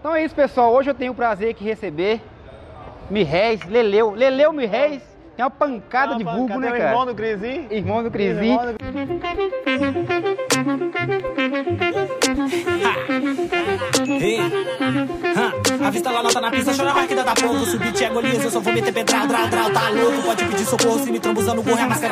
Então 0.00 0.14
é 0.14 0.24
isso, 0.24 0.34
pessoal. 0.34 0.72
Hoje 0.72 0.90
eu 0.90 0.94
tenho 0.94 1.12
o 1.12 1.14
prazer 1.14 1.54
de 1.54 1.64
receber 1.64 2.20
Mirrez, 3.10 3.64
Leleu. 3.64 4.12
Leleu 4.12 4.52
Mirrez 4.52 5.02
tem 5.34 5.44
uma 5.44 5.50
pancada 5.50 6.12
Uma 6.12 6.18
de 6.18 6.24
pancada, 6.24 6.38
vulgo, 6.38 6.58
né, 6.58 6.66
tem 6.66 6.76
o 6.76 6.78
cara? 6.78 6.90
irmão 6.90 7.06
do 7.06 7.14
Crisinho. 7.14 7.66
Irmão 7.70 8.02
do. 8.02 8.10
Irmão 8.12 8.66
vista 15.92 16.10
lá 16.10 16.22
nota 16.22 16.40
na 16.40 16.50
pista, 16.50 16.74
chora 16.76 16.94
mais 16.94 17.06
que 17.06 17.14
dá 17.14 17.22
da 17.22 17.34
é 18.04 18.08
Golias, 18.10 18.44
eu 18.44 18.50
só 18.50 18.60
vou 18.60 18.72
meter 18.72 18.92
tá 19.70 19.90
louco. 19.90 20.22
Pode 20.22 20.44
pedir 20.44 20.64
socorro 20.64 20.98
se 20.98 21.12
me 21.12 21.20
trombuzando 21.20 21.62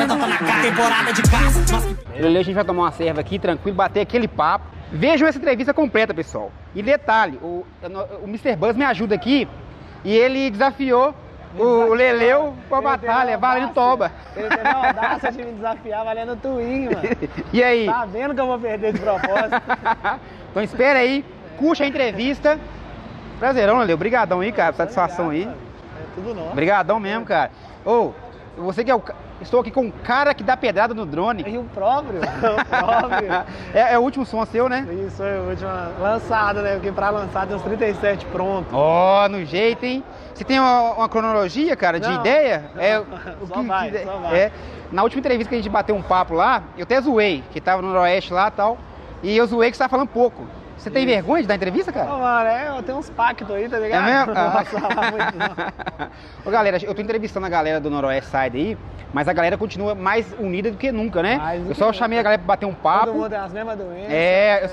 é 0.03 0.07
tapa 0.07 0.27
na 0.27 0.39
cara. 0.39 0.63
Temporada 0.63 1.13
de 1.13 1.23
caça, 1.23 1.61
mas 2.09 2.21
Leleu, 2.21 2.41
a 2.41 2.45
gente 2.45 2.55
vai 2.55 2.65
tomar 2.65 2.83
uma 2.85 2.93
serva 2.93 3.21
aqui, 3.21 3.39
tranquilo, 3.39 3.77
bater 3.77 4.01
aquele 4.01 4.29
papo. 4.29 4.76
Vejam 4.91 5.27
essa 5.27 5.39
entrevista 5.39 5.75
completa, 5.75 6.15
pessoal. 6.15 6.51
E 6.75 6.83
detalhe, 6.83 7.39
o, 7.43 7.67
o 8.23 8.25
Mr. 8.25 8.55
Buzz 8.57 8.77
me 8.77 8.85
ajuda 8.85 9.15
aqui 9.15 9.49
e 10.05 10.17
ele 10.17 10.51
desafiou 10.51 11.15
o 11.59 11.95
Leleu 11.95 12.55
pra 12.69 12.81
batalha, 12.81 13.39
valendo 13.39 13.73
toba. 13.73 14.13
Ele 14.37 14.49
teve 14.49 14.69
a 14.69 14.87
audácia 14.87 15.33
de 15.33 15.43
me 15.43 15.53
desafiar 15.53 16.05
valendo 16.05 16.37
twin, 16.37 16.85
mano. 16.85 17.01
E 17.53 17.63
aí? 17.63 17.87
Tá 17.87 18.05
vendo 18.05 18.35
que 18.35 18.41
eu 18.41 18.47
vou 18.47 18.59
perder 18.59 18.93
de 18.93 19.01
propósito? 19.01 19.63
então 20.51 20.63
espera 20.63 20.99
aí, 20.99 21.25
curte 21.57 21.83
a 21.83 21.87
entrevista. 21.87 22.59
Prazerão, 23.39 23.79
Leleu. 23.79 23.97
Obrigadão 23.97 24.41
aí, 24.41 24.53
cara, 24.53 24.73
satisfação 24.75 25.31
aí. 25.31 25.45
É 25.45 26.05
tudo 26.15 26.35
nosso. 26.35 26.53
Obrigadão 26.53 27.01
mesmo, 27.01 27.25
cara. 27.25 27.51
Ô, 27.85 28.13
você 28.57 28.83
que 28.85 28.91
é 28.91 28.95
o. 28.95 29.03
Estou 29.41 29.61
aqui 29.61 29.71
com 29.71 29.83
um 29.83 29.91
cara 29.91 30.33
que 30.33 30.43
dá 30.43 30.57
pedrada 30.57 30.95
no 30.95 31.05
drone. 31.05 31.45
E 31.47 31.59
o 31.59 31.65
próprio, 31.65 32.21
o 32.21 32.65
próprio. 32.65 33.29
É, 33.75 33.93
é 33.95 33.99
o 33.99 34.03
último 34.03 34.25
som 34.25 34.45
seu, 34.47 34.69
né? 34.69 34.87
Isso 35.07 35.17
foi 35.19 35.39
o 35.39 35.51
último 35.51 35.71
lançado, 36.01 36.63
né? 36.63 36.75
Porque 36.75 36.91
pra 36.91 37.11
lançar 37.11 37.47
tem 37.47 37.55
uns 37.55 37.63
37 37.63 38.25
pronto. 38.27 38.69
Ó, 38.73 39.29
no 39.29 39.45
jeito, 39.45 39.85
hein? 39.85 40.03
Você 40.35 40.43
tem 40.45 40.59
uma, 40.59 40.93
uma 40.95 41.09
cronologia, 41.09 41.77
cara, 41.77 42.01
de 42.01 42.09
Não, 42.09 42.21
ideia? 42.21 42.71
não. 42.75 42.83
É, 42.83 43.03
Só 43.47 43.63
vai, 43.63 43.93
só 44.05 44.17
vai. 44.19 44.39
é. 44.39 44.53
Na 44.91 45.03
última 45.03 45.21
entrevista 45.21 45.49
que 45.51 45.55
a 45.55 45.59
gente 45.59 45.69
bateu 45.69 45.95
um 45.97 46.03
papo 46.03 46.33
lá, 46.35 46.63
eu 46.79 46.85
até 46.85 47.01
zoei, 47.01 47.43
que 47.53 47.61
tava 47.61 47.83
no 47.83 47.89
Noroeste 47.89 48.33
lá 48.33 48.49
e 48.49 48.51
tal. 48.53 48.79
E 49.23 49.37
eu 49.37 49.47
zoei 49.47 49.71
que 49.71 49.77
você 49.77 49.83
tava 49.83 49.91
falando 49.91 50.09
pouco. 50.09 50.47
Você 50.77 50.91
tem 50.91 51.07
vergonha 51.07 51.43
de 51.43 51.49
dar 51.49 51.55
entrevista, 51.55 51.93
cara? 51.93 52.07
mano, 52.07 52.49
é, 52.49 52.69
eu 52.79 52.83
tenho 52.83 52.99
uns 52.99 53.09
pactos 53.11 53.51
aí, 53.51 53.69
tá 53.69 53.77
É 53.77 53.81
ligado? 53.81 54.05
mesmo? 54.05 54.35
Não 54.35 54.51
posso 54.53 54.79
falar 54.79 55.11
muito, 55.11 55.37
não. 55.37 56.09
Ô, 56.45 56.51
galera, 56.51 56.79
eu 56.85 56.95
tô 56.95 57.03
entrevistando 57.03 57.47
a 57.47 57.49
galera 57.49 57.81
do 57.81 57.91
Noroeste 57.91 58.31
Side 58.31 58.57
aí, 58.59 58.79
mas 59.13 59.27
a 59.27 59.33
galera 59.33 59.57
continua 59.57 59.95
mais 59.95 60.33
unida 60.39 60.71
do 60.71 60.77
que 60.77 60.93
nunca, 60.93 61.23
né? 61.23 61.39
Mais 61.39 61.67
eu 61.69 61.75
só 61.75 61.87
nunca. 61.87 61.97
chamei 61.99 62.19
a 62.19 62.23
galera 62.23 62.39
pra 62.39 62.47
bater 62.49 62.67
um 62.67 62.75
papo. 62.75 63.07
Todo 63.07 63.15
mundo 63.17 63.31
tem 63.31 63.39
as 63.39 63.53
mesmas 63.53 63.77
doenças. 63.79 64.11
É, 64.13 64.65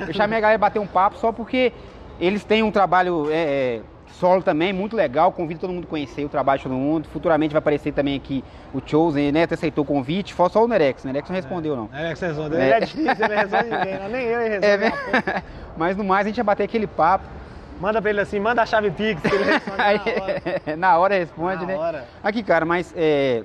eu, 0.00 0.06
eu 0.08 0.14
chamei 0.14 0.38
a 0.38 0.40
galera 0.40 0.58
pra 0.58 0.68
bater 0.68 0.78
um 0.78 0.86
papo 0.86 1.18
só 1.18 1.32
porque 1.32 1.72
eles 2.20 2.44
têm 2.44 2.62
um 2.62 2.70
trabalho 2.70 3.28
é, 3.30 3.34
é, 3.34 3.80
solo 4.20 4.42
também, 4.42 4.72
muito 4.72 4.94
legal. 4.94 5.32
Convido 5.32 5.60
todo 5.60 5.72
mundo 5.72 5.84
a 5.84 5.88
conhecer 5.88 6.24
o 6.24 6.28
trabalho 6.28 6.58
de 6.58 6.64
todo 6.64 6.74
mundo. 6.74 7.08
Futuramente 7.08 7.52
vai 7.52 7.58
aparecer 7.58 7.92
também 7.92 8.14
aqui 8.16 8.44
o 8.72 8.80
Chosen, 8.84 9.32
né? 9.32 9.44
Até 9.44 9.54
aceitou 9.54 9.82
o 9.82 9.86
convite. 9.86 10.34
Foi 10.34 10.48
só 10.50 10.62
o 10.62 10.68
Nerex. 10.68 11.02
O 11.02 11.06
Nerex 11.06 11.28
não 11.28 11.34
respondeu, 11.36 11.74
não. 11.74 11.88
É 11.92 12.12
que 12.12 12.18
vocês 12.18 12.36
vão. 12.36 12.46
Ele 12.46 12.56
É. 12.56 12.70
é 12.76 12.80
difícil, 12.80 13.10
ele 13.24 13.28
não 13.28 13.36
resolve 13.42 13.70
ninguém. 13.70 13.98
não. 13.98 14.08
Nem 14.08 14.22
eu 14.26 14.40
ele 14.42 14.58
resolve. 14.60 14.86
É. 14.86 15.42
Mas 15.76 15.96
no 15.96 16.04
mais 16.04 16.26
a 16.26 16.28
gente 16.28 16.36
vai 16.36 16.44
bater 16.44 16.64
aquele 16.64 16.86
papo. 16.86 17.24
Manda 17.80 18.00
pra 18.02 18.10
ele 18.10 18.20
assim, 18.20 18.38
manda 18.38 18.60
a 18.60 18.66
chave 18.66 18.90
Pix, 18.90 19.22
que 19.22 19.34
ele 19.34 19.44
responde 19.44 19.78
na 19.78 19.88
hora. 19.88 20.76
na 20.76 20.98
hora 20.98 21.14
responde, 21.14 21.60
Na 21.62 21.66
né? 21.66 21.76
hora. 21.78 22.04
Aqui, 22.22 22.42
cara, 22.42 22.66
mas 22.66 22.92
é, 22.94 23.42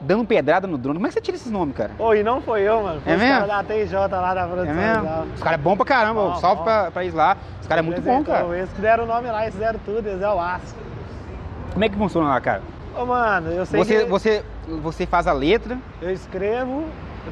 dando 0.00 0.24
pedrada 0.24 0.66
no 0.66 0.78
drone. 0.78 0.98
Como 0.98 1.06
é 1.06 1.10
que 1.10 1.14
você 1.14 1.20
tira 1.20 1.36
esses 1.36 1.50
nomes, 1.50 1.76
cara? 1.76 1.92
Ô, 1.98 2.14
e 2.14 2.22
não 2.22 2.40
foi 2.40 2.62
eu, 2.62 2.82
mano. 2.82 3.00
Foi 3.02 3.12
É 3.12 3.16
os 3.16 3.22
mesmo? 3.22 3.46
caras 3.46 3.48
da 3.48 3.74
TJ 3.74 3.94
lá 4.16 4.34
da 4.34 4.40
É 4.42 4.46
produção. 4.46 4.74
mesmo? 4.74 5.04
e 5.04 5.08
tal. 5.08 5.22
Os 5.34 5.42
caras 5.42 5.58
é 5.58 5.62
bom 5.62 5.76
pra 5.76 5.86
caramba. 5.86 6.20
Bom, 6.22 6.34
Salve 6.36 6.56
bom. 6.58 6.64
pra, 6.64 6.90
pra 6.90 7.02
eles 7.02 7.14
lá. 7.14 7.36
Os 7.60 7.66
caras 7.66 7.84
é 7.84 7.86
muito 7.86 8.00
bom, 8.02 8.24
cara. 8.24 8.56
Eles 8.56 8.72
que 8.72 8.80
deram 8.80 9.04
o 9.04 9.06
nome 9.06 9.28
lá, 9.30 9.42
eles 9.42 9.54
fizeram 9.54 9.78
tudo, 9.84 10.06
eles 10.06 10.22
é 10.22 10.28
o 10.28 10.40
aço. 10.40 10.74
Como 11.72 11.84
é 11.84 11.88
que 11.88 11.96
funciona 11.96 12.28
lá, 12.28 12.40
cara? 12.40 12.62
Ô, 12.96 13.04
mano, 13.06 13.50
eu 13.52 13.64
sei 13.64 13.78
Você, 13.84 13.98
que 14.04 14.10
você, 14.10 14.44
você 14.82 15.06
faz 15.06 15.26
a 15.26 15.32
letra, 15.32 15.78
eu 16.02 16.10
escrevo, 16.10 16.84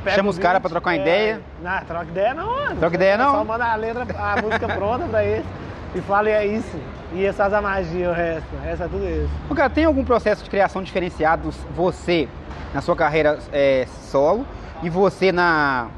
eu 0.05 0.12
Chama 0.12 0.31
os 0.31 0.39
caras 0.39 0.61
pra 0.61 0.71
trocar 0.71 0.91
uma 0.91 0.97
é, 0.97 1.00
ideia? 1.00 1.41
Não, 1.62 1.81
troca 1.81 2.05
ideia 2.05 2.35
não, 2.35 2.47
mano. 2.47 2.77
Troca 2.77 2.95
ideia 2.95 3.17
não? 3.19 3.33
Só 3.33 3.45
manda 3.45 3.65
a 3.67 3.75
letra, 3.75 4.06
a 4.17 4.41
música 4.41 4.69
pronta 4.69 5.06
pra 5.06 5.25
eles 5.25 5.45
e 5.94 6.00
fala, 6.03 6.28
e 6.28 6.32
é 6.32 6.47
isso. 6.47 6.76
E 7.12 7.22
eles 7.22 7.37
fazem 7.37 7.59
a 7.59 7.62
magia, 7.62 8.10
o 8.10 8.12
resto. 8.12 8.47
O 8.54 8.60
resto 8.60 8.84
é 8.84 8.88
tudo 8.88 9.04
isso. 9.09 9.54
Cara, 9.54 9.71
tem 9.71 9.84
algum 9.84 10.04
processo 10.04 10.44
de 10.44 10.50
criação 10.50 10.82
diferenciado 10.82 11.50
você 11.75 12.28
na 12.75 12.81
sua 12.81 12.94
carreira 12.94 13.38
é, 13.53 13.87
solo 14.03 14.47
e 14.82 14.91
você 14.91 15.32
na, 15.32 15.88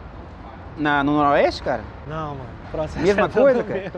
na- 0.77 1.03
no 1.03 1.13
Noroeste, 1.17 1.63
cara? 1.63 1.83
Não, 2.07 2.29
mano. 2.37 2.61
Processo 2.71 3.01
Mesma 3.01 3.27
é 3.27 3.29
coisa, 3.29 3.65
cara? 3.65 3.81
meu. 3.81 3.91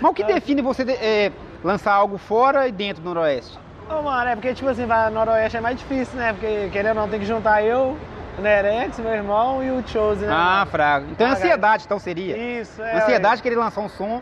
Mas 0.00 0.10
o 0.10 0.14
que 0.14 0.22
Ah. 0.24 0.26
define 0.26 0.60
você 0.60 0.84
de- 0.84 0.92
é, 0.92 1.30
lançar 1.62 1.92
algo 1.94 2.18
fora 2.18 2.66
e 2.66 2.72
dentro 2.72 3.00
do 3.02 3.14
Noroeste? 3.14 3.56
Ô, 3.88 4.02
mano, 4.02 4.28
é 4.28 4.34
porque, 4.34 4.52
tipo 4.52 4.68
assim, 4.68 4.84
vai 4.84 5.08
noroeste 5.10 5.56
é 5.56 5.60
mais 5.60 5.78
difícil, 5.78 6.18
né? 6.18 6.32
Porque, 6.32 6.68
querendo 6.72 6.96
ou 6.96 7.02
não, 7.02 7.08
tem 7.08 7.20
que 7.20 7.24
juntar 7.26 7.62
eu, 7.62 7.96
o 8.36 8.42
Nerex, 8.42 8.98
meu 8.98 9.12
irmão 9.14 9.62
e 9.62 9.70
o 9.70 9.86
Chose, 9.86 10.26
né? 10.26 10.32
Ah, 10.36 10.66
fraco. 10.68 11.06
Então 11.12 11.24
é 11.24 11.30
Ah, 11.30 11.32
ansiedade, 11.34 11.84
então 11.86 12.00
seria. 12.00 12.36
Isso, 12.36 12.82
é. 12.82 12.96
Ansiedade 12.96 13.40
querer 13.40 13.54
lançar 13.54 13.80
um 13.80 13.88
som. 13.88 14.20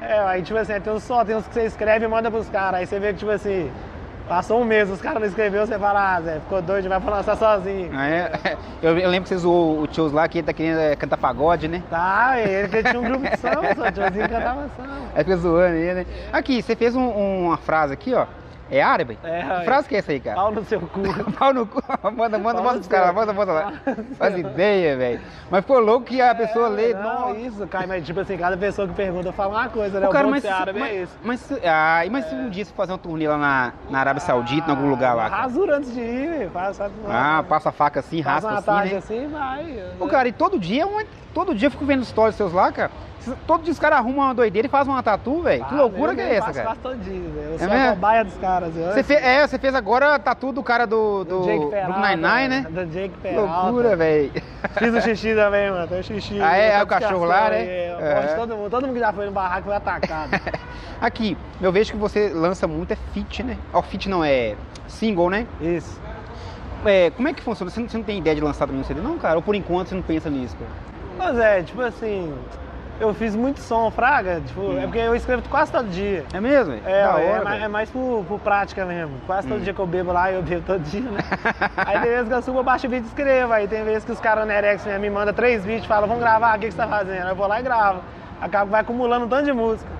É, 0.00 0.18
aí, 0.20 0.42
tipo 0.42 0.58
assim, 0.58 0.78
tem 0.80 0.92
uns 0.92 1.02
só, 1.02 1.24
tem 1.24 1.34
uns 1.36 1.46
que 1.46 1.54
você 1.54 1.64
escreve 1.64 2.04
e 2.04 2.08
manda 2.08 2.30
pros 2.30 2.48
caras. 2.48 2.80
Aí 2.80 2.86
você 2.86 2.98
vê 2.98 3.12
que, 3.12 3.20
tipo 3.20 3.30
assim, 3.30 3.70
passou 4.28 4.60
um 4.60 4.64
mês, 4.64 4.90
os 4.90 5.00
caras 5.00 5.20
não 5.20 5.26
escreveu, 5.28 5.66
você 5.66 5.78
fala, 5.78 6.16
ah, 6.16 6.20
Zé, 6.20 6.34
ficou 6.40 6.60
doido, 6.60 6.88
vai 6.88 7.00
pra 7.00 7.16
lançar 7.16 7.36
sozinho. 7.36 7.90
Ah, 7.94 8.08
é? 8.08 8.30
Eu, 8.82 8.98
eu 8.98 9.08
lembro 9.08 9.22
que 9.22 9.28
você 9.30 9.38
zoou 9.38 9.80
o 9.80 9.86
Tios 9.86 10.12
lá, 10.12 10.28
que 10.28 10.38
ele 10.38 10.46
tá 10.46 10.52
querendo 10.52 10.78
é, 10.78 10.94
cantar 10.96 11.16
pagode, 11.16 11.66
né? 11.66 11.82
Tá, 11.88 12.38
ele 12.38 12.68
que 12.68 12.82
tinha 12.82 13.00
um 13.00 13.04
grupo 13.04 13.28
de 13.28 13.36
samba, 13.38 13.74
só, 13.74 13.90
Tiozinho 13.90 14.28
cantava 14.28 14.68
samba. 14.76 14.94
Aí 15.14 15.24
fica 15.24 15.36
zoando 15.38 15.74
ele, 15.76 15.94
né? 15.94 16.06
Aqui, 16.32 16.62
você 16.62 16.76
fez 16.76 16.94
um- 16.94 17.46
uma 17.46 17.56
frase 17.56 17.94
aqui, 17.94 18.12
ó. 18.14 18.26
É 18.70 18.82
árabe? 18.82 19.18
É, 19.22 19.42
que 19.42 19.52
aí. 19.52 19.64
frase 19.64 19.88
que 19.88 19.94
é 19.94 19.98
essa 19.98 20.12
aí, 20.12 20.20
cara? 20.20 20.36
Pau 20.36 20.52
no 20.52 20.64
seu 20.64 20.80
cu. 20.80 21.02
Pau 21.38 21.54
no 21.54 21.66
cu. 21.66 21.82
Manda, 22.16 22.38
manda, 22.38 22.60
manda 22.60 22.74
pros 22.74 22.88
caras, 22.88 23.14
manda, 23.14 23.32
manda 23.32 23.52
lá. 23.52 23.72
Faz 24.16 24.36
ideia, 24.36 24.96
velho. 24.96 25.20
Mas 25.50 25.60
ficou 25.60 25.78
louco 25.78 26.06
que 26.06 26.20
a 26.20 26.34
pessoa 26.34 26.68
lê. 26.68 26.92
Não, 26.94 27.02
nossa. 27.02 27.38
isso, 27.38 27.66
cara, 27.66 27.86
mas 27.86 28.04
tipo 28.04 28.20
assim, 28.20 28.36
cada 28.36 28.56
pessoa 28.56 28.88
que 28.88 28.94
pergunta 28.94 29.32
fala 29.32 29.60
uma 29.60 29.68
coisa, 29.68 30.00
né? 30.00 30.08
O 30.08 30.10
cara, 30.10 30.24
bom 30.24 30.30
mas, 30.30 30.44
árabe 30.44 30.78
mas, 30.78 30.90
é 30.90 31.02
isso. 31.02 31.18
mas, 31.22 31.52
ah, 31.64 32.02
mas 32.10 32.24
se 32.26 32.34
um 32.34 32.48
dia 32.48 32.64
você 32.64 32.72
fazer 32.72 32.92
um 32.92 32.98
turnê 32.98 33.28
lá 33.28 33.36
na, 33.36 33.72
na 33.90 33.98
Arábia 34.00 34.20
Saudita, 34.20 34.70
em 34.70 34.74
algum 34.74 34.88
lugar 34.88 35.14
lá, 35.14 35.30
cara? 35.30 35.42
Rasura 35.42 35.76
antes 35.76 35.92
de 35.92 36.00
ir, 36.00 36.48
velho. 36.48 36.52
Ah, 37.08 37.44
passa 37.48 37.68
a 37.68 37.72
faca 37.72 38.00
assim, 38.00 38.22
faz 38.22 38.44
raspa 38.44 38.50
uma 38.50 38.58
assim, 38.58 38.66
tarde 38.66 38.92
né? 38.92 38.98
assim, 38.98 39.28
vai. 39.28 39.84
Ô, 40.00 40.06
cara, 40.06 40.28
e 40.28 40.32
todo 40.32 40.58
dia, 40.58 40.84
é 40.84 41.06
todo 41.32 41.54
dia 41.54 41.66
eu 41.66 41.70
fico 41.70 41.84
vendo 41.84 42.04
stories 42.04 42.34
seus 42.34 42.52
lá, 42.52 42.72
cara. 42.72 42.90
Todo 43.46 43.62
dia 43.62 43.72
os 43.72 43.78
caras 43.78 43.98
arrumam 43.98 44.24
uma 44.26 44.34
doideira 44.34 44.66
e 44.66 44.70
fazem 44.70 44.92
uma 44.92 45.02
tatu, 45.02 45.42
velho. 45.42 45.62
Que 45.64 45.70
Faz, 45.70 45.80
loucura 45.80 46.12
eu 46.12 46.16
que 46.16 46.20
é 46.20 46.28
mesmo 46.28 46.44
essa, 46.48 46.52
cara? 46.52 46.76
quase 46.82 46.96
velho. 47.10 47.32
Eu 47.48 47.54
É 47.54 47.58
sou 47.58 47.68
mesmo? 47.68 47.86
a 47.86 47.90
cobaia 47.90 48.24
dos 48.24 48.34
caras. 48.36 48.74
Você 48.74 49.02
fez, 49.02 49.22
é, 49.22 49.46
você 49.46 49.58
fez 49.58 49.74
agora 49.74 50.14
a 50.14 50.18
tatu 50.18 50.52
do 50.52 50.62
cara 50.62 50.86
do, 50.86 51.24
do 51.24 51.42
Jake 51.42 51.58
Brooklyn 51.58 51.70
Peralta, 51.70 52.08
Nine-Nine, 52.16 52.48
né? 52.48 52.66
Do 52.70 52.86
Jake 52.86 53.08
Que 53.14 53.20
Peralta. 53.20 53.62
loucura, 53.62 53.96
velho. 53.96 54.32
Fiz 54.78 54.94
o 54.94 55.00
xixi 55.00 55.34
também, 55.34 55.70
mano. 55.70 55.86
Tem 55.88 56.00
o 56.00 56.04
xixi. 56.04 56.40
Ah, 56.40 56.56
é? 56.56 56.68
É 56.74 56.82
o 56.82 56.86
cachorro 56.86 57.24
lá, 57.24 57.50
né? 57.50 57.62
É, 57.64 57.92
eu 57.92 58.06
É. 58.06 58.34
todo 58.36 58.56
mundo. 58.56 58.70
Todo 58.70 58.82
mundo 58.86 58.94
que 58.94 59.00
já 59.00 59.12
foi 59.12 59.26
no 59.26 59.32
barraco 59.32 59.64
foi 59.66 59.76
atacado. 59.76 60.30
Aqui, 61.00 61.36
eu 61.60 61.70
vejo 61.72 61.92
que 61.92 61.98
você 61.98 62.30
lança 62.30 62.66
muito 62.66 62.92
é 62.92 62.96
fit, 63.12 63.42
né? 63.42 63.56
Ó, 63.72 63.82
fit 63.82 64.08
não 64.08 64.24
é 64.24 64.54
single, 64.88 65.28
né? 65.30 65.46
Isso. 65.60 66.00
É, 66.84 67.10
como 67.10 67.26
é 67.28 67.32
que 67.32 67.42
funciona? 67.42 67.70
Você 67.70 67.80
não, 67.80 67.88
você 67.88 67.96
não 67.96 68.04
tem 68.04 68.18
ideia 68.18 68.36
de 68.36 68.40
lançar 68.42 68.66
também 68.66 68.80
um 68.80 68.84
CD, 68.84 69.00
não, 69.00 69.18
cara? 69.18 69.36
Ou 69.36 69.42
por 69.42 69.54
enquanto 69.54 69.88
você 69.88 69.94
não 69.94 70.02
pensa 70.02 70.30
nisso, 70.30 70.56
cara? 70.56 70.70
Mas 71.18 71.38
é, 71.38 71.62
tipo 71.62 71.80
assim, 71.82 72.32
eu 72.98 73.12
fiz 73.14 73.36
muito 73.36 73.60
som, 73.60 73.90
fraga. 73.90 74.40
Tipo, 74.40 74.76
é 74.76 74.82
porque 74.82 74.98
eu 74.98 75.14
escrevo 75.14 75.42
quase 75.48 75.70
todo 75.70 75.88
dia. 75.88 76.24
É 76.32 76.40
mesmo? 76.40 76.74
É, 76.74 76.80
da 76.80 77.20
é, 77.20 77.30
hora, 77.32 77.44
mais, 77.44 77.62
é 77.62 77.68
mais 77.68 77.90
por, 77.90 78.24
por 78.26 78.40
prática 78.40 78.84
mesmo. 78.84 79.18
Quase 79.26 79.48
todo 79.48 79.58
Hum. 79.58 79.62
dia 79.62 79.74
que 79.74 79.80
eu 79.80 79.86
bebo 79.86 80.12
lá, 80.12 80.30
eu 80.32 80.42
bebo 80.42 80.62
todo 80.66 80.80
dia, 80.80 81.00
né? 81.00 81.20
aí 81.76 82.00
tem 82.00 82.10
vezes 82.10 82.28
que 82.28 82.34
eu 82.34 82.42
subo, 82.42 82.58
eu 82.58 82.64
baixo 82.64 82.86
o 82.86 82.90
vídeo 82.90 83.04
e 83.04 83.08
escrevo. 83.08 83.52
Aí 83.52 83.68
tem 83.68 83.84
vezes 83.84 84.04
que 84.04 84.12
os 84.12 84.20
caras 84.20 84.46
Nerex 84.46 84.84
mesmo 84.84 85.00
me 85.00 85.10
mandam 85.10 85.34
três 85.34 85.64
vídeos 85.64 85.84
e 85.84 85.88
falam, 85.88 86.08
vamos 86.08 86.22
gravar, 86.22 86.56
o 86.56 86.60
que, 86.60 86.66
que 86.66 86.72
você 86.72 86.78
tá 86.78 86.88
fazendo? 86.88 87.24
Aí 87.24 87.30
eu 87.30 87.36
vou 87.36 87.46
lá 87.46 87.60
e 87.60 87.62
gravo. 87.62 88.00
Acabo 88.40 88.70
vai 88.70 88.80
acumulando 88.80 89.26
um 89.26 89.28
tanto 89.28 89.44
de 89.44 89.52
música. 89.52 89.90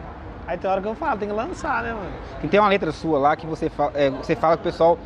Aí 0.46 0.56
tem 0.56 0.70
hora 0.70 0.80
que 0.80 0.86
eu 0.86 0.94
falo, 0.94 1.18
tem 1.18 1.28
que 1.28 1.34
lançar, 1.34 1.82
né, 1.82 1.92
mano? 1.92 2.10
E 2.42 2.46
tem 2.46 2.60
uma 2.60 2.68
letra 2.68 2.92
sua 2.92 3.18
lá 3.18 3.34
que 3.36 3.46
você 3.46 3.68
fala, 3.68 3.90
é, 3.94 4.10
você 4.10 4.36
fala 4.36 4.56
que 4.56 4.60
o 4.60 4.64
pessoal 4.64 4.96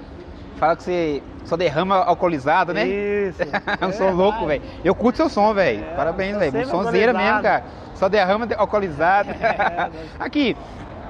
fala 0.60 0.76
que 0.76 0.82
você 0.84 1.22
só 1.44 1.56
derrama 1.56 1.96
alcoolizado, 1.96 2.72
né? 2.72 2.86
Isso. 2.86 3.42
É 3.80 3.86
um 3.86 3.92
som 3.92 4.04
É 4.08 4.10
louco, 4.12 4.46
velho. 4.46 4.62
Eu 4.84 4.94
curto 4.94 5.16
seu 5.16 5.28
som, 5.28 5.52
velho. 5.54 5.82
É, 5.82 5.94
Parabéns, 5.94 6.36
velho. 6.36 6.66
Sonzeira 6.68 7.12
mesmo, 7.12 7.42
cara. 7.42 7.64
Só 7.94 8.08
derrama 8.08 8.46
de- 8.46 8.54
alcoolizado. 8.54 9.30
É, 9.40 9.90
Aqui, 10.18 10.56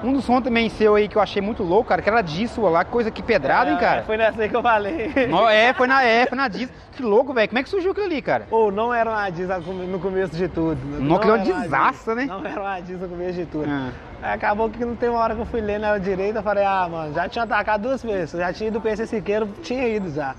um 0.03 0.13
dos 0.13 0.25
sons 0.25 0.43
também 0.43 0.69
seu 0.69 0.95
aí 0.95 1.07
que 1.07 1.15
eu 1.15 1.21
achei 1.21 1.41
muito 1.41 1.63
louco, 1.63 1.89
cara, 1.89 2.01
que 2.01 2.09
era 2.09 2.21
disso 2.21 2.61
lá, 2.61 2.83
coisa 2.83 3.11
que 3.11 3.21
pedrada, 3.21 3.69
hein, 3.69 3.77
É, 3.77 3.79
cara? 3.79 4.03
Foi 4.03 4.17
nessa 4.17 4.41
aí 4.41 4.49
que 4.49 4.55
eu 4.55 4.61
falei. 4.61 5.11
É, 5.51 5.73
foi 5.73 5.87
na 5.87 6.03
é, 6.03 6.25
foi 6.25 6.37
na 6.37 6.47
disso. 6.47 6.71
Que 6.91 7.03
louco, 7.03 7.33
velho. 7.33 7.47
Como 7.47 7.59
é 7.59 7.63
que 7.63 7.69
surgiu 7.69 7.91
aquilo 7.91 8.05
ali, 8.05 8.21
cara? 8.21 8.47
Ou 8.51 8.71
não 8.71 8.93
era 8.93 9.09
uma 9.09 9.29
diz 9.29 9.47
no 9.87 9.99
começo 9.99 10.35
de 10.35 10.47
tudo. 10.47 10.77
Não, 10.99 11.15
aquilo 11.15 11.33
é 11.33 11.35
uma 11.37 11.43
era 11.43 11.53
uma 11.53 11.61
desastre, 11.63 12.15
né? 12.15 12.25
Não 12.25 12.45
era 12.45 12.61
uma 12.61 12.79
diz 12.79 12.99
no 12.99 13.07
começo 13.07 13.33
de 13.33 13.45
tudo. 13.45 13.65
Ah. 13.69 13.89
Aí 14.21 14.33
acabou 14.33 14.69
que 14.69 14.83
não 14.85 14.95
tem 14.95 15.09
uma 15.09 15.19
hora 15.19 15.33
que 15.33 15.41
eu 15.41 15.45
fui 15.45 15.61
ler 15.61 15.79
na 15.79 15.97
direita, 15.97 16.39
eu 16.39 16.43
falei, 16.43 16.63
ah, 16.63 16.87
mano, 16.89 17.13
já 17.13 17.27
tinha 17.27 17.43
atacado 17.43 17.81
duas 17.83 18.03
vezes, 18.03 18.39
já 18.39 18.53
tinha 18.53 18.67
ido 18.67 18.79
pro 18.79 18.89
esse 18.89 19.07
Siqueiro, 19.07 19.47
tinha 19.63 19.87
ido 19.87 20.11
já. 20.11 20.35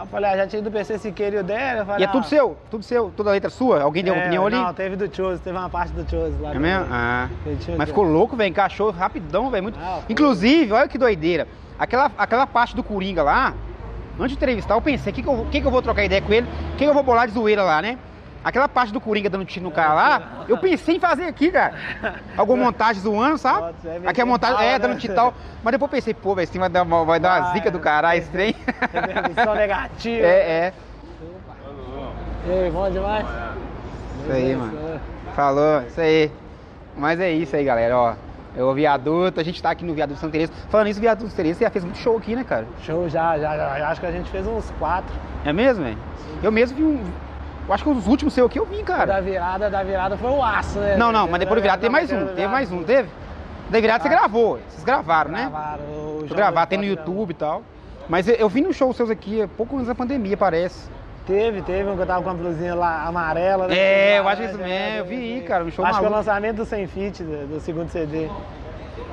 Eu 0.00 0.06
falei, 0.06 0.30
ah, 0.30 0.36
já 0.38 0.46
tinha 0.46 0.62
do 0.62 0.70
PC 0.70 0.98
Siqueira 0.98 1.36
e 1.36 1.38
o 1.40 1.44
dela. 1.44 1.84
Falei, 1.84 2.00
E 2.00 2.04
é 2.04 2.06
tudo 2.10 2.24
ah, 2.24 2.28
seu? 2.28 2.56
Tudo 2.70 2.82
seu? 2.82 3.12
Toda 3.14 3.28
a 3.28 3.32
letra 3.34 3.50
sua? 3.50 3.82
Alguém 3.82 4.02
deu 4.02 4.14
é, 4.14 4.18
opinião 4.20 4.46
ali? 4.46 4.56
Não, 4.56 4.72
teve 4.72 4.96
do 4.96 5.14
Chose, 5.14 5.42
teve 5.42 5.56
uma 5.58 5.68
parte 5.68 5.92
do 5.92 6.08
Chose 6.08 6.34
lá. 6.40 6.54
É 6.54 6.58
mesmo? 6.58 6.86
Ah. 6.90 7.28
Mas 7.44 7.66
que- 7.66 7.86
ficou 7.86 8.04
louco, 8.04 8.34
velho. 8.34 8.48
Encaixou 8.48 8.90
rapidão, 8.90 9.50
velho. 9.50 9.62
Muito... 9.62 9.78
Ah. 9.78 10.00
Inclusive, 10.08 10.72
olha 10.72 10.88
que 10.88 10.96
doideira. 10.96 11.46
Aquela, 11.78 12.10
aquela 12.16 12.46
parte 12.46 12.74
do 12.74 12.82
Coringa 12.82 13.22
lá, 13.22 13.52
antes 14.18 14.30
de 14.30 14.34
entrevistar, 14.36 14.74
eu 14.74 14.80
pensei, 14.80 15.12
o 15.12 15.14
que, 15.14 15.22
que, 15.22 15.28
eu, 15.28 15.46
que, 15.50 15.60
que 15.60 15.66
eu 15.66 15.70
vou 15.70 15.82
trocar 15.82 16.02
ideia 16.02 16.22
com 16.22 16.32
ele? 16.32 16.46
O 16.46 16.76
que, 16.76 16.84
que 16.84 16.84
eu 16.84 16.94
vou 16.94 17.02
bolar 17.02 17.26
de 17.28 17.34
zoeira 17.34 17.62
lá, 17.62 17.82
né? 17.82 17.98
Aquela 18.42 18.68
parte 18.68 18.92
do 18.92 19.00
Coringa 19.00 19.28
dando 19.28 19.44
tiro 19.44 19.64
no 19.64 19.70
cara 19.70 19.92
lá, 19.92 20.44
eu 20.48 20.56
pensei 20.56 20.96
em 20.96 21.00
fazer 21.00 21.24
aqui, 21.24 21.50
cara. 21.50 21.74
Alguma 22.36 22.64
montagem 22.64 23.02
zoando, 23.02 23.36
sabe? 23.36 23.74
Ser, 23.82 23.88
Aqui 23.88 23.98
a 23.98 24.04
metendo 24.06 24.26
montagem, 24.26 24.66
é, 24.66 24.78
dando 24.78 24.98
tiro 24.98 25.12
e 25.12 25.16
tal. 25.16 25.34
Mas 25.62 25.72
depois 25.72 25.90
eu 25.90 25.96
pensei, 25.96 26.14
pô, 26.14 26.34
velho, 26.34 26.48
assim 26.48 26.58
vai 26.58 26.68
dar 26.70 26.82
uma, 26.82 27.04
vai 27.04 27.20
dar 27.20 27.40
uma 27.40 27.52
zica 27.52 27.70
do 27.70 27.78
caralho 27.78 28.18
esse 28.18 28.30
trem. 28.30 28.54
Repercussão 28.92 29.54
negativa. 29.54 30.26
é, 30.26 30.30
é. 30.30 30.72
E 32.46 32.50
aí, 32.52 32.70
bom 32.70 32.90
demais? 32.90 33.26
Isso 34.22 34.32
aí, 34.32 34.56
mano. 34.56 35.00
Falou, 35.34 35.82
isso 35.82 36.00
aí. 36.00 36.32
Mas 36.96 37.20
é 37.20 37.30
isso 37.30 37.54
aí, 37.54 37.64
galera, 37.64 37.96
ó. 37.96 38.14
É 38.56 38.62
o 38.64 38.74
viaduto, 38.74 39.38
a 39.38 39.44
gente 39.44 39.62
tá 39.62 39.70
aqui 39.70 39.84
no 39.84 39.94
viaduto 39.94 40.18
Santa 40.18 40.32
Teresa. 40.32 40.52
Falando 40.70 40.88
isso, 40.88 40.98
o 40.98 41.02
viaduto 41.02 41.28
Santa 41.28 41.36
Teresa, 41.36 41.58
você 41.58 41.64
já 41.64 41.70
fez 41.70 41.84
muito 41.84 41.98
show 41.98 42.16
aqui, 42.16 42.34
né, 42.34 42.42
cara? 42.42 42.66
Show 42.82 43.08
já, 43.08 43.38
já, 43.38 43.56
já, 43.56 43.78
já. 43.78 43.88
Acho 43.90 44.00
que 44.00 44.06
a 44.06 44.10
gente 44.10 44.30
fez 44.30 44.46
uns 44.46 44.70
quatro. 44.78 45.14
É 45.44 45.52
mesmo, 45.52 45.84
velho? 45.84 45.98
Eu 46.42 46.50
mesmo 46.50 46.76
vi 46.76 46.82
um. 46.82 47.04
Eu 47.68 47.74
acho 47.74 47.84
que 47.84 47.90
os 47.90 48.06
últimos 48.06 48.34
seus 48.34 48.46
aqui 48.48 48.58
eu 48.58 48.66
vim, 48.66 48.78
Da 48.78 48.84
cara. 48.84 49.20
virada, 49.20 49.70
da 49.70 49.82
virada 49.82 50.16
foi 50.16 50.30
o 50.30 50.42
aço, 50.42 50.78
né? 50.78 50.96
Não, 50.96 51.12
não, 51.12 51.28
mas 51.28 51.38
depois 51.40 51.60
do 51.60 51.62
virado 51.62 51.78
Não, 51.78 51.82
tem 51.82 51.90
mais 51.90 52.10
um. 52.10 52.24
da 52.26 52.32
Teve 52.32 52.48
mais 52.48 52.72
um, 52.72 52.78
virada- 52.82 52.92
teve? 52.94 53.08
Da 53.70 53.80
virada 53.80 54.02
você 54.02 54.08
Ah. 54.08 54.10
gravou. 54.10 54.58
Vocês 54.68 54.84
gravaram, 54.84 55.30
né? 55.30 55.40
Gravaram. 55.50 55.82
o 55.84 56.16
Foi 56.20 56.28
João 56.28 56.36
gravar, 56.36 56.60
Luiz 56.62 56.68
tem 56.68 56.78
no. 56.78 56.84
YouTube 56.84 57.30
e 57.30 57.34
tal. 57.34 57.62
Mas 58.08 58.26
eu, 58.26 58.34
eu 58.34 58.48
vi 58.48 58.60
no 58.60 58.72
show 58.72 58.92
seus 58.92 59.08
aqui, 59.10 59.46
pouco 59.56 59.76
antes 59.76 59.86
da 59.86 59.94
pandemia, 59.94 60.36
parece. 60.36 60.88
Teve, 61.26 61.62
teve 61.62 61.88
um 61.88 61.94
que 61.94 62.02
eu 62.02 62.06
tava 62.06 62.22
com 62.24 62.30
a 62.30 62.34
blusinha 62.34 62.74
lá 62.74 63.04
amarela. 63.06 63.68
né? 63.68 63.76
É, 63.78 64.18
eu 64.18 64.26
acho 64.26 64.42
que 64.42 64.48
isso 64.48 64.58
mesmo, 64.58 64.96
eu 64.98 65.04
vi, 65.04 65.16
teve. 65.34 65.40
cara, 65.42 65.62
um 65.64 65.70
show 65.70 65.84
Acho 65.84 65.94
que 65.94 65.98
foi 66.00 66.08
o 66.08 66.10
maluco. 66.10 66.28
lançamento 66.28 66.56
do 66.56 66.64
Sem 66.64 66.88
Fit, 66.88 67.22
do, 67.22 67.46
do 67.46 67.60
segundo 67.60 67.88
CD. 67.90 68.28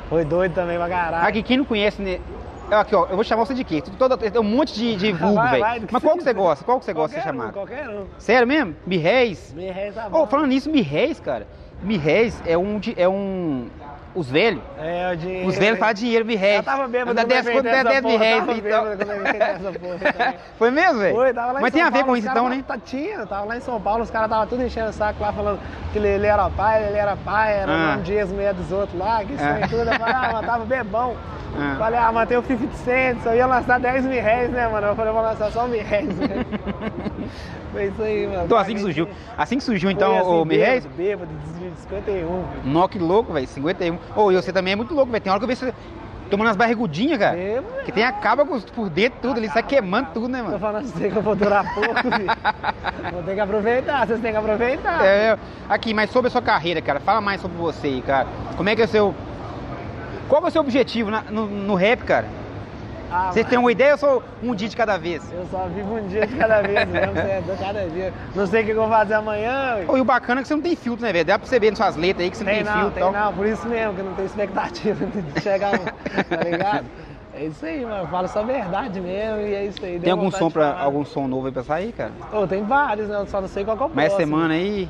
Foi 0.10 0.26
doido 0.26 0.56
também 0.56 0.78
pra 0.78 0.90
caralho. 0.90 1.28
Aqui, 1.28 1.44
quem 1.44 1.58
não 1.58 1.66
conhece, 1.66 2.02
né? 2.02 2.20
Aqui, 2.70 2.96
ó, 2.96 3.06
eu 3.06 3.16
vou 3.16 3.24
chamar 3.24 3.46
você 3.46 3.54
de 3.54 3.64
quê? 3.64 3.82
Todo, 3.98 4.18
tem 4.18 4.42
um 4.42 4.44
monte 4.44 4.74
de, 4.74 4.96
de 4.98 5.12
vulgo, 5.14 5.42
velho. 5.42 5.88
Mas 5.90 6.04
qual 6.04 6.18
que 6.18 6.24
você 6.24 6.34
gosta? 6.34 6.66
Qual 6.66 6.80
que 6.80 6.86
você 6.86 6.94
gosta 6.94 7.16
de 7.18 7.24
Qualquer 7.24 7.42
um? 7.48 7.52
Qualquer 7.52 7.90
um. 7.90 8.06
Sério 8.18 8.48
mesmo? 8.48 8.76
Mirréis? 8.86 9.54
Me 9.54 9.72
reza 9.72 10.08
Ô, 10.12 10.28
falando 10.28 10.48
nisso, 10.48 10.70
Mirréis, 10.70 11.20
cara. 11.20 11.48
Mirréis 11.82 12.42
é 12.46 12.58
um. 12.58 12.80
É 12.98 13.08
um. 13.08 13.70
Os 14.18 14.28
velhos. 14.28 14.62
É, 14.80 15.12
o 15.14 15.16
dinheiro. 15.16 15.48
Os 15.48 15.58
velhos 15.60 15.78
falam 15.78 15.94
dinheiro, 15.94 16.26
Mirréis. 16.26 16.56
Eu 16.58 16.64
tava 16.64 16.88
bêbado 16.88 17.12
quando 17.12 17.20
eu 17.20 17.28
10 17.28 17.46
inventei 17.48 17.62
dá 17.62 17.78
essa 17.78 17.90
10 17.90 18.02
porra, 18.02 18.14
Mirréis 18.18 18.40
tava 18.40 18.52
e 18.58 18.62
tal. 18.62 18.84
bêbado 18.84 18.98
quando 18.98 19.10
eu 19.12 19.22
inventei 19.22 19.42
essa 19.42 19.80
porra 19.80 19.98
também. 20.14 20.34
Foi 20.58 20.72
mesmo, 20.72 21.00
velho? 21.00 21.16
Foi, 21.16 21.34
tava 21.34 21.52
lá 21.52 21.60
em 21.60 21.62
Mas 21.62 21.72
São 21.72 21.80
tem 21.80 21.82
a 21.82 21.90
ver 21.90 21.92
Paulo, 22.00 22.08
com 22.08 22.18
isso 22.18 22.28
então, 22.30 22.50
né? 22.50 22.64
Tá, 22.68 22.78
tinha, 22.84 23.26
tava 23.28 23.46
lá 23.46 23.58
em 23.58 23.62
São 23.62 23.80
Paulo, 23.80 24.04
os 24.04 24.10
caras 24.10 24.28
estavam 24.28 24.48
tudo 24.48 24.64
enchendo 24.64 24.90
o 24.90 24.94
saco 24.94 25.22
lá, 25.22 25.32
falando 25.32 25.60
que 25.94 26.00
ele, 26.00 26.08
ele 26.08 26.26
era 26.26 26.50
pai, 26.50 26.88
ele 26.88 26.98
era 26.98 27.16
pai, 27.16 27.60
era 27.60 27.72
Ah. 27.72 27.92
nome 27.92 28.04
de 28.04 28.14
ex-mulher 28.14 28.54
dos 28.56 28.72
outros 28.72 28.98
lá, 29.00 29.24
que 29.24 29.34
isso 29.34 29.44
Ah. 29.44 29.54
aí 29.54 29.62
tudo. 29.68 29.82
Eu 29.88 30.00
falei, 30.00 30.14
ah, 30.16 30.30
mas 30.34 30.46
tava 30.48 30.66
bebão. 30.66 31.16
Ah. 31.60 31.76
Falei, 31.78 32.00
ah, 32.00 32.12
mas 32.12 32.28
tem 32.28 32.38
o 32.38 32.44
50 32.44 32.74
Cent, 32.78 33.26
eu 33.26 33.36
ia 33.36 33.46
lançar 33.46 33.80
10 33.80 34.04
mil 34.06 34.22
reais, 34.22 34.50
né, 34.50 34.68
mano? 34.68 34.88
Eu 34.88 34.96
falei, 34.96 35.12
eu 35.12 35.16
vou 35.16 35.24
lançar 35.24 35.52
só 35.52 35.68
mil 35.68 35.84
reais, 35.84 36.08
né? 36.18 36.46
Foi 37.72 37.86
isso 37.86 38.02
aí, 38.02 38.26
mano. 38.28 38.46
Então 38.46 38.58
assim 38.58 38.74
que 38.74 38.82
surgiu. 38.82 39.08
Assim 39.38 39.58
que 39.58 39.64
surgiu, 39.64 39.92
então, 39.92 40.18
assim, 40.18 40.30
o 40.30 40.46
Mirréis. 40.46 40.86
Bêbado, 40.86 41.28
bêbado, 41.28 41.72
de 41.76 41.82
51, 41.82 42.28
velho. 42.28 42.62
Nó 42.64 42.88
que 42.88 42.98
louco, 42.98 43.34
velho. 43.34 43.46
51. 43.48 43.98
Ô, 44.16 44.32
e 44.32 44.36
você 44.36 44.52
também 44.52 44.74
é 44.74 44.76
muito 44.76 44.94
louco, 44.94 45.12
velho. 45.12 45.24
Tem 45.24 45.32
hora 45.32 45.40
que 45.40 45.44
eu 45.46 45.48
vejo 45.48 45.60
você 45.66 45.74
tomando 46.30 46.50
as 46.50 46.56
barrigudinhas, 46.58 47.18
cara. 47.20 47.38
Que 47.86 47.92
tem 47.92 48.04
acaba 48.04 48.46
com- 48.46 48.60
por 48.60 48.90
dentro 48.90 49.20
tudo, 49.22 49.40
ele 49.40 49.50
sai 49.50 49.64
queimando 49.64 50.10
tudo, 50.14 50.28
né, 50.28 50.40
Tô 50.40 50.46
mano? 50.46 50.60
falando 50.60 50.90
pra 50.92 51.00
você 51.00 51.10
que 51.10 51.16
eu 51.16 51.22
vou 51.22 51.36
durar 51.36 51.74
pouco, 51.74 51.94
filho. 52.02 53.12
Vou 53.14 53.24
ter 53.24 53.34
que 53.36 53.40
aproveitar, 53.40 54.06
vocês 54.08 54.20
têm 54.22 54.32
que 54.32 54.38
aproveitar. 54.38 55.06
É, 55.06 55.38
aqui, 55.70 55.94
mas 55.94 56.10
sobre 56.10 56.28
a 56.28 56.32
sua 56.32 56.42
carreira, 56.42 56.82
cara, 56.82 57.00
fala 57.00 57.22
mais 57.22 57.40
sobre 57.42 57.58
você 57.58 57.88
aí, 57.88 58.02
cara. 58.02 58.28
Como 58.58 58.68
é 58.68 58.76
que 58.76 58.82
é 58.82 58.86
o 58.86 58.88
seu. 58.88 59.16
Qual 60.28 60.44
é 60.44 60.48
o 60.48 60.52
seu 60.52 60.62
objetivo 60.62 61.10
na- 61.10 61.24
no, 61.30 61.46
no 61.48 61.76
rap, 61.76 62.00
cara? 62.04 62.26
Ah, 63.10 63.32
Vocês 63.32 63.46
têm 63.48 63.58
uma 63.58 63.72
ideia 63.72 63.94
ou 63.94 63.98
só 63.98 64.22
um 64.44 64.54
dia 64.54 64.68
de 64.68 64.76
cada 64.76 64.98
vez? 64.98 65.24
Eu 65.32 65.46
só 65.50 65.66
vivo 65.68 65.96
um 65.96 66.08
dia 66.08 66.28
de 66.28 66.36
cada 66.36 66.62
vez 66.62 66.88
mesmo, 66.90 67.18
é 67.18 67.42
cada 67.60 67.88
dia. 67.88 68.14
Não 68.36 68.46
sei 68.46 68.62
o 68.62 68.66
que 68.66 68.72
eu 68.72 68.76
vou 68.76 68.90
fazer 68.90 69.14
amanhã. 69.14 69.78
e 69.82 70.02
o 70.02 70.04
bacana 70.04 70.40
é 70.40 70.44
que 70.44 70.48
você 70.48 70.56
não 70.56 70.62
tem 70.62 70.76
filtro, 70.76 71.06
né, 71.06 71.14
velho? 71.14 71.26
Dá 71.26 71.40
pra 71.40 71.48
você 71.48 71.60
ver 71.60 71.70
nas 71.72 71.78
suas 71.78 71.96
letras 71.96 72.26
aí 72.26 72.32
que 72.32 72.38
você 72.38 72.44
não 72.44 72.52
Tem 72.52 72.64
tem, 72.64 72.74
não, 72.74 72.80
filtro 72.82 72.94
tem 72.94 73.04
tal. 73.04 73.12
não, 73.14 73.34
por 73.34 73.46
isso 73.46 73.68
mesmo, 73.68 73.94
que 73.94 74.00
eu 74.02 74.06
não 74.06 74.14
tenho 74.14 74.26
expectativa 74.26 75.06
de 75.08 75.42
chegar, 75.42 75.80
tá 75.80 76.44
ligado? 76.44 76.86
É 77.34 77.44
isso 77.46 77.66
aí, 77.66 77.86
mano, 77.86 78.04
eu 78.04 78.08
falo 78.08 78.28
só 78.28 78.40
a 78.40 78.44
verdade 78.44 79.00
mesmo 79.00 79.42
e 79.42 79.54
é 79.56 79.66
isso 79.66 79.86
aí. 79.86 80.00
Tem 80.00 80.12
algum 80.12 80.32
som 80.32 80.50
pra 80.50 80.78
algum 80.80 81.06
som 81.06 81.28
novo 81.28 81.46
aí 81.48 81.54
pra 81.54 81.64
sair, 81.64 81.92
cara? 81.94 82.12
Ô, 82.34 82.48
tem 82.48 82.64
vários, 82.64 83.08
né? 83.08 83.16
Eu 83.16 83.28
só 83.28 83.40
não 83.40 83.48
sei 83.48 83.64
qual 83.64 83.78
que 83.78 83.84
é 83.84 83.86
o 83.86 83.90
Mais 83.96 84.10
próximo. 84.10 84.36
semana 84.36 84.54
aí. 84.56 84.90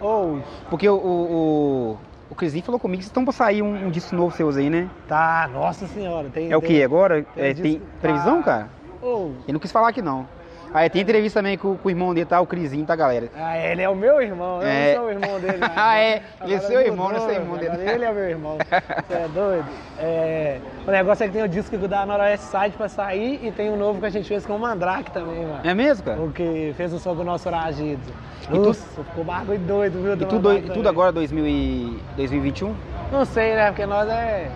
Ô, 0.00 0.36
Porque 0.70 0.88
o, 0.88 0.94
o, 0.94 0.98
o, 0.98 1.98
o 2.30 2.34
Crisinho 2.34 2.62
falou 2.64 2.78
comigo 2.80 3.00
que 3.02 3.06
estão 3.08 3.24
pra 3.24 3.32
sair 3.32 3.62
um, 3.62 3.86
um 3.86 3.90
disco 3.90 4.14
novo 4.14 4.34
seus 4.34 4.56
aí, 4.56 4.68
né? 4.70 4.90
tá, 5.06 5.48
nossa 5.52 5.86
senhora. 5.86 6.28
Tem, 6.30 6.50
É 6.50 6.56
o 6.56 6.60
tem- 6.60 6.70
que 6.70 6.82
agora? 6.82 7.22
tem 7.34 7.44
É, 7.44 7.52
disco- 7.52 7.62
tem 7.62 7.82
previsão, 8.00 8.38
tá. 8.38 8.44
cara? 8.44 8.70
Ô, 9.00 9.30
Ele 9.44 9.52
não 9.52 9.60
quis 9.60 9.72
falar 9.72 9.88
aqui 9.88 10.02
não. 10.02 10.28
Aí 10.72 10.90
tem 10.90 11.02
entrevista 11.02 11.40
também 11.40 11.56
com, 11.56 11.76
com 11.76 11.88
o 11.88 11.90
irmão 11.90 12.12
dele, 12.12 12.26
tá? 12.26 12.40
O 12.40 12.46
Crisinho, 12.46 12.84
tá, 12.84 12.94
galera? 12.94 13.28
Ah, 13.36 13.56
ele 13.58 13.82
é 13.82 13.88
o 13.88 13.94
meu 13.96 14.20
irmão, 14.20 14.60
eu 14.62 14.68
É. 14.68 14.88
não 14.94 15.00
sou 15.00 15.06
o 15.06 15.10
irmão 15.10 15.40
dele. 15.40 15.58
Ah, 15.76 15.98
é? 15.98 16.22
Ele 16.42 16.54
é 16.54 16.58
seu 16.60 16.80
irmão, 16.80 17.08
não 17.08 17.16
é 17.16 17.20
seu 17.20 17.30
irmão 17.30 17.56
dele. 17.56 17.76
Ele 17.90 18.04
é 18.04 18.12
meu 18.12 18.24
irmão. 18.28 18.58
Você 19.08 19.14
é 19.14 19.28
doido? 19.28 19.66
É, 19.98 20.58
o 20.86 20.90
negócio 20.90 21.24
é 21.24 21.26
que 21.26 21.32
tem 21.32 21.42
o 21.42 21.48
disco 21.48 21.76
da 21.88 22.04
Noroeste 22.04 22.46
Side 22.46 22.76
pra 22.76 22.88
sair 22.88 23.40
e 23.42 23.50
tem 23.50 23.70
um 23.70 23.76
novo 23.76 24.00
que 24.00 24.06
a 24.06 24.10
gente 24.10 24.28
fez 24.28 24.44
com 24.44 24.56
o 24.56 24.58
Mandrake 24.58 25.10
também, 25.10 25.44
mano. 25.46 25.60
É 25.64 25.74
mesmo, 25.74 26.04
cara? 26.04 26.20
O 26.20 26.30
que 26.32 26.72
fez 26.76 26.92
o 26.92 26.98
som 26.98 27.14
com 27.14 27.22
o 27.22 27.24
nosso 27.24 27.48
Ragido. 27.48 28.02
E 28.42 28.46
tu- 28.52 28.56
Nossa, 28.60 29.02
ficou 29.04 29.24
bagulho 29.24 29.58
doido, 29.58 30.02
viu? 30.02 30.12
E 30.12 30.16
do 30.16 30.26
tudo, 30.26 30.52
e 30.56 30.62
tudo 30.62 30.88
agora 30.88 31.12
2000 31.12 31.46
e 31.46 31.98
2021? 32.16 32.74
Não 33.10 33.24
sei, 33.24 33.54
né? 33.54 33.68
Porque 33.68 33.86
nós 33.86 34.08
é. 34.08 34.48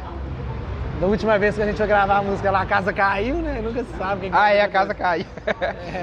Da 1.02 1.08
última 1.08 1.37
vez 1.37 1.56
que 1.56 1.62
a 1.62 1.66
gente 1.66 1.76
foi 1.76 1.87
gravar 1.88 2.19
a 2.19 2.22
música 2.22 2.49
lá, 2.49 2.60
a 2.60 2.66
casa 2.66 2.93
caiu, 2.93 3.34
né? 3.34 3.60
Nunca 3.60 3.82
se 3.82 3.93
sabe 3.99 4.14
o 4.14 4.20
que 4.20 4.31
que 4.31 4.37
Ah, 4.37 4.52
é, 4.52 4.60
a 4.60 4.69
casa 4.69 4.94
caiu. 4.94 5.26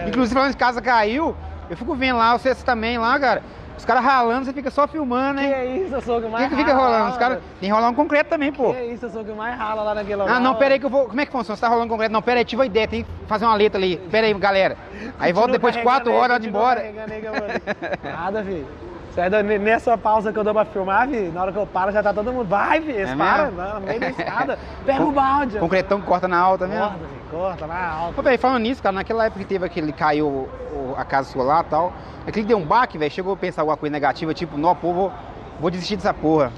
Inclusive, 0.06 0.34
falando 0.36 0.51
de 0.51 0.57
casa 0.57 0.81
caiu, 0.81 1.34
eu 1.69 1.78
fico 1.78 1.96
vendo 1.96 2.18
lá, 2.18 2.38
vocês 2.38 2.62
também 2.63 2.98
lá, 2.98 3.18
cara. 3.18 3.42
Os 3.78 3.86
caras 3.86 4.04
ralando, 4.04 4.44
você 4.44 4.51
fica 4.51 4.69
só 4.69 4.90
filmando, 4.90 5.40
Que 5.40 5.46
hein? 5.46 5.54
é 5.54 5.66
isso, 5.78 5.96
eu 5.96 6.01
sou 6.01 6.18
o 6.18 6.22
que 6.22 6.28
O 6.28 6.30
mais 6.30 6.44
que, 6.44 6.50
que 6.50 6.56
fica 6.57 6.74
rala 6.74 6.86
rolando? 6.86 7.12
Os 7.12 7.18
caras. 7.18 7.38
mano. 7.38 7.50
Tem 7.62 7.69
que 7.69 7.74
rolar 7.74 7.90
um 7.90 7.96
concreto 7.96 8.30
também, 8.30 8.51
pô. 8.51 8.74
Que 8.74 8.78
é 8.78 8.86
isso, 8.88 9.06
eu 9.06 9.10
sou 9.10 9.22
o 9.22 9.25
que 9.25 9.31
mais 9.31 9.57
rala 9.57 9.84
lá 9.84 9.96
naquele 9.96 10.18
lugar. 10.18 10.36
Ah, 10.36 10.40
não, 10.42 10.56
pera 10.56 10.74
aí 10.74 10.80
que 10.81 10.86
eu 10.86 10.90
vou. 10.90 11.06
Como 11.06 11.22
é 11.22 11.25
que 11.25 11.31
funciona? 11.31 11.56
Você 11.56 11.62
tá 11.62 11.69
rolando 11.69 11.88
concreto? 11.88 12.12
Não, 12.12 12.22
pera 12.22 12.40
aí, 12.40 12.44
tive 12.44 12.60
uma 12.60 12.66
ideia, 12.66 12.86
tem 12.86 13.04
que 13.06 13.10
fazer 13.25 13.45
uma 13.45 13.56
letra 13.56 13.80
ali. 13.80 13.95
Pera 14.12 14.28
aí, 14.28 14.34
galera. 14.34 14.75
Aí 15.18 15.31
volta 15.31 15.54
depois 15.54 15.74
de 15.74 15.81
quatro 15.81 16.12
horas 16.12 16.42
de 16.42 16.50
embora. 16.50 16.81
que 16.81 16.92
Nada, 18.04 18.44
filho. 18.44 18.68
É 19.18 19.30
doido, 19.30 19.48
nessa 19.60 19.98
pausa 19.98 20.32
que 20.32 20.40
eu 20.40 20.44
dou 20.44 20.54
pra 20.54 20.66
filmar, 20.66 21.08
filho, 21.08 21.32
na 21.34 21.42
hora 21.42 21.52
que 21.52 21.58
eu 21.58 21.68
paro 21.68 21.92
já 21.92 22.02
tá 22.02 22.14
todo 22.14 22.32
mundo. 22.32 22.48
Vai, 22.48 22.78
eles 22.78 23.10
É 23.10 23.16
não, 23.16 23.80
no 23.80 23.88
meio 23.88 24.00
da 24.00 24.10
escada. 24.10 24.60
Pega 24.86 25.04
o 25.04 25.12
balde. 25.12 25.57
Concretão 25.60 26.00
corta 26.02 26.28
na 26.28 26.38
alta 26.40 26.68
mesmo. 26.68 26.83
Corta, 26.86 27.00
filho, 27.07 27.22
corta 27.31 27.68
na 27.68 27.90
alta. 27.90 28.14
Pô, 28.14 28.22
velho, 28.22 28.40
falando 28.40 28.60
nisso, 28.64 28.81
cara, 28.81 28.94
naquela 28.94 29.26
época 29.26 29.40
que 29.42 29.45
teve 29.48 29.66
aquele 29.66 29.92
caiu 29.92 30.28
o- 30.28 30.94
a 30.98 31.04
casa 31.04 31.30
sua 31.30 31.44
lá 31.44 31.62
e 31.62 31.69
tal, 31.69 31.94
aquele 32.28 32.45
deu 32.45 32.57
um 32.57 32.66
baque, 32.66 32.98
velho, 32.98 33.12
chegou 33.12 33.33
a 33.33 33.38
pensar 33.38 33.62
alguma 33.64 33.78
coisa 33.78 33.92
negativa, 33.92 34.33
tipo, 34.33 34.57
não, 34.57 34.76
pô, 34.76 34.94
vou, 34.94 35.12
vou 35.60 35.69
desistir 35.69 35.95
dessa 35.95 36.14
porra. 36.14 36.52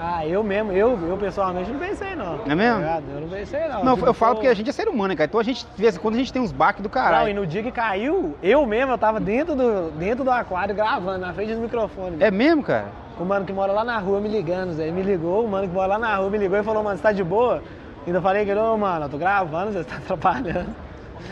Ah, 0.00 0.24
eu 0.24 0.44
mesmo, 0.44 0.70
eu, 0.70 0.96
eu 1.08 1.16
pessoalmente 1.16 1.70
não 1.72 1.78
pensei, 1.80 2.14
não. 2.14 2.38
É 2.46 2.54
mesmo? 2.54 2.82
Tá 2.82 3.02
eu 3.14 3.20
não 3.20 3.28
pensei, 3.28 3.68
não. 3.68 3.84
Não, 3.84 3.94
Tipo, 3.94 4.06
eu 4.06 4.14
falo 4.14 4.36
porque 4.36 4.46
a 4.46 4.54
gente 4.54 4.70
é 4.70 4.72
ser 4.72 4.86
humano, 4.88 5.08
né, 5.08 5.16
cara? 5.16 5.26
Então 5.26 5.40
a 5.40 5.42
gente, 5.42 5.66
de 5.74 5.82
vez 5.82 5.96
em 5.96 5.98
quando, 5.98 6.14
a 6.14 6.18
gente 6.18 6.32
tem 6.32 6.40
uns 6.40 6.52
baques 6.52 6.80
do 6.82 6.86
Não, 6.88 6.90
e 6.90 7.04
caralho. 7.04 7.34
no 7.34 7.44
dia 7.46 7.62
que 7.64 7.72
caiu, 7.72 8.36
eu 8.40 8.64
mesmo, 8.64 8.92
eu 8.92 8.98
tava 8.98 9.18
dentro 9.18 9.56
do, 9.56 9.90
dentro 9.98 10.22
do 10.22 10.30
aquário 10.30 10.72
gravando, 10.74 11.18
na 11.18 11.32
frente 11.32 11.52
do 11.54 11.60
microfone. 11.60 12.16
É 12.20 12.30
mesmo, 12.30 12.62
cara? 12.62 12.86
O 13.18 13.24
mano 13.24 13.44
que 13.44 13.52
mora 13.52 13.72
lá 13.72 13.82
na 13.84 13.98
rua 13.98 14.20
me 14.20 14.28
ligando, 14.28 14.72
Zé. 14.74 14.90
Me 14.92 15.02
ligou, 15.02 15.44
o 15.44 15.48
mano 15.48 15.66
que 15.66 15.74
mora 15.74 15.88
lá 15.88 15.98
na 15.98 16.14
rua 16.16 16.30
me 16.30 16.38
ligou 16.38 16.56
e 16.56 16.62
falou, 16.62 16.84
mano, 16.84 16.96
você 16.96 17.02
tá 17.02 17.10
de 17.10 17.24
boa? 17.24 17.60
Ainda 18.06 18.20
falei 18.22 18.44
que 18.44 18.52
ele, 18.52 18.60
ô, 18.60 18.76
mano, 18.76 19.06
eu 19.06 19.08
tô 19.08 19.18
gravando, 19.18 19.72
você 19.72 19.82
tá 19.82 19.96
atrapalhando. 19.98 20.68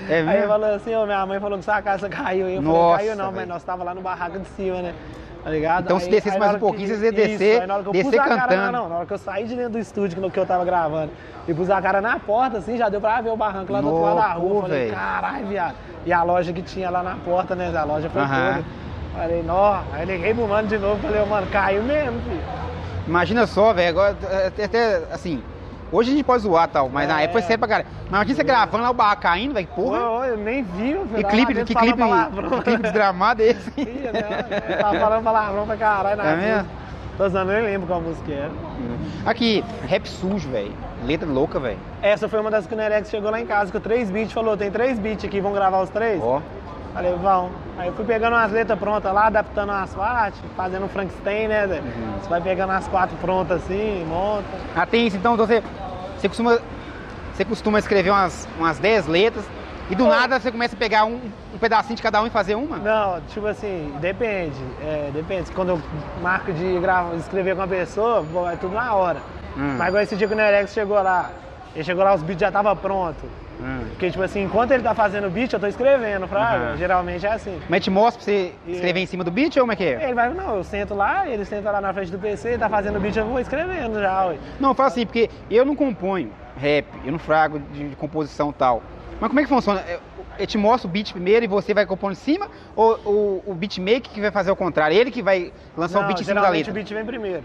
É 0.09 0.15
Aí 0.15 0.19
ele 0.23 0.27
mesmo? 0.33 0.49
falou 0.49 0.75
assim, 0.75 0.95
ô, 0.97 1.07
minha 1.07 1.25
mãe 1.25 1.39
falou 1.39 1.57
que 1.57 1.65
sua 1.65 1.81
casa 1.81 2.09
caiu. 2.09 2.49
Eu 2.49 2.61
Nossa, 2.61 2.97
falei, 2.97 3.07
caiu 3.07 3.17
não, 3.17 3.25
velho. 3.27 3.37
mas 3.37 3.49
nós 3.49 3.63
tava 3.63 3.85
lá 3.85 3.95
no 3.95 4.01
barraco 4.01 4.41
de 4.41 4.49
cima, 4.49 4.83
né? 4.83 4.93
Tá 5.47 5.53
ligado? 5.53 5.85
Então, 5.85 6.01
se 6.01 6.11
descesse 6.11 6.37
mais 6.41 6.57
um 6.57 6.59
pouquinho, 6.59 6.89
que- 6.89 6.97
vocês 6.97 7.03
iam 7.05 7.13
descer- 7.13 7.63
Isso, 7.63 7.73
aí 7.87 8.03
descer 8.03 8.19
a 8.21 8.25
cara, 8.25 8.41
cantando. 8.49 8.73
não, 8.73 8.83
não, 8.83 8.89
na 8.89 8.97
hora 8.97 9.07
que 9.07 9.13
eu 9.13 9.19
saí 9.19 9.45
de 9.47 9.55
dentro 9.55 9.71
do 9.75 9.79
estúdio 9.79 10.21
que, 10.21 10.31
que 10.31 10.41
eu 10.41 10.45
tava 10.45 10.65
gravando 10.65 11.13
e 11.47 11.55
pus 11.55 11.71
a 11.71 11.81
cara 11.81 12.01
na 12.01 12.19
porta, 12.19 12.59
assim, 12.59 12.77
já 12.77 12.89
deu 12.89 13.01
pra 13.01 13.21
ver 13.21 13.31
o 13.31 13.37
barranco 13.37 13.73
lá 13.73 13.81
do 13.81 13.87
outro 13.87 14.03
lado 14.03 14.17
da 14.17 14.33
rua. 14.33 14.63
falei, 14.63 14.91
caralho, 14.91 15.47
viado. 15.47 15.77
E 16.05 16.13
a 16.13 16.21
loja 16.25 16.53
que 16.53 16.63
tinha 16.63 16.91
lá 16.91 17.01
na 17.01 17.15
porta, 17.25 17.55
né? 17.55 17.73
A 17.79 17.85
loja 17.85 18.11
foi 18.11 18.23
Aham. 18.23 18.55
toda. 18.55 18.65
Falei, 19.15 19.43
nó. 19.45 19.83
Aí 19.93 20.05
liguei 20.05 20.35
pro 20.35 20.49
mano 20.49 20.67
de 20.67 20.79
novo, 20.79 21.01
falei, 21.01 21.25
mano, 21.25 21.47
caiu 21.47 21.85
mesmo, 21.85 22.21
filho. 22.23 22.43
Imagina 23.07 23.47
só, 23.47 23.73
velho, 23.73 23.91
agora, 23.91 24.17
até, 24.49 24.65
até, 24.65 24.97
assim, 25.13 25.41
hoje 25.93 26.11
a 26.11 26.15
gente 26.15 26.25
pode 26.25 26.43
zoar 26.43 26.65
e 26.69 26.73
tal, 26.73 26.89
mas 26.89 27.09
na 27.09 27.21
É. 27.21 27.25
época 27.25 27.33
foi 27.41 27.43
sério 27.43 27.59
pra 27.59 27.69
caralho. 27.69 27.89
Mas 28.05 28.11
imagina 28.11 28.37
você 28.37 28.45
gravando 28.45 28.83
lá 28.85 28.91
o 28.91 28.95
barraco 28.95 29.23
caindo, 29.23 29.55
velho, 29.55 29.67
porra. 29.69 29.99
Eu 30.27 30.37
nem 30.37 30.63
vi. 30.63 30.95
Que 31.15 31.23
tava 31.23 31.29
clipe, 31.35 31.55
que 31.65 31.75
clipe, 31.75 32.03
que 32.03 32.61
clipe 32.63 32.83
desgramado 32.83 33.43
é 33.43 33.47
esse? 33.47 33.73
Ih, 33.81 33.85
né? 34.13 34.45
Eu 34.71 34.79
Tava 34.79 34.99
falando 34.99 35.25
palavrão 35.25 35.67
pra 35.67 35.77
caralho 35.77 36.17
na 36.17 36.25
É 36.25 36.37
mesmo? 36.37 36.69
Tô 37.17 37.25
usando, 37.25 37.51
eu 37.51 37.63
nem 37.63 37.73
lembro 37.73 37.87
qual 37.87 38.01
música 38.01 38.31
era. 38.31 38.51
Aqui, 39.25 39.65
rap 39.89 40.07
sujo, 40.07 40.51
velho. 40.51 40.73
Letra 41.05 41.27
louca, 41.27 41.59
velho. 41.59 41.79
Essa 42.03 42.29
foi 42.29 42.39
uma 42.41 42.51
das 42.51 42.67
que 42.67 42.75
o 42.75 42.77
Nerex 42.77 43.09
chegou 43.09 43.31
lá 43.31 43.41
em 43.41 43.47
casa 43.47 43.73
com 43.73 43.81
três 43.81 44.11
beats, 44.11 44.33
falou, 44.33 44.55
tem 44.57 44.71
três 44.71 44.99
beats 44.99 45.25
aqui, 45.25 45.41
vão 45.41 45.53
gravar 45.55 45.81
os 45.81 45.89
três? 45.89 46.21
Ó. 46.23 46.43
Falei, 46.97 47.13
vão. 47.13 47.51
Aí 47.77 47.89
eu 47.89 47.93
fui 47.93 48.07
pegando 48.07 48.33
umas 48.33 48.51
letras 48.51 48.79
prontas 48.79 49.13
lá, 49.13 49.27
adaptando 49.27 49.69
umas 49.69 49.95
partes, 49.95 50.41
fazendo 50.57 50.87
um 50.87 50.89
Frankenstein, 50.89 51.47
né? 51.47 51.67
Uhum. 51.67 52.19
Você 52.19 52.29
vai 52.31 52.41
pegando 52.41 52.73
as 52.73 52.89
quatro 52.89 53.15
prontas 53.19 53.63
assim, 53.63 54.03
monta. 54.09 54.49
Ah, 54.75 54.87
tem 54.87 55.07
isso, 55.07 55.19
então 55.19 55.37
você, 55.37 55.63
você 56.17 56.27
costuma. 56.27 56.59
Você 57.35 57.45
costuma 57.45 57.79
escrever 57.79 58.09
umas, 58.09 58.49
umas 58.59 58.79
10 58.79 59.09
letras 59.09 59.45
e 59.91 59.95
do 59.95 60.07
nada 60.09 60.41
você 60.41 60.51
começa 60.51 60.75
a 60.75 60.79
pegar 60.79 61.05
um, 61.05 61.21
um 61.55 61.59
pedacinho 61.59 61.97
de 61.97 62.03
cada 62.03 62.23
um 62.23 62.27
e 62.27 62.31
fazer 62.31 62.55
uma? 62.55 62.79
Não, 62.79 63.21
tipo 63.29 63.47
assim, 63.47 63.95
depende. 64.01 64.57
É, 64.81 65.11
depende. 65.13 65.53
Quando 65.53 65.69
eu 65.69 65.83
marco 66.23 66.51
de 66.51 66.79
gravar, 66.81 67.15
escrever 67.17 67.55
com 67.55 67.61
uma 67.61 67.69
pessoa, 67.69 68.23
bom, 68.23 68.49
é 68.49 68.57
tudo 68.57 68.75
na 68.75 68.95
hora. 68.95 69.19
Hum. 69.55 69.77
Mas 69.77 69.89
igual 69.89 70.03
esse 70.03 70.17
dia 70.17 70.27
que 70.27 70.33
o 70.33 70.37
Nerex 70.37 70.73
chegou 70.73 70.97
lá, 71.03 71.31
ele 71.75 71.85
chegou 71.85 72.03
lá, 72.03 72.15
os 72.15 72.23
beats 72.23 72.41
já 72.41 72.49
estavam 72.49 72.75
prontos. 72.75 73.29
Hum. 73.61 73.87
Porque, 73.91 74.11
tipo 74.11 74.23
assim, 74.23 74.43
enquanto 74.43 74.73
ele 74.73 74.83
tá 74.83 74.95
fazendo 74.95 75.27
o 75.27 75.31
beat, 75.31 75.53
eu 75.53 75.59
tô 75.61 75.67
escrevendo, 75.67 76.27
fraga. 76.29 76.65
Aham. 76.67 76.77
Geralmente 76.77 77.25
é 77.27 77.33
assim. 77.33 77.59
Mas 77.69 77.83
te 77.83 77.91
mostra 77.91 78.23
pra 78.23 78.25
você 78.33 78.55
E- 78.67 78.73
escrever 78.73 79.01
em 79.01 79.07
cima 79.07 79.25
do 79.25 79.31
beat 79.31 79.57
ou 79.57 79.63
como 79.63 79.73
é 79.73 79.77
que 79.77 79.85
é? 79.85 80.03
Ele 80.05 80.15
vai, 80.15 80.29
não, 80.33 80.57
eu 80.57 80.65
sento 80.65 80.95
lá, 80.95 81.27
ele 81.29 81.45
senta 81.45 81.71
lá 81.71 81.81
na 81.81 81.93
frente 81.95 82.11
do 82.11 82.19
PC, 82.19 82.49
ele 82.51 82.59
tá 82.59 82.69
fazendo 82.69 82.97
o 82.97 83.01
beat, 83.01 83.17
eu 83.17 83.27
vou 83.27 83.41
escrevendo 83.41 83.99
já, 84.01 84.27
ué. 84.27 84.37
Não, 84.61 84.71
eu 84.71 84.75
falo 84.75 84.89
assim, 84.89 85.07
porque 85.07 85.31
eu 85.51 85.65
não 85.65 85.75
componho 85.75 86.31
rap, 86.57 86.87
eu 87.05 87.13
não 87.13 87.19
frago 87.19 87.59
de, 87.59 87.89
de 87.91 87.97
composição 87.97 88.51
e 88.51 88.55
tal. 88.55 88.83
Mas 89.19 89.29
como 89.29 89.41
é 89.41 89.43
que 89.45 89.49
funciona? 89.49 89.83
Eu, 89.89 90.01
eu 90.39 90.47
te 90.47 90.59
mostro 90.59 90.89
o 90.89 90.93
beat 90.93 91.13
primeiro 91.13 91.45
e 91.45 91.49
você 91.49 91.73
vai 91.73 91.87
compor 91.87 92.13
em 92.13 92.15
cima? 92.15 92.49
Ou 92.75 93.01
o, 93.07 93.53
o 93.53 93.55
beatmaker 93.55 94.11
que 94.11 94.21
vai 94.21 94.31
fazer 94.31 94.51
o 94.51 94.57
contrário? 94.57 94.95
Ele 94.95 95.11
que 95.11 95.23
vai 95.23 95.51
lançar 95.75 95.99
o 95.99 96.03
Não, 96.03 96.09
beat 96.09 96.21
em 96.21 96.25
cima 96.25 96.35
da 96.35 96.41
geralmente 96.43 96.67
letra? 96.67 96.71
o 96.73 96.75
beat 96.75 96.93
vem 96.93 97.05
primeiro. 97.07 97.45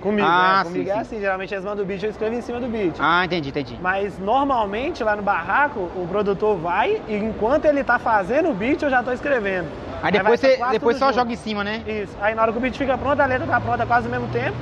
Comigo, 0.00 0.26
Ah, 0.28 0.58
né? 0.58 0.64
Comigo 0.64 0.84
sim, 0.84 0.90
é 0.90 0.94
sim. 0.94 1.00
assim, 1.00 1.20
geralmente 1.20 1.52
eles 1.54 1.64
mandam 1.64 1.84
o 1.84 1.86
beat, 1.86 2.02
eu 2.02 2.10
escrevo 2.10 2.34
em 2.36 2.40
cima 2.40 2.60
do 2.60 2.68
beat. 2.68 2.94
Ah, 2.98 3.24
entendi, 3.24 3.48
entendi. 3.48 3.78
Mas 3.80 4.18
normalmente 4.18 5.02
lá 5.02 5.16
no 5.16 5.22
barraco, 5.22 5.80
o 5.80 6.06
produtor 6.08 6.56
vai 6.56 7.02
e 7.08 7.16
enquanto 7.16 7.64
ele 7.64 7.82
tá 7.82 7.98
fazendo 7.98 8.50
o 8.50 8.54
beat, 8.54 8.80
eu 8.82 8.90
já 8.90 9.02
tô 9.02 9.12
escrevendo. 9.12 9.68
Aí 10.02 10.12
depois, 10.12 10.40
vai 10.40 10.50
você, 10.56 10.62
depois 10.70 10.96
só 10.96 11.06
junto. 11.06 11.16
joga 11.16 11.32
em 11.32 11.36
cima, 11.36 11.64
né? 11.64 11.82
Isso. 11.86 12.16
Aí 12.20 12.34
na 12.34 12.42
hora 12.42 12.52
que 12.52 12.58
o 12.58 12.60
beat 12.60 12.76
fica 12.76 12.96
pronto, 12.96 13.20
a 13.20 13.26
letra 13.26 13.46
tá 13.46 13.60
pronta 13.60 13.84
quase 13.84 14.06
ao 14.06 14.12
mesmo 14.12 14.28
tempo. 14.28 14.54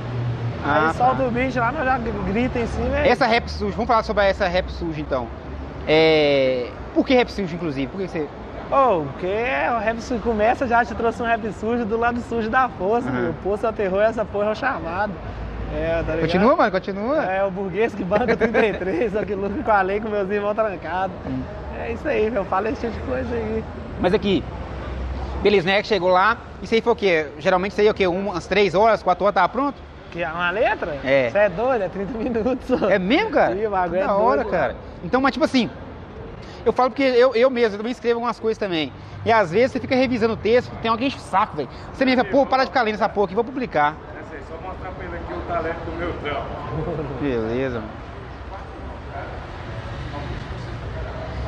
Ah, 0.65 0.87
aí 0.89 0.93
solta 0.95 1.17
tá. 1.21 1.27
o 1.27 1.31
beat 1.31 1.55
lá, 1.55 1.71
nós 1.71 1.85
já 1.85 1.97
grita 1.99 2.59
em 2.59 2.65
cima. 2.67 2.99
e- 3.01 3.09
Essa 3.09 3.27
rap 3.27 3.47
suja, 3.49 3.73
vamos 3.75 3.87
falar 3.87 4.01
sobre 4.03 4.23
essa 4.25 4.47
rap 4.47 4.71
suja 4.71 4.99
então. 4.99 5.27
É... 5.87 6.69
Por 6.93 7.05
que 7.05 7.13
rap 7.13 7.29
suja, 7.31 7.53
inclusive? 7.55 7.87
Por 7.87 8.01
que 8.01 8.07
você. 8.07 8.27
Oh, 8.69 9.05
porque 9.11 9.27
o 9.75 9.79
rap 9.79 10.01
sujo 10.01 10.21
começa, 10.21 10.67
já 10.67 10.83
te 10.83 10.93
trouxe 10.93 11.21
um 11.23 11.25
rap 11.25 11.51
sujo 11.53 11.85
do 11.85 11.97
lado 11.97 12.19
sujo 12.21 12.49
da 12.49 12.67
força, 12.67 13.09
Aham. 13.09 13.21
meu. 13.21 13.33
Poço 13.43 13.65
é 13.65 13.69
o 13.69 13.73
terror, 13.73 14.01
essa 14.01 14.25
porra 14.25 14.47
é 14.47 14.51
o 14.51 14.55
chamado. 14.55 15.13
É, 15.73 16.03
tá 16.05 16.13
ligado? 16.15 16.19
Continua, 16.21 16.55
mano? 16.55 16.71
Continua? 16.71 17.23
É, 17.25 17.43
o 17.43 17.51
burguês 17.51 17.93
que 17.95 18.03
banca 18.03 18.35
33, 18.35 19.13
só 19.13 19.23
que 19.23 19.35
luta 19.35 19.61
com 19.63 19.71
a 19.71 19.81
lei 19.81 19.99
com 19.99 20.09
meus 20.09 20.29
irmãos 20.29 20.53
trancados. 20.53 21.15
Hum. 21.25 21.41
É 21.79 21.91
isso 21.91 22.07
aí, 22.07 22.29
meu. 22.29 22.43
Fala 22.45 22.69
esse 22.69 22.87
tipo 22.87 22.93
de 22.93 23.05
coisa 23.05 23.35
aí. 23.35 23.63
Mas 24.01 24.13
aqui, 24.13 24.43
beleza, 25.41 25.67
né? 25.67 25.81
Que 25.81 25.87
chegou 25.87 26.09
lá. 26.09 26.37
Isso 26.61 26.73
aí 26.73 26.81
foi 26.81 26.93
o 26.93 26.95
quê? 26.95 27.27
Geralmente 27.39 27.71
isso 27.71 27.81
aí 27.81 27.87
é 27.87 27.91
o 27.91 27.93
quê? 27.93 28.07
Umas 28.07 28.47
3 28.47 28.75
horas, 28.75 29.03
4 29.03 29.23
horas 29.23 29.35
tava 29.35 29.49
pronto? 29.49 29.75
Que 30.11 30.23
é 30.23 30.29
uma 30.29 30.49
letra? 30.49 30.97
É. 31.03 31.29
Você 31.29 31.37
é 31.37 31.49
doido, 31.49 31.83
é 31.83 31.89
30 31.89 32.17
minutos. 32.17 32.81
É 32.89 32.97
mesmo, 32.97 33.31
cara? 33.31 33.53
Ih, 33.55 33.67
o 33.67 33.69
bagulho 33.69 34.01
é 34.01 34.05
da 34.05 34.15
hora, 34.15 34.45
cara. 34.45 34.75
Então, 35.03 35.21
mas 35.21 35.31
tipo 35.31 35.45
assim, 35.45 35.69
eu 36.65 36.73
falo 36.73 36.89
porque 36.89 37.03
eu, 37.03 37.35
eu 37.35 37.49
mesmo, 37.49 37.75
eu 37.75 37.77
também 37.79 37.91
escrevo 37.91 38.15
algumas 38.17 38.39
coisas 38.39 38.57
também. 38.57 38.91
E 39.25 39.31
às 39.31 39.51
vezes 39.51 39.71
você 39.71 39.79
fica 39.79 39.95
revisando 39.95 40.33
o 40.33 40.37
texto, 40.37 40.71
tem 40.81 40.89
alguém 40.89 41.07
enche 41.07 41.17
o 41.17 41.19
saco, 41.19 41.57
velho. 41.57 41.69
Você 41.93 42.05
mesmo 42.05 42.21
fala, 42.21 42.31
pô, 42.31 42.45
para 42.45 42.63
de 42.63 42.69
ficar 42.69 42.81
lendo 42.81 42.95
essa 42.95 43.09
porra 43.09 43.25
aqui, 43.25 43.35
vou 43.35 43.43
publicar. 43.43 43.95
Essa 44.19 44.35
aí, 44.35 44.41
só 44.47 44.55
mostrar 44.67 44.91
pra 44.91 45.05
ele 45.05 45.15
aqui 45.15 45.33
o 45.33 45.41
talento 45.41 45.79
do 45.79 45.97
meu 45.97 46.13
trampo. 46.21 46.47
Beleza, 47.21 47.79
mano. 47.79 47.91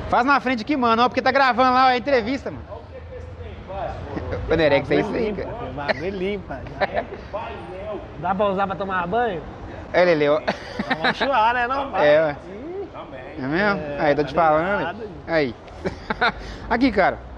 Faz 0.09 0.25
na 0.25 0.39
frente 0.39 0.63
aqui, 0.63 0.75
mano, 0.75 1.03
ó, 1.03 1.07
porque 1.07 1.21
tá 1.21 1.31
gravando 1.31 1.73
lá 1.73 1.87
a 1.89 1.97
entrevista, 1.97 2.49
mano. 2.51 2.63
O 4.49 4.55
Nerex 4.55 4.89
é 4.89 4.95
isso 4.95 5.13
aí, 5.13 5.33
cara. 5.33 5.49
o 5.69 5.73
bagulho 5.73 6.09
limpa. 6.09 6.59
já 6.79 6.85
é. 6.85 7.05
Dá 8.17 8.33
pra 8.35 8.45
usar 8.47 8.67
pra 8.67 8.75
tomar 8.75 9.07
banho? 9.07 9.41
É, 9.93 10.05
Lele, 10.05 10.29
ó. 10.29 10.41
Vamos 11.01 11.17
chuar, 11.17 11.53
né? 11.53 11.67
Não? 11.67 11.95
É, 11.97 12.21
ué. 12.21 12.37
É 13.39 13.47
mesmo? 13.47 13.81
É, 13.81 13.97
aí, 13.99 14.15
tô 14.15 14.23
te 14.23 14.33
tá 14.33 14.41
falando. 14.41 14.79
ligado. 14.79 15.03
Aí. 15.27 15.55
Aqui, 16.69 16.91
cara. 16.91 17.29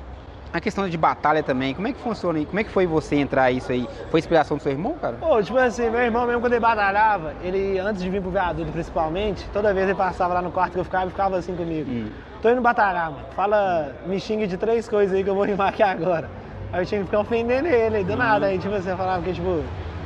A 0.53 0.59
questão 0.59 0.89
de 0.89 0.97
batalha 0.97 1.41
também, 1.41 1.73
como 1.73 1.87
é 1.87 1.93
que 1.93 2.01
funciona 2.01 2.37
aí? 2.37 2.45
Como 2.45 2.59
é 2.59 2.63
que 2.65 2.69
foi 2.69 2.85
você 2.85 3.15
entrar 3.15 3.49
isso 3.51 3.71
aí? 3.71 3.87
Foi 4.09 4.19
inspiração 4.19 4.57
do 4.57 4.63
seu 4.63 4.73
irmão, 4.73 4.95
cara? 4.99 5.15
Pô, 5.17 5.41
tipo 5.41 5.57
assim, 5.57 5.89
meu 5.89 6.01
irmão 6.01 6.27
mesmo 6.27 6.41
quando 6.41 6.51
ele 6.51 6.59
batalhava, 6.59 7.33
ele, 7.41 7.79
antes 7.79 8.03
de 8.03 8.09
vir 8.09 8.21
pro 8.21 8.31
viaduto 8.31 8.69
principalmente, 8.69 9.47
toda 9.53 9.73
vez 9.73 9.87
ele 9.87 9.97
passava 9.97 10.33
lá 10.33 10.41
no 10.41 10.51
quarto 10.51 10.73
que 10.73 10.79
eu 10.79 10.83
ficava 10.83 11.05
e 11.05 11.09
ficava 11.09 11.37
assim 11.37 11.55
comigo. 11.55 11.89
Hum. 11.89 12.09
Tô 12.41 12.49
indo 12.49 12.59
batalhar, 12.59 13.11
mano. 13.11 13.23
Fala, 13.33 13.93
me 14.05 14.19
xingue 14.19 14.45
de 14.45 14.57
três 14.57 14.89
coisas 14.89 15.15
aí 15.15 15.23
que 15.23 15.29
eu 15.29 15.35
vou 15.35 15.45
rimar 15.47 15.69
aqui 15.69 15.83
agora. 15.83 16.29
Aí 16.73 16.81
eu 16.81 16.85
tinha 16.85 16.99
que 16.99 17.05
ficar 17.05 17.21
ofendendo 17.21 17.69
ele, 17.69 17.97
aí 17.97 18.03
do 18.03 18.17
nada. 18.17 18.47
Aí 18.47 18.59
tipo 18.59 18.75
assim, 18.75 18.89
eu 18.89 18.97
falava 18.97 19.23
que 19.23 19.31
tipo, 19.31 19.63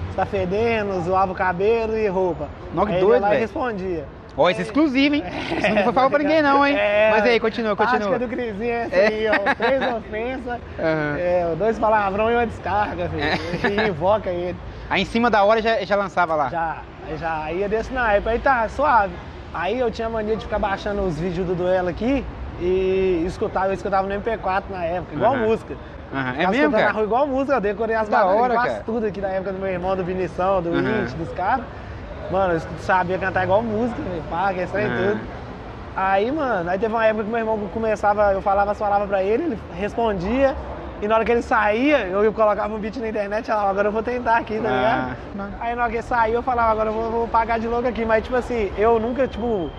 você 0.09 0.15
tá 0.15 0.27
fedendo, 0.27 1.01
zoava 1.01 1.31
o 1.31 1.35
cabelo 1.35 1.97
e 1.97 2.07
roupa. 2.07 2.49
Nó, 2.71 2.85
que 2.85 2.91
aí 2.91 2.97
ele 2.99 3.05
doido, 3.07 3.21
ia 3.23 3.29
lá 3.29 3.35
e 3.35 3.39
respondia. 3.39 4.05
Ó, 4.37 4.49
isso 4.49 4.59
é 4.59 4.63
exclusivo, 4.63 5.15
hein? 5.15 5.23
Isso 5.57 5.69
não 5.73 5.83
foi 5.83 5.93
falar 5.93 6.09
pra 6.09 6.19
ninguém 6.19 6.41
não, 6.41 6.65
hein? 6.65 6.75
É, 6.77 7.09
Mas 7.11 7.23
aí, 7.23 7.39
continua, 7.39 7.71
A 7.71 7.75
continua. 7.75 8.19
do 8.19 8.27
Crisinho 8.27 8.69
é 8.69 8.83
essa 8.83 8.95
É. 8.95 9.07
aí, 9.07 9.27
ó. 9.29 9.55
Três 9.55 9.93
ofensas, 9.95 10.59
Aham. 10.77 11.15
é, 11.17 11.55
dois 11.57 11.79
palavrão 11.79 12.29
e 12.29 12.35
uma 12.35 12.45
descarga, 12.45 13.07
filho. 13.09 13.23
É. 13.23 13.85
E 13.85 13.89
invoca 13.89 14.29
ele. 14.29 14.57
Aí 14.89 15.01
em 15.03 15.05
cima 15.05 15.29
da 15.29 15.43
hora 15.43 15.61
já, 15.61 15.77
já 15.85 15.95
lançava 15.95 16.35
lá. 16.35 16.49
Já, 16.49 16.77
já 17.17 17.51
ia 17.53 17.69
desse 17.69 17.93
na 17.93 18.11
época, 18.13 18.31
aí 18.31 18.39
tá 18.39 18.67
suave. 18.67 19.13
Aí 19.53 19.79
eu 19.79 19.89
tinha 19.89 20.09
mania 20.09 20.35
de 20.35 20.43
ficar 20.43 20.59
baixando 20.59 21.01
os 21.03 21.17
vídeos 21.17 21.47
do 21.47 21.55
duelo 21.55 21.87
aqui 21.87 22.25
e 22.59 23.23
escutava, 23.25 23.67
eu 23.67 23.73
escutava 23.73 24.05
no 24.05 24.13
MP4 24.21 24.63
na 24.69 24.83
época, 24.83 25.15
igual 25.15 25.33
Aham. 25.35 25.45
música. 25.45 25.75
Aham. 26.13 26.29
É 26.31 26.37
mesmo, 26.39 26.51
escutando 26.53 26.71
na 26.73 26.77
cara? 26.79 26.91
rua 26.93 27.03
igual 27.03 27.27
música, 27.27 27.53
eu 27.55 27.61
decorei 27.61 27.95
as 27.95 28.09
Da 28.09 28.25
hora, 28.25 28.53
quase 28.53 28.69
cara. 28.69 28.83
tudo 28.85 29.05
aqui 29.07 29.21
na 29.21 29.29
época 29.29 29.53
do 29.53 29.59
meu 29.59 29.69
irmão, 29.69 29.95
do 29.95 30.03
Vinição, 30.03 30.61
do. 30.61 30.75
Int, 30.77 31.11
dos 31.13 31.29
caras. 31.31 31.63
Mano, 32.31 32.53
eu 32.53 32.59
sabia 32.79 33.17
cantar 33.17 33.43
igual 33.43 33.61
música, 33.61 34.01
pá, 34.29 34.53
que 34.53 34.61
estranho 34.61 34.87
Aham. 34.87 35.11
tudo. 35.11 35.21
Aí, 35.95 36.31
mano, 36.31 36.69
aí 36.69 36.77
teve 36.77 36.93
uma 36.93 37.05
época 37.05 37.23
que 37.23 37.29
meu 37.29 37.39
irmão 37.39 37.57
começava, 37.73 38.33
eu 38.33 38.41
falava 38.41 38.71
as 38.71 38.77
palavras 38.77 39.07
pra 39.07 39.23
ele, 39.23 39.43
ele 39.43 39.59
respondia, 39.73 40.55
e 41.01 41.07
na 41.07 41.15
hora 41.15 41.25
que 41.25 41.31
ele 41.31 41.41
saía, 41.41 42.07
eu 42.07 42.33
colocava 42.33 42.73
um 42.73 42.79
beat 42.79 42.97
na 42.97 43.09
internet 43.09 43.45
e 43.45 43.47
falava, 43.47 43.69
agora 43.69 43.87
eu 43.89 43.91
vou 43.91 44.03
tentar 44.03 44.37
aqui, 44.37 44.59
tá 44.59 44.69
ligado? 44.69 45.15
Ah. 45.37 45.49
Aí 45.59 45.75
na 45.75 45.83
hora 45.83 45.91
que 45.91 45.97
ele 45.97 46.03
saiu, 46.03 46.35
eu 46.35 46.43
falava, 46.43 46.71
agora 46.71 46.89
eu 46.89 46.93
vou, 46.93 47.11
vou 47.11 47.27
pagar 47.27 47.59
de 47.59 47.67
louco 47.67 47.87
aqui. 47.87 48.05
Mas, 48.05 48.23
tipo 48.23 48.35
assim, 48.35 48.71
eu 48.77 48.99
nunca, 48.99 49.27
tipo, 49.27 49.69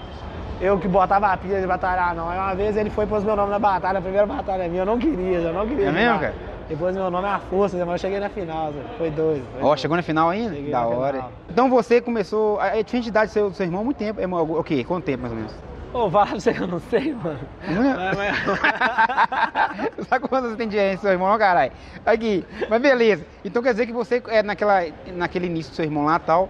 eu 0.61 0.79
que 0.79 0.87
botava 0.87 1.29
a 1.29 1.37
pilha 1.37 1.61
de 1.61 1.67
batalhar, 1.67 2.15
não. 2.15 2.29
Aí 2.29 2.38
uma 2.38 2.55
vez 2.55 2.76
ele 2.76 2.91
foi 2.91 3.07
pôs 3.07 3.25
meu 3.25 3.35
nome 3.35 3.50
na 3.50 3.59
batalha, 3.59 3.99
a 3.99 4.03
primeira 4.03 4.26
batalha 4.26 4.69
minha, 4.69 4.83
eu 4.83 4.87
não 4.87 4.99
queria, 4.99 5.38
eu 5.38 5.53
não 5.53 5.67
queria. 5.67 5.88
É 5.88 5.93
mesmo, 5.93 6.21
cara? 6.21 6.35
Depois 6.69 6.95
meu 6.97 7.09
nome 7.11 7.29
é 7.29 7.31
a 7.31 7.39
força, 7.39 7.77
mas 7.79 7.89
eu 7.89 7.99
cheguei 7.99 8.19
na 8.19 8.29
final, 8.29 8.73
foi 8.99 9.11
doido. 9.11 9.45
Ó, 9.59 9.61
doido. 9.69 9.79
chegou 9.79 9.97
na 9.97 10.03
final 10.03 10.29
ainda? 10.31 10.55
Cheguei 10.55 10.71
da 10.73 10.85
hora. 10.85 11.17
final. 11.19 11.33
Então 11.49 11.71
você 11.71 12.01
começou. 12.01 12.59
A 12.61 12.83
diferente 12.83 13.09
idade 13.09 13.31
do 13.31 13.33
seu, 13.33 13.51
do 13.51 13.57
seu 13.57 13.67
irmão 13.67 13.83
há 13.83 13.85
muito 13.85 13.97
tempo. 13.99 14.21
É 14.21 14.27
o 14.27 14.65
quê? 14.65 14.83
Quanto 14.83 15.05
tempo 15.05 15.21
mais 15.23 15.33
ou 15.33 15.39
menos? 15.39 15.55
Ô, 15.95 16.11
fala 16.11 16.27
pra 16.27 16.35
você 16.41 16.53
que 16.53 16.61
eu 16.61 16.67
não 16.67 16.81
sei, 16.81 17.15
mano. 17.15 17.39
Não 17.69 17.85
é? 17.85 18.15
Mas- 18.17 18.37
Sabe 20.09 20.29
quantos 20.29 20.51
você 20.51 20.57
tem 20.57 20.69
de 20.69 20.97
seu 20.99 21.11
irmão, 21.13 21.29
não, 21.31 21.39
caralho? 21.39 21.71
Aqui. 22.05 22.45
Mas 22.69 22.83
beleza. 22.83 23.25
Então 23.45 23.63
quer 23.63 23.71
dizer 23.73 23.87
que 23.87 23.93
você, 23.93 24.21
é, 24.29 24.43
naquela, 24.43 24.81
naquele 25.15 25.47
início 25.47 25.71
do 25.73 25.77
seu 25.77 25.85
irmão 25.85 26.05
lá 26.05 26.17
e 26.17 26.21
tal, 26.21 26.49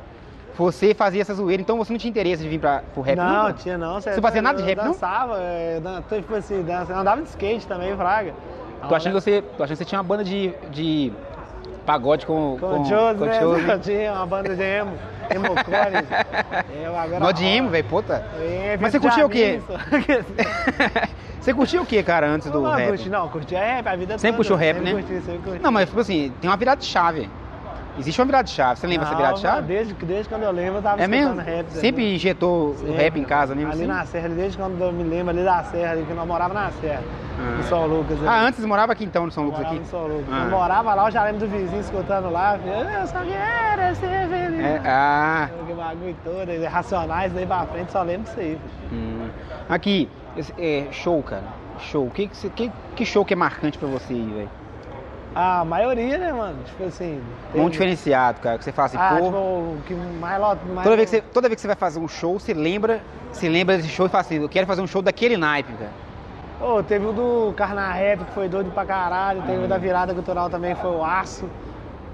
você 0.57 0.95
fazia 0.95 1.21
essa 1.21 1.35
zoeira, 1.35 1.61
então 1.61 1.77
você 1.77 1.93
não 1.93 1.99
tinha 1.99 2.11
interesse 2.11 2.43
de 2.43 2.49
vir 2.49 2.59
pra, 2.59 2.83
pro 2.95 3.03
rap? 3.03 3.17
Não, 3.17 3.53
tinha 3.53 3.77
não. 3.77 4.01
Você 4.01 4.21
fazia 4.23 4.41
nada 4.41 4.57
de 4.61 4.67
rap, 4.67 4.79
eu 4.79 4.85
não? 4.85 4.93
dançava, 4.93 5.37
é, 5.39 5.79
dan- 5.81 6.03
tipo 6.03 6.35
assim, 6.35 6.63
dança, 6.63 6.93
eu 6.93 6.99
andava 6.99 7.21
de 7.21 7.29
skate 7.29 7.67
também, 7.67 7.95
fraga. 7.95 8.33
Tô 8.89 8.95
achando 8.95 9.15
que 9.15 9.21
você, 9.21 9.43
tô 9.43 9.63
achando 9.63 9.77
que 9.77 9.77
você 9.77 9.85
tinha 9.85 10.01
uma 10.01 10.05
banda 10.05 10.25
de, 10.25 10.55
de 10.71 11.13
pagode 11.85 12.27
com, 12.27 12.57
Com 12.59 12.83
o 12.83 12.85
Chose, 12.85 13.21
né? 13.25 13.41
Chose. 13.41 13.69
Eu 13.69 13.81
tinha 13.81 14.13
uma 14.13 14.27
banda 14.27 14.55
de 14.55 14.63
emo, 14.63 14.93
emocore. 15.31 16.05
Eu 16.83 16.97
agora... 16.97 17.21
Nó 17.21 17.33
de 17.33 17.45
emo, 17.45 17.69
velho, 17.71 17.85
puta. 17.85 18.25
É, 18.39 18.77
Mas 18.81 18.93
você 18.93 19.01
curtia 19.01 19.27
o 19.27 19.29
quê? 19.31 19.61
Você 21.47 21.55
curtia 21.55 21.81
o 21.81 21.87
quê, 21.87 22.03
cara, 22.03 22.27
antes 22.29 22.51
do 22.51 22.61
não, 22.61 22.75
rap? 22.75 22.89
Curti, 22.89 23.09
não, 23.09 23.29
curtia 23.29 23.61
rap 23.61 23.87
a 23.87 23.95
vida 23.95 24.19
Sempre 24.19 24.37
toda. 24.39 24.49
curtiu 24.49 24.57
rap, 24.57 24.79
sempre 24.79 24.93
né? 24.93 25.01
Curti, 25.01 25.25
sempre 25.25 25.43
curti. 25.45 25.63
Não, 25.63 25.71
mas 25.71 25.89
tipo 25.89 26.01
assim, 26.01 26.33
tem 26.41 26.51
uma 26.51 26.57
virada 26.57 26.81
de 26.81 26.87
chave. 26.89 27.31
Existe 27.99 28.21
uma 28.21 28.27
virada 28.27 28.45
de 28.45 28.51
chave. 28.51 28.79
Você 28.81 28.87
lembra 28.87 29.05
essa 29.05 29.13
Não, 29.13 29.19
virada 29.19 29.35
de 29.37 29.41
chave? 29.41 29.67
Desde, 29.67 29.95
desde 29.95 30.29
quando 30.29 30.43
eu 30.43 30.51
lembro, 30.53 30.77
eu 30.79 30.83
tava 30.83 31.03
É 31.03 31.07
mesmo? 31.09 31.35
rap. 31.41 31.67
Sempre 31.71 32.15
injetou 32.15 32.71
o 32.75 32.93
rap 32.93 33.19
em 33.19 33.25
casa 33.25 33.55
mesmo 33.55 33.71
Ali 33.73 33.83
assim? 33.85 33.91
na 33.93 34.05
Serra, 34.05 34.29
desde 34.29 34.59
quando 34.59 34.81
eu 34.83 34.93
me 34.93 35.03
lembro 35.03 35.31
ali 35.31 35.43
da 35.43 35.63
Serra, 35.65 35.93
ali, 35.93 36.05
que 36.05 36.13
nós 36.13 36.27
morava 36.27 36.53
na 36.53 36.71
Serra, 36.73 37.03
Ah. 37.39 37.59
em 37.59 37.63
São 37.63 37.87
Lucas. 37.87 38.19
ali. 38.19 38.29
Ah, 38.29 38.41
antes 38.43 38.65
morava 38.65 38.93
aqui 38.93 39.05
então, 39.05 39.25
no 39.27 39.33
São 39.33 39.45
Lucas 39.45 39.61
Morava 39.61 39.77
aqui? 39.77 39.85
em 39.87 39.89
São 39.91 40.07
Lucas. 40.07 40.27
Ah. 40.31 40.43
Eu 40.45 40.51
morava 40.51 40.95
lá, 40.95 41.07
eu 41.07 41.11
já 41.11 41.25
lembro 41.25 41.41
do 41.41 41.49
vizinho 41.49 41.81
escutando 41.81 42.31
lá. 42.31 42.57
Eu 42.59 43.07
só 43.07 43.19
quero 43.21 43.97
ser 43.97 44.29
feliz. 44.29 44.61
É, 44.61 44.81
ah, 44.85 45.49
Que 45.67 45.73
bagulho 45.73 46.17
todo, 46.23 46.51
é 46.51 46.67
racionais 46.67 47.33
daí 47.33 47.47
pra 47.47 47.65
frente, 47.67 47.93
só 47.93 48.03
lembro 48.03 48.25
disso 48.25 48.39
aí. 48.41 48.59
hum. 48.93 49.29
Aqui, 49.69 50.09
esse- 50.37 50.53
é, 50.59 50.87
show, 50.93 51.23
cara. 51.23 51.43
Show. 51.81 52.11
Que, 52.11 52.29
que, 52.29 52.73
que 52.95 53.05
show 53.05 53.25
que 53.25 53.33
é 53.35 53.37
marcante 53.37 53.77
pra 53.79 53.89
você 53.89 54.13
aí, 54.15 54.23
velho? 54.35 54.51
A 55.39 55.67
maioria, 55.67 56.17
né, 56.17 56.33
mano? 56.33 56.57
Tipo 56.65 56.85
assim. 56.85 57.23
tem- 57.53 57.61
Um 57.61 57.69
diferenciado, 57.69 58.41
cara, 58.41 58.57
que 58.57 58.65
você 58.65 58.73
fala 58.73 58.87
assim, 58.87 58.97
Ah, 58.99 59.17
pô. 59.19 59.25
tipo, 59.27 59.77
que 59.87 59.93
mais 59.95 60.41
mais 60.41 60.59
Toda 60.83 60.97
vez, 60.97 61.11
que 61.11 61.17
você, 61.17 61.21
toda 61.21 61.47
vez 61.49 61.57
que 61.57 61.61
você 61.61 61.67
vai 61.67 61.77
fazer 61.77 61.99
um 61.99 62.09
show, 62.09 62.39
você 62.41 62.55
lembra, 62.55 63.03
você 63.31 63.47
lembra 63.47 63.77
desse 63.77 63.91
show 63.91 64.07
e 64.07 64.09
fala 64.09 64.23
assim, 64.23 64.37
eu 64.37 64.49
quero 64.49 64.67
fazer 64.67 64.81
um 64.81 64.87
show 64.87 65.03
daquele 65.03 65.37
naipe, 65.37 65.75
cara. 65.75 65.91
Ô, 66.59 66.83
teve 66.83 67.05
o 67.05 67.13
do 67.13 67.53
Carna 67.55 67.93
Rap, 67.93 68.25
que 68.25 68.33
foi 68.33 68.49
doido 68.49 68.71
pra 68.71 68.87
caralho. 68.87 69.43
Teve 69.43 69.63
o 69.67 69.69
da 69.69 69.77
virada 69.77 70.15
cultural 70.15 70.49
também, 70.49 70.75
que 70.75 70.81
foi 70.81 70.91
o 70.91 71.05
Aço. 71.05 71.51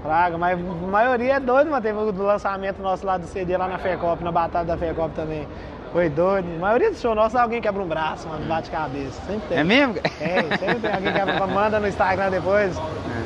Praga, 0.02 0.37
mas 0.37 0.59
a 0.59 0.87
maioria 0.88 1.35
é 1.37 1.41
doido, 1.41 1.71
mas 1.71 1.81
teve 1.81 1.97
o 1.97 2.11
do 2.11 2.25
lançamento 2.25 2.83
nosso 2.83 3.07
lá 3.07 3.17
do 3.17 3.29
CD 3.29 3.57
lá 3.57 3.69
na 3.69 3.79
FECOP, 3.79 4.25
na 4.25 4.33
Batalha 4.33 4.67
da 4.67 4.76
FECOP 4.76 5.14
também. 5.14 5.47
Foi 5.93 6.09
doido. 6.09 6.47
A 6.57 6.59
maioria 6.59 6.91
do 6.91 6.97
show 6.97 7.15
nosso, 7.15 7.37
alguém 7.37 7.61
quebra 7.61 7.83
um 7.83 7.87
braço, 7.87 8.27
mano, 8.27 8.47
bate 8.47 8.71
cabeça. 8.71 9.21
Sempre 9.27 9.49
tem. 9.49 9.59
É 9.59 9.65
mesmo? 9.65 9.95
É, 10.21 10.41
sempre 10.57 10.81
tem 10.81 10.93
alguém 10.93 11.13
que 11.13 11.19
quebra, 11.19 11.47
manda 11.47 11.79
no 11.79 11.87
Instagram 11.87 12.31
depois, 12.31 12.75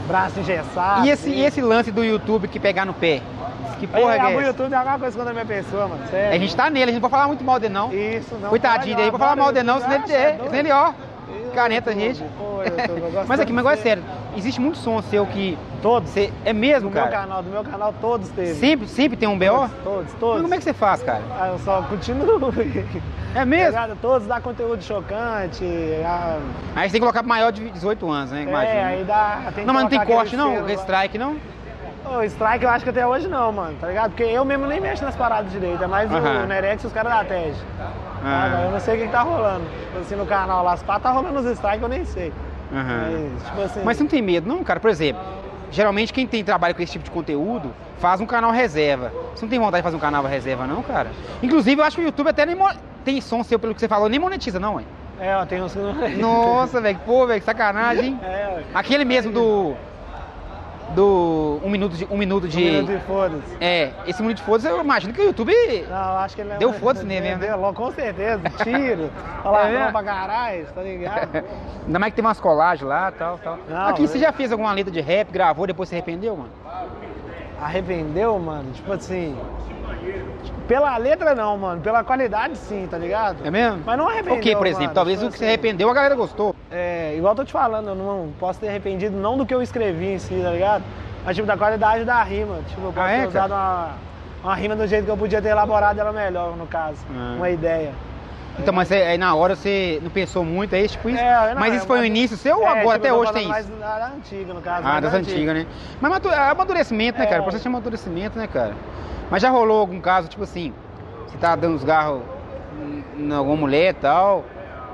braço 0.08 0.40
engessado. 0.40 1.06
E 1.06 1.11
esse, 1.11 1.30
e 1.30 1.44
esse 1.44 1.61
lance 1.61 1.92
do 1.92 2.04
YouTube 2.04 2.49
que 2.49 2.58
pegar 2.58 2.85
no 2.85 2.92
pé? 2.92 3.23
Que 3.78 3.87
Porra, 3.87 4.12
Aí, 4.12 4.18
é 4.18 4.25
o 4.25 4.40
essa? 4.40 4.49
YouTube 4.49 4.73
é 4.73 4.76
alguma 4.76 4.99
coisa 4.99 5.16
contra 5.16 5.30
a 5.30 5.35
minha 5.35 5.46
pessoa, 5.46 5.87
mano. 5.87 6.06
Sério. 6.11 6.35
A 6.35 6.38
gente 6.38 6.56
tá 6.56 6.70
nele, 6.70 6.85
a 6.85 6.87
gente 6.87 6.94
não 6.94 7.00
pode 7.02 7.11
falar 7.11 7.26
muito 7.28 7.44
mal 7.44 7.61
dele 7.61 7.75
não. 7.75 7.92
Isso, 7.92 8.35
não. 8.40 8.49
Coitadinho 8.49 8.99
eu 8.99 9.11
pra 9.11 9.18
falar 9.18 9.37
mal 9.37 9.52
dele 9.52 9.66
não, 9.66 9.80
senão 9.80 9.94
ele, 9.94 10.12
é, 10.12 10.16
é 10.16 10.38
senão 10.42 10.54
ele, 10.54 10.73
ó, 10.73 10.92
caneta 11.54 11.90
a 11.90 11.94
gente. 11.94 12.25
pô, 12.38 12.62
eu 12.62 13.25
Mas 13.28 13.38
aqui, 13.38 13.52
mas 13.52 13.61
agora 13.61 13.78
é 13.78 13.82
sério, 13.82 14.02
existe 14.36 14.60
muito 14.60 14.78
som 14.78 15.00
seu 15.02 15.26
que 15.26 15.58
Todos. 15.82 16.10
você, 16.10 16.32
é 16.44 16.52
mesmo, 16.52 16.88
Do 16.88 16.94
meu 16.94 17.04
cara? 17.04 17.16
canal, 17.16 17.42
do 17.42 17.50
meu 17.50 17.62
canal, 17.64 17.94
todos 18.00 18.28
teve. 18.30 18.54
Sempre, 18.54 18.88
sempre 18.88 19.16
tem 19.16 19.28
um 19.28 19.38
BO? 19.38 19.46
Todos, 19.46 19.70
todos, 19.84 20.12
todos. 20.14 20.34
Mas 20.34 20.42
como 20.42 20.54
é 20.54 20.58
que 20.58 20.64
você 20.64 20.72
faz, 20.72 21.02
cara? 21.02 21.22
Ah, 21.38 21.48
eu 21.48 21.58
só 21.60 21.82
continuo. 21.82 22.26
É 23.34 23.44
mesmo? 23.44 23.78
Todos 24.00 24.26
dá 24.26 24.40
conteúdo 24.40 24.82
chocante. 24.82 25.64
ah, 26.04 26.38
Aí 26.74 26.88
você 26.88 26.92
tem 26.92 27.00
que 27.00 27.06
colocar 27.06 27.22
maior 27.22 27.52
de 27.52 27.68
18 27.70 28.10
anos, 28.10 28.30
né? 28.30 28.42
Imagina. 28.42 28.74
É, 28.74 28.84
aí 28.84 29.04
dá. 29.04 29.40
Não, 29.64 29.74
mas 29.74 29.82
não 29.84 29.90
tem 29.90 30.04
corte 30.04 30.36
não? 30.36 30.62
lá. 30.62 30.72
Strike 30.72 31.18
não? 31.18 31.36
Ô, 32.06 32.22
strike 32.22 32.64
eu 32.64 32.70
acho 32.70 32.84
que 32.84 32.90
até 32.90 33.04
hoje 33.06 33.26
não, 33.28 33.50
mano, 33.52 33.76
tá 33.80 33.88
ligado? 33.88 34.10
Porque 34.10 34.22
eu 34.22 34.44
mesmo 34.44 34.66
nem 34.66 34.80
mexo 34.80 35.04
nas 35.04 35.16
paradas 35.16 35.50
direito, 35.50 35.82
é 35.82 35.86
mais 35.88 36.10
Aham. 36.10 36.44
o 36.44 36.46
Nerex 36.46 36.82
e 36.84 36.86
os 36.86 36.92
caras 36.92 37.12
da 37.12 37.24
TED. 37.24 37.54
Ah. 38.24 38.62
Eu 38.64 38.70
não 38.70 38.80
sei 38.80 38.94
o 38.94 38.98
que, 38.98 39.06
que 39.06 39.12
tá 39.12 39.22
rolando. 39.22 39.64
Assim, 40.00 40.14
no 40.14 40.24
canal 40.24 40.64
lá, 40.64 40.72
as 40.74 40.82
pá, 40.82 40.98
tá 41.00 41.10
rolando 41.10 41.40
os 41.40 41.46
strikes, 41.46 41.82
eu 41.82 41.88
nem 41.88 42.04
sei. 42.04 42.32
Aham. 42.73 43.11
Mas, 43.11 43.44
tipo 43.44 43.61
assim. 43.61 43.80
Mas 43.85 43.96
você 43.96 44.02
não 44.02 44.11
tem 44.11 44.23
medo, 44.23 44.49
não, 44.49 44.62
cara? 44.64 44.80
Por 44.80 44.90
exemplo, 44.90 45.23
geralmente 45.70 46.12
quem 46.12 46.26
tem 46.26 46.44
trabalho 46.44 46.75
com 46.75 46.82
esse 46.82 46.92
tipo 46.92 47.04
de 47.04 47.11
conteúdo 47.11 47.73
faz 47.99 48.20
um 48.20 48.26
canal 48.26 48.50
reserva. 48.50 49.12
Você 49.35 49.44
não 49.44 49.50
tem 49.50 49.58
vontade 49.58 49.78
de 49.78 49.82
fazer 49.82 49.96
um 49.96 50.00
canal 50.00 50.25
reserva, 50.25 50.66
não, 50.66 50.82
cara? 50.82 51.11
Inclusive, 51.42 51.80
eu 51.80 51.85
acho 51.85 51.96
que 51.96 52.02
o 52.02 52.06
YouTube 52.06 52.28
até 52.28 52.44
nem 52.46 52.56
tem 53.04 53.20
som 53.20 53.42
seu, 53.42 53.58
pelo 53.58 53.75
que 53.75 53.80
você 53.80 53.88
falou, 53.88 54.08
nem 54.08 54.18
monetiza, 54.18 54.58
não, 54.58 54.75
ué. 54.76 54.85
É, 55.18 55.35
ó, 55.35 55.46
tem 55.46 55.62
uns 55.62 55.73
que 55.73 55.78
não. 55.78 55.94
Nossa, 56.18 56.80
velho, 56.80 56.99
pô, 57.06 57.26
velho, 57.26 57.40
que 57.40 57.46
sacanagem, 57.46 58.06
hein? 58.06 58.20
É. 58.25 58.62
Aquele 58.75 59.04
mesmo 59.04 59.32
do. 59.32 59.75
Do. 60.94 61.60
Um 61.64 61.68
minuto 61.68 61.96
de. 61.96 62.04
Um 62.10 62.16
minuto 62.16 62.48
de. 62.48 62.58
Um 62.58 62.64
minuto 62.64 62.86
de 62.92 62.98
foda-se. 63.00 63.56
É, 63.60 63.92
esse 64.06 64.22
minuto 64.22 64.38
de 64.38 64.42
foda 64.44 64.68
eu 64.68 64.80
imagino 64.80 65.12
que 65.12 65.20
o 65.20 65.24
YouTube. 65.24 65.52
Não, 65.88 66.18
acho 66.18 66.34
que 66.34 66.40
ele 66.40 66.52
é 66.52 66.56
Deu 66.56 66.72
foda-se 66.72 67.04
nele 67.04 67.20
mesmo, 67.28 67.40
né? 67.42 67.48
Deu, 67.48 67.74
com 67.74 67.90
certeza. 67.90 68.42
Tiro. 68.62 69.10
Falaram 69.42 69.70
mesmo? 69.70 69.92
pra 69.92 70.02
caralho, 70.02 70.66
tá 70.74 70.82
ligado? 70.82 71.44
Ainda 71.86 71.98
mais 71.98 72.12
que 72.12 72.16
tem 72.16 72.24
umas 72.24 72.40
colagens 72.40 72.88
lá 72.88 73.10
tal, 73.10 73.38
tal. 73.38 73.58
Não, 73.68 73.88
Aqui, 73.88 74.06
você 74.06 74.18
já 74.18 74.32
fez 74.32 74.52
alguma 74.52 74.72
letra 74.72 74.92
de 74.92 75.00
rap, 75.00 75.30
gravou, 75.30 75.66
depois 75.66 75.88
se 75.88 75.94
arrependeu, 75.94 76.36
mano? 76.36 76.50
Arrependeu, 77.60 78.38
mano? 78.38 78.70
Tipo 78.72 78.92
assim. 78.92 79.36
Pela 80.68 80.96
letra 80.96 81.34
não, 81.34 81.56
mano. 81.56 81.80
Pela 81.80 82.02
qualidade 82.02 82.56
sim, 82.58 82.88
tá 82.90 82.98
ligado? 82.98 83.36
É 83.46 83.50
mesmo? 83.50 83.82
Mas 83.86 83.96
não 83.96 84.08
arrependeu. 84.08 84.38
O 84.38 84.40
que, 84.40 84.56
por 84.56 84.66
exemplo? 84.66 84.84
mano. 84.84 84.94
Talvez 84.94 85.18
Tipo 85.18 85.28
o 85.28 85.30
que 85.32 85.36
assim, 85.36 85.46
arrependeu, 85.46 85.88
a 85.88 85.94
galera 85.94 86.14
gostou. 86.16 86.54
É, 86.70 87.14
igual 87.16 87.32
eu 87.32 87.36
tô 87.36 87.44
te 87.44 87.52
falando, 87.52 87.88
eu 87.90 87.94
não 87.94 88.32
posso 88.38 88.58
ter 88.58 88.68
arrependido 88.68 89.16
não 89.16 89.36
do 89.38 89.46
que 89.46 89.54
eu 89.54 89.62
escrevi 89.62 90.06
em 90.14 90.18
si, 90.18 90.34
tá 90.42 90.50
ligado? 90.50 90.82
Mas 91.25 91.36
tipo, 91.36 91.46
da 91.46 91.56
qualidade 91.56 92.04
da 92.04 92.20
rima. 92.22 92.58
Tipo, 92.68 92.86
eu 92.86 92.92
posso 92.92 93.06
Ah, 93.06 93.10
é, 93.12 93.20
ter 93.22 93.28
usado 93.28 93.52
uma, 93.52 93.90
uma 94.42 94.54
rima 94.56 94.75
do 94.75 94.86
jeito 94.88 95.04
que 95.04 95.10
eu 95.10 95.16
podia 95.16 95.40
ter 95.40 95.48
elaborado 95.50 96.00
ela 96.00 96.12
melhor, 96.12 96.56
no 96.56 96.66
caso. 96.66 96.98
Ah. 97.16 97.34
Uma 97.36 97.50
ideia. 97.50 97.92
Então, 98.58 98.72
mas 98.72 98.88
você- 98.88 98.94
aí 98.94 99.18
na 99.18 99.34
hora 99.34 99.54
você 99.54 100.00
não 100.02 100.10
pensou 100.10 100.42
muito, 100.42 100.75
é 100.75 100.80
isso, 100.80 100.94
tipo 100.96 101.10
isso? 101.10 101.20
É, 101.20 101.52
não, 101.52 101.60
mas 101.60 101.75
é 101.75 101.76
isso 101.76 101.86
foi 101.86 102.00
o 102.00 102.04
início 102.04 102.38
seu 102.38 102.56
ou 102.56 102.62
É, 102.64 102.68
agora, 102.80 102.98
tipo, 102.98 103.06
até 103.06 103.12
hoje 103.12 103.32
tem 103.34 103.46
mais 103.46 103.68
isso? 103.68 103.76
da 103.78 103.98
da 103.98 104.06
antiga, 104.08 104.54
no 104.54 104.62
caso. 104.62 104.80
Ah, 104.80 104.88
mais 104.92 105.02
das 105.02 105.12
da 105.12 105.18
antigas, 105.18 105.54
né? 105.54 105.66
Mas 106.00 106.12
amadurecimento, 106.50 107.18
né, 107.18 107.25
É. 107.26 107.28
cara? 107.28 107.40
O 107.42 107.44
processo 107.44 107.62
de 107.62 107.68
amadurecimento, 107.68 108.38
né, 108.38 108.46
cara? 108.46 108.72
Mas 109.30 109.42
já 109.42 109.50
rolou 109.50 109.80
algum 109.80 110.00
caso, 110.00 110.28
tipo 110.28 110.45
assim, 110.45 110.73
você 111.26 111.37
tá 111.38 111.56
dando 111.56 111.75
os 111.75 111.85
garros 111.85 112.23
em 113.16 113.33
alguma 113.33 113.56
mulher 113.56 113.90
e 113.90 113.95
tal, 113.95 114.45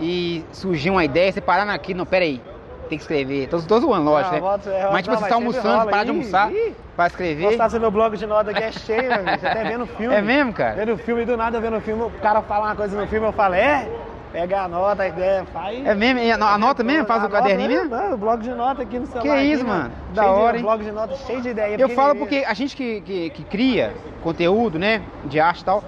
e 0.01 0.45
surgiu 0.53 0.95
uma 0.95 1.05
ideia, 1.05 1.31
você 1.31 1.41
parar 1.41 1.65
naquilo, 1.65 1.99
não, 1.99 2.07
pera 2.07 2.25
aí, 2.25 2.43
tem 2.89 2.97
que 2.99 3.03
escrever. 3.05 3.49
Tô, 3.49 3.61
tô 3.61 3.81
zoando, 3.81 4.05
lógico, 4.05 4.35
né? 4.35 4.39
é, 4.39 4.91
mas 4.91 5.03
tipo, 5.03 5.11
não, 5.11 5.17
você 5.17 5.21
mas 5.21 5.29
tá 5.29 5.35
almoçando, 5.35 5.85
parar 5.85 6.05
de 6.05 6.11
almoçar 6.11 6.53
ih. 6.53 6.75
pra 6.97 7.07
escrever. 7.07 7.45
Postar 7.47 7.71
seu 7.71 7.81
meu 7.81 7.91
blog 7.91 8.17
de 8.17 8.27
nota 8.27 8.51
aqui 8.51 8.63
é 8.63 8.73
cheio, 8.73 9.03
meu 9.03 9.21
amigo. 9.21 9.39
Você 9.39 9.47
até 9.47 9.65
vendo 9.65 9.87
filme. 9.99 10.15
É 10.15 10.23
mesmo, 10.23 10.53
cara? 10.53 10.77
Vendo 10.77 10.97
filme, 10.99 11.25
do 11.25 11.37
nada 11.37 11.61
vendo 11.61 11.81
filme, 11.81 12.03
o 12.03 12.11
cara 12.11 12.43
fala 12.43 12.67
uma 12.69 12.77
coisa 12.77 12.99
no 12.99 13.07
filme, 13.07 13.27
eu 13.27 13.33
falo, 13.33 13.55
é? 13.55 13.89
Pega 14.33 14.63
a 14.63 14.69
nota, 14.69 15.03
a 15.03 15.09
ideia, 15.09 15.45
faz. 15.53 15.85
É 15.87 15.95
mesmo? 15.95 16.19
E 16.21 16.31
ano- 16.31 16.47
Anota 16.47 16.83
mesmo? 16.83 17.05
Faz 17.07 17.23
o 17.23 17.29
caderninho 17.29 17.69
mesmo? 17.69 17.91
Não, 17.95 18.15
o 18.15 18.17
blog 18.17 18.41
de 18.43 18.51
nota 18.51 18.83
aqui 18.83 18.99
no 18.99 19.07
celular. 19.07 19.23
Que 19.23 19.29
aqui, 19.29 19.53
isso, 19.53 19.67
mano? 19.67 19.93
Da 20.15 20.23
Cheio 20.23 20.35
de- 20.35 20.41
hora, 20.41 20.57
hein? 20.57 20.63
Blog 20.63 20.85
de 20.85 20.93
nota 20.93 21.15
cheio 21.17 21.43
de 21.43 21.49
ideia. 21.51 21.77
Eu 21.79 21.89
falo 21.91 22.17
porque 22.17 22.45
a 22.47 22.55
gente 22.55 22.75
que, 22.75 23.03
que, 23.03 23.31
que 23.31 23.45
cria 23.45 23.93
conteúdo, 24.23 24.79
né, 24.79 25.03
de 25.27 25.39
arte 25.39 25.61
e 25.61 25.65
tal, 25.65 25.85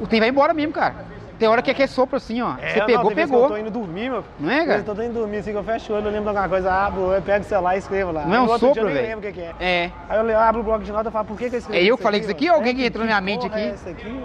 o 0.00 0.06
tempo 0.06 0.20
vai 0.20 0.28
embora 0.30 0.54
mesmo, 0.54 0.72
cara. 0.72 1.06
Tem 1.38 1.46
hora 1.46 1.62
que 1.62 1.70
é 1.70 1.74
que 1.74 1.82
é 1.82 1.86
sopro 1.86 2.16
assim, 2.16 2.42
ó. 2.42 2.54
É, 2.60 2.70
você 2.70 2.78
não, 2.80 2.86
pegou, 2.86 3.08
que 3.10 3.14
pegou. 3.14 3.42
Eu 3.42 3.48
tô 3.48 3.56
indo 3.58 3.70
dormir, 3.70 4.10
meu. 4.10 4.24
Não 4.40 4.50
é, 4.50 4.64
cara? 4.66 4.78
Eu 4.84 4.94
tô 4.94 5.02
indo 5.02 5.12
dormir, 5.14 5.36
assim 5.36 5.52
que 5.52 5.56
eu 5.58 5.62
fecho 5.62 5.92
o 5.92 5.96
olho, 5.96 6.06
eu 6.06 6.10
lembro 6.10 6.22
de 6.24 6.28
alguma 6.30 6.48
coisa, 6.48 6.72
abro, 6.72 7.12
eu 7.12 7.22
pego 7.22 7.44
o 7.44 7.48
celular 7.48 7.76
e 7.76 7.78
escrevo 7.78 8.10
lá. 8.10 8.24
Não 8.24 8.34
é 8.34 8.40
um 8.40 8.42
outro 8.48 8.58
sopro, 8.68 8.80
eu 8.80 8.84
nem 8.86 8.94
velho? 8.94 9.06
lembro 9.08 9.28
o 9.30 9.32
que, 9.32 9.40
é. 9.40 9.54
É. 9.60 9.90
Aí 10.08 10.18
eu 10.30 10.38
abro 10.40 10.62
o 10.62 10.64
bloco 10.64 10.82
de 10.82 10.90
nota 10.90 11.10
e 11.10 11.12
falo, 11.12 11.26
por 11.26 11.38
que, 11.38 11.48
que 11.48 11.54
eu 11.56 11.58
escrevi 11.60 11.78
É 11.78 11.82
eu 11.82 11.88
isso 11.88 11.96
que 11.98 12.02
falei 12.02 12.20
isso 12.20 12.30
aqui 12.30 12.48
ou 12.48 12.56
alguém 12.56 12.74
que 12.74 12.82
É, 12.82 12.86
entrou 12.86 13.04
na 13.04 13.06
minha 13.06 13.20
mente 13.20 13.46
aqui? 13.46 13.60
É 13.60 13.90
aqui? 13.90 14.20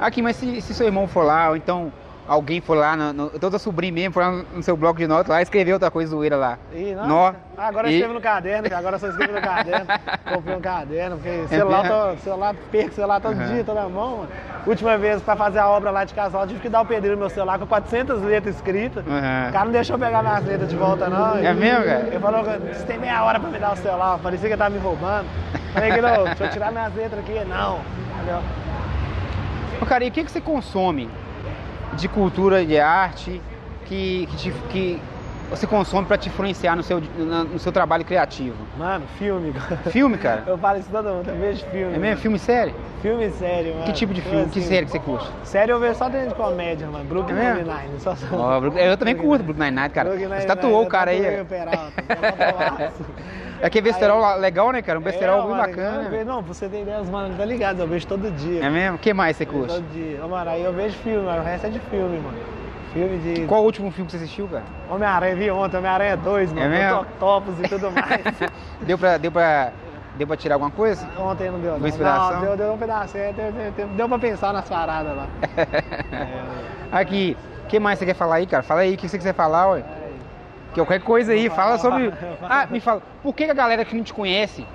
Aqui, 0.00 0.22
mas 0.22 0.36
se, 0.36 0.62
se 0.62 0.72
seu 0.72 0.86
irmão 0.86 1.06
for 1.06 1.24
lá, 1.24 1.50
ou 1.50 1.56
então 1.56 1.92
alguém 2.26 2.60
for 2.60 2.76
lá, 2.76 2.96
no, 2.96 3.12
no, 3.12 3.30
toda 3.38 3.58
sobrinho 3.58 3.92
mesmo, 3.94 4.12
for 4.12 4.20
lá 4.22 4.30
no, 4.30 4.42
no 4.54 4.62
seu 4.62 4.76
bloco 4.76 4.98
de 4.98 5.06
notas 5.06 5.28
lá, 5.28 5.42
escrever 5.42 5.72
outra 5.72 5.90
coisa 5.90 6.10
zoeira 6.10 6.36
lá. 6.36 6.58
Ih, 6.72 6.94
nossa. 6.94 7.06
Nó. 7.08 7.32
Ah, 7.56 7.68
agora 7.68 7.88
E- 7.90 7.94
escrevo 7.94 8.14
no 8.14 8.20
caderno, 8.20 8.64
cara. 8.68 8.78
agora 8.78 8.98
só 8.98 9.08
escrevo 9.08 9.32
no 9.34 9.40
caderno. 9.40 9.86
Comprei 10.32 10.56
um 10.56 10.60
caderno, 10.60 11.16
porque 11.18 11.46
celular, 11.48 11.82
mesmo? 11.82 11.96
tô, 11.96 12.16
celular, 12.18 12.54
perco 12.72 12.94
celular 12.94 13.20
todo 13.20 13.34
Aham. 13.34 13.46
dia, 13.54 13.64
tô 13.64 13.74
na 13.74 13.88
mão, 13.88 14.16
mano. 14.18 14.28
Última 14.66 14.96
vez 14.96 15.22
pra 15.22 15.36
fazer 15.36 15.58
a 15.58 15.68
obra 15.68 15.90
lá 15.90 16.04
de 16.04 16.14
casal, 16.14 16.46
tive 16.46 16.60
que 16.60 16.68
dar 16.68 16.80
o 16.80 16.86
pedreiro 16.86 17.16
no 17.16 17.20
meu 17.20 17.30
celular 17.30 17.58
com 17.58 17.66
400 17.66 18.22
letras 18.22 18.56
escritas. 18.56 19.04
Aham. 19.06 19.48
O 19.48 19.52
cara 19.52 19.64
não 19.66 19.72
deixou 19.72 19.98
pegar 19.98 20.22
minhas 20.22 20.44
letras 20.44 20.68
de 20.70 20.76
volta, 20.76 21.08
não. 21.08 21.36
É 21.36 21.50
E- 21.50 21.54
mesmo, 21.54 21.84
cara? 21.84 22.00
Ele 22.06 22.18
falou, 22.18 22.42
você 22.44 22.84
tem 22.86 22.98
meia 22.98 23.22
hora 23.22 23.38
pra 23.38 23.50
me 23.50 23.58
dar 23.58 23.72
o 23.74 23.76
celular. 23.76 24.18
Parecia 24.22 24.48
que 24.48 24.54
ele 24.54 24.58
tava 24.58 24.70
me 24.70 24.78
roubando. 24.80 25.26
Falei 25.74 25.92
que 25.92 26.00
não, 26.00 26.24
deixa 26.24 26.44
eu 26.44 26.50
tirar 26.50 26.72
minhas 26.72 26.94
letras 26.94 27.20
aqui. 27.20 27.44
Não. 27.48 27.80
Entendeu? 28.16 28.40
Ô, 29.80 29.86
cara, 29.86 30.04
e 30.04 30.08
o 30.08 30.12
que, 30.12 30.24
que 30.24 30.30
você 30.30 30.40
consome 30.40 31.08
de 31.96 32.08
cultura, 32.08 32.64
de 32.64 32.78
arte, 32.78 33.40
que, 33.86 34.26
que, 34.30 34.36
te- 34.36 34.52
que 34.70 35.00
você 35.50 35.66
consome 35.66 36.06
pra 36.06 36.16
te 36.16 36.28
influenciar 36.28 36.74
no 36.74 36.82
seu, 36.82 37.00
no 37.00 37.58
seu 37.58 37.70
trabalho 37.70 38.04
criativo? 38.04 38.56
Mano, 38.76 39.04
filme. 39.18 39.52
Filme, 39.90 40.16
cara? 40.18 40.42
Eu 40.46 40.56
falo 40.58 40.78
isso 40.78 40.88
todo 40.90 41.08
mundo, 41.08 41.28
eu 41.28 41.36
vejo 41.36 41.64
filme. 41.66 41.94
É 41.94 41.98
mesmo? 41.98 42.20
Filme 42.20 42.38
série? 42.38 42.74
Filme 43.02 43.30
sério, 43.30 43.74
mano. 43.74 43.84
Que 43.84 43.92
tipo 43.92 44.14
de 44.14 44.22
filme? 44.22 44.44
Que 44.48 44.58
assim, 44.60 44.68
série 44.68 44.86
que 44.86 44.92
você 44.92 44.98
curte? 44.98 45.28
Sério, 45.44 45.72
eu 45.74 45.80
vejo 45.80 45.94
só 45.96 46.08
dentro 46.08 46.30
de 46.30 46.34
comédia, 46.34 46.86
mano. 46.88 47.04
Brooklyn 47.04 47.36
É? 47.36 47.54
Nine-Nine. 47.54 48.00
Só, 48.00 48.14
Brook- 48.60 48.78
eu 48.78 48.96
também 48.96 49.14
curto 49.14 49.44
Brooklyn 49.44 49.66
Nine-Nine, 49.70 49.90
cara. 49.90 50.08
Brooklyn 50.08 50.28
Você 50.28 50.34
Nine-Nine, 50.36 50.56
tatuou 50.60 50.80
o 50.80 50.84
eu 50.84 50.88
cara 50.88 51.10
aí. 51.10 51.18
tatuei 51.18 51.38
é. 51.38 51.42
o 51.42 51.46
Peralta. 51.46 51.92
É 53.64 53.70
que 53.70 53.78
é 53.78 53.80
besterol 53.80 54.20
lá- 54.20 54.34
legal, 54.36 54.70
né, 54.72 54.82
cara? 54.82 54.98
Um 54.98 55.02
besterol 55.02 55.40
É, 55.40 55.42
muito 55.46 55.56
bacana. 55.56 56.08
vejo- 56.10 56.24
Não, 56.26 56.42
pra 56.44 56.52
você 56.52 56.68
ter 56.68 56.82
ideia, 56.82 57.00
os 57.00 57.08
mano, 57.08 57.34
tá 57.34 57.44
ligado? 57.46 57.80
Eu 57.80 57.88
vejo 57.88 58.06
todo 58.06 58.30
dia. 58.30 58.62
É 58.62 58.68
mesmo? 58.68 58.96
O 58.96 58.98
que 58.98 59.14
mais 59.14 59.36
você 59.38 59.46
curte? 59.46 59.72
Todo 59.74 59.90
dia. 59.90 60.22
Ô, 60.22 60.28
mano, 60.28 60.50
aí 60.50 60.62
eu 60.62 60.72
vejo 60.72 60.94
filme, 60.98 61.24
mano. 61.24 61.40
O 61.40 61.44
resto 61.44 61.66
é 61.66 61.70
de 61.70 61.78
filme, 61.78 62.18
mano. 62.18 62.36
Filme 62.92 63.16
de. 63.18 63.46
Qual 63.46 63.62
o 63.62 63.64
último 63.64 63.90
filme 63.90 64.04
que 64.06 64.12
você 64.12 64.22
assistiu, 64.22 64.46
cara? 64.48 64.64
Homem-Aranha, 64.90 65.34
vi 65.34 65.50
ontem, 65.50 65.78
Homem-Aranha 65.78 66.14
2, 66.16 66.52
mano. 66.52 66.66
É 66.66 66.68
mesmo? 66.68 67.00
Octopus 67.00 67.54
e 67.58 67.62
tudo 67.62 67.90
mais. 67.90 68.52
Deu 68.86 68.98
pra, 68.98 69.16
deu 69.16 69.32
pra, 69.32 69.72
deu 70.16 70.26
pra 70.26 70.36
tirar 70.36 70.56
alguma 70.56 70.70
coisa? 70.70 71.08
Ontem 71.18 71.50
não 71.50 71.58
deu, 71.58 71.70
não. 71.72 71.78
Uma 71.78 71.88
inspiração? 71.88 72.34
Não, 72.34 72.40
deu, 72.42 72.56
deu 72.58 72.72
um 72.74 72.78
pedacinho, 72.78 73.32
deu, 73.32 73.50
deu, 73.50 73.72
deu, 73.72 73.86
deu 73.88 74.08
pra 74.10 74.18
pensar 74.18 74.52
nas 74.52 74.68
paradas 74.68 75.16
lá. 75.16 75.26
Aqui, 76.92 77.36
o 77.64 77.66
que 77.66 77.78
mais 77.80 77.98
você 77.98 78.04
quer 78.06 78.14
falar 78.14 78.36
aí, 78.36 78.46
cara? 78.46 78.62
Fala 78.62 78.80
aí 78.82 78.94
o 78.94 78.96
que 78.98 79.08
você 79.08 79.16
quiser 79.16 79.32
falar, 79.34 79.68
ué. 79.70 79.82
Que 80.74 80.80
qualquer 80.80 81.00
coisa 81.00 81.32
aí, 81.32 81.48
fala 81.48 81.78
sobre. 81.78 82.12
Ah, 82.42 82.66
me 82.68 82.80
fala, 82.80 83.00
por 83.22 83.32
que 83.34 83.44
a 83.44 83.54
galera 83.54 83.84
que 83.84 83.94
não 83.94 84.02
te 84.02 84.12
conhece 84.12 84.66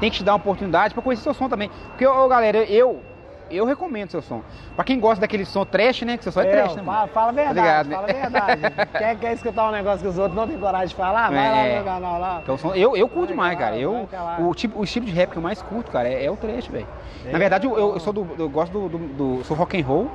tem 0.00 0.10
que 0.10 0.16
te 0.18 0.24
dar 0.24 0.32
uma 0.32 0.38
oportunidade 0.38 0.92
pra 0.92 1.02
conhecer 1.02 1.22
seu 1.22 1.32
som 1.32 1.48
também? 1.48 1.70
Porque, 1.88 2.06
ô, 2.06 2.28
galera, 2.28 2.58
eu. 2.64 3.00
Eu 3.48 3.64
recomendo 3.64 4.10
seu 4.10 4.20
som. 4.20 4.42
Pra 4.74 4.84
quem 4.84 4.98
gosta 4.98 5.20
daquele 5.20 5.44
som 5.44 5.64
trash, 5.64 6.02
né? 6.02 6.16
Que 6.16 6.24
seu 6.24 6.32
som 6.32 6.40
é, 6.40 6.50
trash, 6.50 6.74
né? 6.74 6.82
fala, 6.82 6.98
mano? 6.98 7.08
fala 7.12 7.28
a 7.28 7.32
verdade, 7.32 7.60
ligado, 7.60 7.86
né? 7.86 7.94
fala 7.94 8.08
a 8.08 8.12
verdade. 8.12 8.90
quer, 8.98 9.16
quer 9.18 9.32
escutar 9.34 9.68
um 9.68 9.70
negócio 9.70 10.00
que 10.00 10.08
os 10.08 10.18
outros 10.18 10.34
não 10.34 10.48
têm 10.48 10.58
coragem 10.58 10.88
de 10.88 10.94
falar? 10.96 11.30
Vai 11.30 11.48
lá 11.48 11.54
no 11.54 11.68
É. 11.68 11.74
meu 11.76 11.84
canal 11.84 12.18
lá. 12.20 12.40
Então, 12.42 12.58
som- 12.58 12.74
eu, 12.74 12.96
eu 12.96 13.08
curto 13.08 13.28
demais, 13.28 13.56
cara. 13.56 13.76
Eu, 13.76 14.08
o, 14.40 14.52
tipo, 14.52 14.80
o 14.80 14.82
estilo 14.82 15.06
de 15.06 15.12
rap 15.12 15.30
que 15.30 15.36
eu 15.36 15.42
mais 15.42 15.62
curto, 15.62 15.92
cara, 15.92 16.08
é, 16.08 16.24
é 16.24 16.28
o 16.28 16.34
trash, 16.36 16.66
velho. 16.66 16.88
Na 17.30 17.38
verdade, 17.38 17.68
eu, 17.68 17.78
eu 17.78 18.00
sou 18.00 18.12
do. 18.12 18.26
Eu 18.36 18.48
gosto 18.48 18.72
do, 18.72 18.88
do, 18.88 18.98
do- 19.38 19.44
Sou 19.44 19.56
rock 19.56 19.80
and 19.80 19.86
roll. 19.86 20.10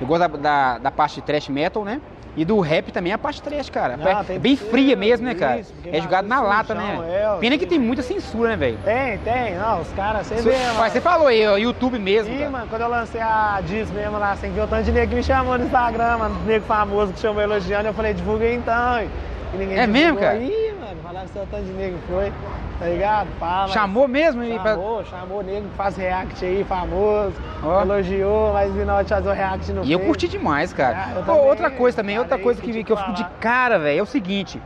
Eu 0.00 0.06
gosto 0.08 0.18
da, 0.22 0.26
da, 0.26 0.78
da 0.78 0.90
parte 0.90 1.20
de 1.20 1.22
thrash 1.22 1.48
metal, 1.48 1.84
né? 1.84 2.00
E 2.34 2.44
do 2.46 2.58
rap 2.60 2.90
também 2.90 3.12
é 3.12 3.14
a 3.14 3.18
parte 3.18 3.42
trash, 3.42 3.68
cara. 3.68 3.96
Não, 3.96 4.08
é 4.08 4.38
bem 4.38 4.56
fria 4.56 4.96
mesmo, 4.96 5.26
né, 5.26 5.34
cara? 5.34 5.60
isso, 5.60 5.74
é 5.84 6.00
jogado 6.00 6.26
na 6.26 6.40
lata, 6.40 6.74
sujão, 6.74 7.02
né? 7.02 7.08
é, 7.14 7.36
Pena 7.38 7.58
que 7.58 7.66
tem- 7.66 7.78
muita 7.78 8.02
censura, 8.02 8.48
né, 8.50 8.56
velho? 8.56 8.78
Tem, 8.84 9.18
tem. 9.18 9.54
Não, 9.56 9.80
os 9.80 9.88
caras, 9.92 10.26
você 10.26 10.36
vê, 10.36 10.56
Mas. 10.78 10.92
Você 10.94 11.00
falou 11.00 11.26
aí, 11.26 11.46
ó, 11.46 11.56
YouTube 11.58 11.98
mesmo, 11.98 12.34
cara. 12.34 12.50
mano, 12.50 12.66
quando 12.68 12.82
eu 12.82 12.88
lancei 12.88 13.20
a 13.20 13.60
Diz 13.66 13.90
mesmo 13.90 14.18
lá, 14.18 14.34
sem 14.36 14.50
ver 14.50 14.62
o 14.62 14.66
tanto 14.66 14.84
de 14.84 14.92
nego 14.92 15.08
que 15.10 15.16
me 15.16 15.22
chamou 15.22 15.58
no 15.58 15.64
Instagram, 15.64 16.18
mano, 16.18 16.36
nego 16.46 16.64
famoso 16.64 17.12
que 17.12 17.20
chamou 17.20 17.42
elogiando, 17.42 17.88
eu 17.88 17.94
falei, 17.94 18.14
divulga 18.14 18.46
aí 18.46 18.54
então. 18.54 19.02
E 19.54 19.56
ninguém 19.58 19.78
É 19.78 19.86
mesmo, 19.86 20.18
cara? 20.18 20.38
Ih, 20.38 20.74
mano, 20.80 20.96
falaram 21.02 21.28
que 21.28 21.38
o 21.38 21.46
tanto 21.50 21.64
de 21.64 21.72
nego 21.72 21.98
foi, 22.08 22.32
tá 22.82 22.88
ligado? 22.88 23.28
Pá, 23.38 23.68
Chamou 23.68 24.08
mesmo? 24.08 24.42
e 24.42 24.58
pra- 24.58 24.72
Chamou, 24.74 25.04
chamou 25.04 25.42
nego 25.42 25.68
que 25.68 25.76
faz 25.76 25.96
react 25.96 26.44
aí, 26.44 26.64
famoso, 26.64 27.34
Ó. 27.62 27.80
elogiou, 27.82 28.52
mas 28.52 28.72
vi 28.74 28.84
na 28.84 28.94
hora 28.96 29.04
de 29.04 29.10
fazer 29.10 29.28
o 29.28 29.32
react 29.32 29.72
no 29.72 29.84
E 29.84 29.92
eu 29.92 29.98
Face. 30.00 30.08
curti 30.08 30.28
demais, 30.28 30.72
cara. 30.72 31.08
Ah, 31.16 31.22
eu 31.26 31.34
outra 31.46 31.70
coisa 31.70 31.96
também, 31.96 32.18
outra 32.18 32.38
coisa 32.38 32.60
que, 32.60 32.72
senti 32.72 32.84
que 32.84 32.92
eu 32.92 32.96
fico 32.96 33.12
de 33.12 33.24
cara, 33.40 33.78
velho, 33.78 34.00
é 34.00 34.02
o 34.02 34.06
seguinte. 34.06 34.60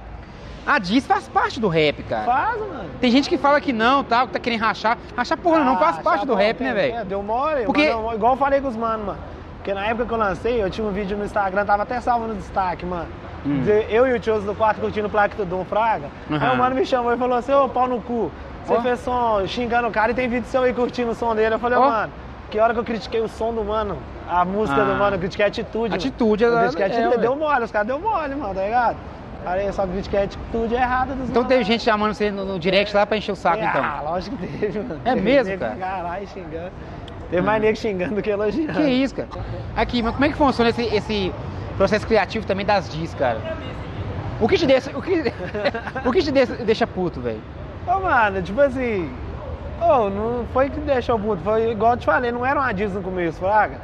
A 0.67 0.79
Diz 0.81 1.07
faz 1.07 1.29
parte 1.29 1.61
do 1.61 1.69
rap, 1.69 2.03
cara. 2.05 2.25
Faz, 2.25 2.59
mano. 2.59 2.91
Tem 3.01 3.11
gente 3.11 3.29
que 3.29 3.39
fala 3.39 3.61
que 3.61 3.73
não, 3.73 4.03
tal, 4.03 4.27
que 4.27 4.33
tá 4.33 4.39
querendo 4.41 4.61
rachar. 4.63 4.99
Rachar 5.17 5.39
porra 5.39 5.61
não, 5.63 5.79
faz 5.79 5.99
Ah, 5.99 6.03
parte 6.03 6.27
do 6.27 6.35
rap, 6.35 6.61
né, 6.61 6.73
velho? 6.73 6.95
é, 6.97 7.05
Deu 7.05 7.23
mole, 7.23 7.65
Porque- 7.67 7.89
Porque... 7.93 8.15
igual 8.17 8.33
eu 8.33 8.37
falei 8.37 8.61
com 8.61 8.69
os 8.69 8.77
manos, 8.77 9.07
mano. 9.07 9.19
Porque 9.59 9.73
na 9.75 9.87
época 9.87 10.07
que 10.07 10.13
eu 10.15 10.19
lancei, 10.19 10.63
eu 10.63 10.69
tinha 10.71 10.87
um 10.87 10.91
vídeo 10.91 11.17
no 11.19 11.25
Instagram, 11.25 11.65
tava 11.65 11.83
até 11.85 12.01
salvo 12.01 12.27
no 12.27 12.35
destaque, 12.35 12.85
mano. 12.87 13.07
Hum. 13.47 13.65
Eu 13.89 14.07
e 14.07 14.13
o 14.15 14.19
Tioso 14.21 14.45
do 14.47 14.55
quarto 14.55 14.81
curtindo 14.81 15.07
o 15.07 15.11
plaque 15.11 15.37
do 15.37 15.45
Dom 15.45 15.65
Fraga. 15.65 16.07
Aí 16.31 16.37
Aham. 16.37 16.53
o 16.53 16.57
mano 16.59 16.75
me 16.75 16.85
chamou 16.85 17.13
e 17.13 17.17
falou 17.17 17.39
assim, 17.39 17.53
ô 17.53 17.69
pau 17.69 17.87
no 17.87 18.01
cu, 18.01 18.31
você 18.65 18.75
Ó. 18.75 18.81
fez 18.83 19.01
som 19.01 19.47
xingando 19.47 19.87
o 19.89 19.91
cara 19.91 20.13
e 20.13 20.15
tem 20.15 20.29
vídeo 20.29 20.47
seu 20.49 20.63
aí 20.63 20.73
curtindo 20.75 21.11
o 21.13 21.15
som 21.15 21.35
dele. 21.35 21.55
Eu 21.55 21.59
falei, 21.59 21.79
Ó. 21.79 21.89
mano, 21.89 22.13
que 22.51 22.59
hora 22.59 22.73
que 22.75 22.81
eu 22.81 22.85
critiquei 22.85 23.21
o 23.21 23.29
som 23.29 23.53
do 23.55 23.65
mano, 23.65 23.99
a 24.29 24.45
música 24.45 24.81
Ah. 24.81 24.85
do 24.85 24.95
mano, 24.97 25.17
eu 25.17 25.21
critiquei 25.21 25.45
a 25.45 25.49
atitude. 25.49 25.95
Atitude, 25.95 26.45
mano. 26.45 26.57
Eu 26.57 26.61
é- 26.61 26.63
critiquei 26.65 26.85
a 26.85 26.89
é, 26.89 26.91
atitude, 26.93 27.15
ué. 27.17 27.21
deu 27.23 27.37
mole, 27.37 27.65
os 27.65 27.71
caras 27.71 27.87
deu 27.87 27.99
mole, 28.01 28.35
mano, 28.35 28.55
tá 28.55 28.63
ligado? 28.63 28.97
Falei, 29.45 29.71
só 29.71 29.87
critiquei 29.87 30.21
a 30.21 30.25
atitude 30.25 30.75
errada 30.75 31.15
dos 31.15 31.31
Então 31.31 31.43
manos. 31.43 31.49
teve 31.49 31.63
gente 31.63 31.85
chamando 31.85 32.15
você 32.15 32.33
no, 32.33 32.45
no 32.45 32.59
direct 32.59 32.93
lá 32.97 33.07
pra 33.07 33.17
encher 33.17 33.31
o 33.31 33.37
saco, 33.37 33.63
Ah, 33.63 33.67
então. 34.01 34.11
lógico 34.11 34.37
que 34.39 34.47
teve, 34.59 34.81
mano. 34.81 35.01
É 35.05 35.11
Teve 35.15 35.21
mesmo, 35.21 35.57
cara? 35.59 35.77
Caralho, 35.77 36.27
xingando. 36.27 36.73
Teve 37.31 37.43
mais 37.43 37.63
nego 37.63 37.77
xingando 37.77 38.15
do 38.17 38.23
que 38.23 38.31
elogiando. 38.31 38.73
Que 38.73 38.83
isso, 38.89 39.15
cara? 39.15 39.29
Aqui, 39.77 40.03
mas 40.03 40.13
como 40.15 40.25
é 40.25 40.29
que 40.31 40.35
funciona 40.35 40.71
esse, 40.71 40.83
esse 40.83 41.33
processo 41.77 42.07
criativo 42.07 42.47
também 42.47 42.65
das 42.65 42.89
Diz, 42.89 43.15
cara? 43.15 43.41
O 44.41 44.49
que 44.49 44.59
te 44.59 44.67
deixa, 44.67 44.91
o 44.97 45.01
que, 45.01 45.33
o 46.05 46.13
que 46.13 46.23
te 46.23 46.31
deixa, 46.31 46.87
puto, 46.87 47.21
velho? 47.21 47.41
Ô, 47.87 48.01
mano, 48.01 48.43
tipo 48.43 48.61
assim. 48.61 49.11
Ô, 49.81 50.11
não 50.11 50.45
foi 50.53 50.69
que 50.69 50.81
deixou 50.81 51.19
puto. 51.19 51.43
Foi 51.43 51.71
igual 51.71 51.93
eu 51.93 51.97
te 51.99 52.07
falei, 52.07 52.33
não 52.33 52.45
era 52.45 52.61
uma 52.61 52.73
diz 52.73 52.93
no 52.93 53.03
começo, 53.03 53.39
fraga. 53.39 53.79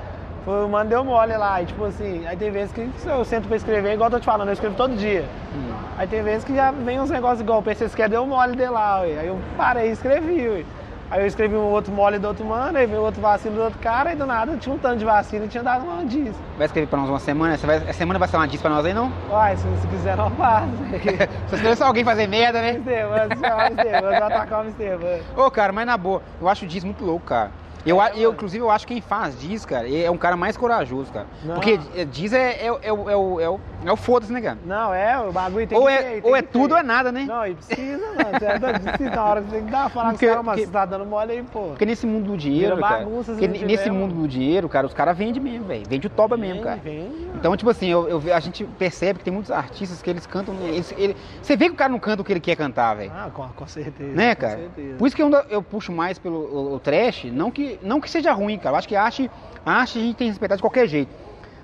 Foi 0.45 0.65
o 0.65 0.69
mano 0.69 0.91
deu 0.91 1.05
mole 1.05 1.37
lá. 1.37 1.63
E 1.63 1.67
tipo 1.67 1.85
assim, 1.85 2.27
aí 2.27 2.37
tem 2.37 2.51
vezes 2.51 2.73
que 2.73 2.91
eu 3.07 3.25
sento 3.25 3.47
pra 3.47 3.57
escrever, 3.57 3.95
igual 3.95 4.09
eu 4.09 4.15
tô 4.15 4.21
te 4.21 4.27
falando, 4.27 4.49
eu 4.49 4.55
escrevo 4.55 4.75
todo 4.75 4.97
dia. 4.97 5.25
Hum. 5.55 5.73
Aí 5.97 6.07
tem 6.07 6.23
vezes 6.23 6.45
que 6.45 6.55
já 6.55 6.71
vem 6.71 7.01
uns 7.01 7.11
negócios 7.11 7.41
igual, 7.41 7.63
pensei, 7.63 7.89
que 7.89 8.09
deu 8.09 8.27
mole 8.27 8.57
de 8.57 8.67
lá, 8.67 9.01
ué. 9.01 9.19
Aí 9.21 9.27
eu 9.29 9.39
parei 9.57 9.91
e 9.91 9.93
escrevi, 9.93 10.49
ué. 10.49 10.65
Aí 11.13 11.21
eu 11.21 11.27
escrevi 11.27 11.55
um 11.55 11.69
outro 11.69 11.93
mole 11.93 12.19
do 12.19 12.27
outro 12.27 12.43
mano, 12.43 12.79
aí 12.79 12.87
veio 12.87 13.03
outro 13.03 13.21
vacilo 13.21 13.55
do 13.55 13.61
outro 13.65 13.79
cara, 13.81 14.15
e 14.15 14.17
do 14.17 14.25
nada 14.25 14.57
tinha 14.57 14.75
um 14.75 14.79
tanto 14.79 14.97
de 14.97 15.05
vacilo 15.05 15.45
e 15.45 15.49
tinha 15.49 15.63
dado 15.63 15.85
uma 15.85 16.07
diz. 16.07 16.35
Vai 16.57 16.65
escrever 16.65 16.87
pra 16.87 16.99
nós 16.99 17.11
uma 17.11 17.19
semana? 17.19 17.55
Você 17.55 17.67
vai, 17.67 17.77
essa 17.77 17.93
semana 17.93 18.19
vai 18.19 18.27
ser 18.27 18.37
uma 18.39 18.49
Diz 18.49 18.63
pra 18.63 18.71
nós 18.71 18.87
aí, 18.87 18.95
não? 18.95 19.13
Uai, 19.29 19.55
se 19.55 19.67
você 19.67 19.89
quiser, 19.89 20.17
não 20.17 20.31
faz. 20.31 20.71
Se 21.51 21.55
escrever 21.57 21.77
só 21.77 21.85
alguém 21.85 22.03
fazer 22.03 22.27
merda, 22.27 22.63
né? 22.63 22.79
Buzz, 22.79 23.41
chama 23.41 24.21
o 24.21 24.25
atacar 24.25 24.61
o. 24.61 24.99
Buzz. 24.99 25.23
Ô, 25.37 25.51
cara, 25.51 25.71
mas 25.71 25.85
na 25.85 25.99
boa, 25.99 26.23
eu 26.41 26.49
acho 26.49 26.65
o 26.65 26.69
Diz 26.69 26.83
muito 26.83 27.05
louco, 27.05 27.27
cara. 27.27 27.51
Eu, 27.85 28.01
É, 28.01 28.13
eu, 28.17 28.33
inclusive, 28.33 28.63
eu 28.63 28.71
acho 28.71 28.87
que 28.87 28.95
quem 28.95 29.03
faz 29.03 29.39
Diz, 29.41 29.65
cara, 29.65 29.89
é 29.93 30.11
um 30.11 30.17
cara 30.17 30.37
mais 30.37 30.57
corajoso, 30.57 31.13
cara. 31.13 31.27
Não. 31.45 31.55
Porque 31.55 31.79
é, 31.97 32.05
Diz 32.05 32.33
é, 32.33 32.53
é, 32.53 32.67
é, 32.67 32.73
o- 32.73 32.79
é, 33.11 33.17
o- 33.17 33.41
é, 33.41 33.49
o- 33.49 33.61
é 33.85 33.93
o 33.93 33.97
foda-se, 33.97 34.33
né, 34.33 34.41
cara? 34.41 34.59
Não, 34.65 34.93
é, 34.95 35.19
o 35.19 35.33
bagulho 35.33 35.67
tem 35.67 35.77
Ou 35.77 35.87
que 35.87 35.91
é, 35.93 36.03
ter, 36.21 36.27
ou 36.29 36.37
é 36.37 36.43
tudo 36.43 36.73
ou 36.73 36.79
é 36.79 36.83
nada, 36.83 37.11
né? 37.11 37.25
Não, 37.27 37.47
e 37.47 37.55
precisa, 37.55 38.07
mano. 38.09 38.39
Você 38.39 38.45
é 38.45 38.59
doido, 38.59 39.15
na 39.15 39.25
hora 39.25 39.43
que 39.43 39.51
você 39.51 39.57
tem 39.57 39.65
que 39.65 39.71
dar, 39.73 39.91
falar 39.91 40.11
Porque- 40.11 40.27
com 40.27 40.31
os 40.33 40.37
caras, 40.37 40.45
mas 40.45 40.61
você 40.61 40.73
tá 40.73 40.85
dando 40.85 41.07
mole 41.07 41.33
aí, 41.33 41.43
pô. 41.43 41.61
Porque 41.69 41.85
nesse 41.87 42.07
mundo 42.07 42.27
do 42.31 42.37
dinheiro, 42.37 42.77
Vira 42.77 42.89
cara. 42.89 43.05
bagunça 43.05 43.33
porque 43.33 43.47
não 43.49 43.55
tiver, 43.55 43.67
nesse 43.67 43.89
mano. 43.91 44.01
mundo 44.01 44.15
do 44.15 44.29
dinheiro, 44.29 44.69
cara, 44.69 44.87
os 44.87 44.95
caras 44.95 45.17
vendem 45.19 45.43
mesmo, 45.43 45.65
velho. 45.67 45.83
Vende 45.89 46.07
o 46.07 46.11
toba 46.11 46.37
mesmo, 46.37 46.63
cara. 46.63 46.81
Vem, 46.83 47.11
Então, 47.35 47.57
tipo 47.57 47.71
assim, 47.71 47.89
eu, 47.89 48.09
eu 48.09 48.35
a 48.35 48.39
gente 48.41 48.65
percebe 48.65 49.19
que 49.19 49.25
tem 49.25 49.33
muitos 49.33 49.51
artistas 49.51 50.01
que 50.01 50.09
eles 50.09 50.27
cantam. 50.27 50.55
Eles, 50.63 50.95
ele- 50.97 51.17
você 51.43 51.57
vê 51.57 51.65
que 51.67 51.73
o 51.73 51.77
cara 51.77 51.91
não 51.91 51.99
canta 51.99 52.23
o 52.23 52.25
que 52.25 52.33
ele 52.33 52.41
quer 52.41 52.55
cantar, 52.55 52.95
velho. 52.95 53.11
Ah, 53.13 53.29
com, 53.33 53.49
com 53.49 53.67
certeza. 53.67 54.13
Né, 54.13 54.35
com 54.35 54.41
cara? 54.43 54.59
certeza. 54.59 54.97
Por 54.99 55.07
isso 55.07 55.17
que 55.17 55.23
eu, 55.23 55.31
eu 55.51 55.63
puxo 55.63 55.91
mais 55.91 56.19
pelo 56.19 56.37
o, 56.37 56.75
o 56.75 56.79
trash, 56.79 57.25
não 57.33 57.51
que, 57.51 57.72
não 57.83 58.01
que 58.01 58.11
seja 58.11 58.33
ruim, 58.33 58.59
cara. 58.59 58.75
Eu 58.75 58.79
acho 58.79 58.89
que 58.89 58.97
arte, 58.97 59.31
a 59.65 59.73
arte 59.73 59.99
a 59.99 60.03
gente 60.03 60.17
tem 60.17 60.27
que 60.27 60.31
respeitar 60.33 60.57
de 60.57 60.63
qualquer 60.63 60.87
jeito. 60.87 61.11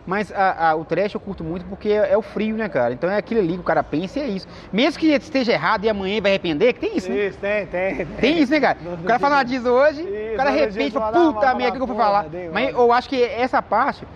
Mas 0.07 0.33
a- 0.33 0.71
a- 0.71 0.75
o 0.75 0.87
trash 0.87 1.13
eu 1.15 1.21
curto 1.21 1.45
muito 1.45 1.67
porque 1.67 1.91
é, 1.91 2.13
é 2.13 2.17
o 2.17 2.23
frio, 2.23 2.57
né, 2.57 2.67
cara? 2.67 2.95
Então 2.95 3.11
é 3.11 3.19
aquilo 3.19 3.41
ali 3.41 3.53
que 3.55 3.61
o 3.61 3.63
cara 3.65 3.83
pensa 3.83 4.19
e 4.19 4.23
é 4.23 4.27
isso. 4.27 4.49
Mesmo 4.73 4.99
que 4.99 5.07
esteja 5.09 5.53
errado 5.53 5.85
e 5.85 5.89
amanhã 5.91 6.19
vai 6.23 6.31
arrepender, 6.31 6.73
que 6.73 6.81
tem 6.81 6.97
isso, 6.97 7.11
né? 7.11 7.27
Isso, 7.27 7.39
tem, 7.39 7.67
tem. 7.67 8.07
Tem 8.07 8.39
isso, 8.39 8.51
né, 8.51 8.59
cara? 8.59 8.79
O 8.83 9.05
cara 9.05 9.19
fala 9.19 9.37
uma 9.37 9.45
diz 9.45 9.67
hoje, 9.67 10.01
Isso, 10.01 10.33
o 10.33 10.37
cara 10.37 10.49
arrepende 10.49 10.93
fala, 10.93 11.33
puta 11.33 11.55
merda, 11.55 11.73
o 11.75 11.77
que 11.77 11.83
eu 11.83 11.87
fui 11.87 11.97
falar, 11.97 12.23
dei 12.29 12.49
Mas 12.49 12.71
eu 12.71 12.91
acho 12.91 13.07
que 13.07 13.23
essa 13.23 13.61
parte 13.61 14.07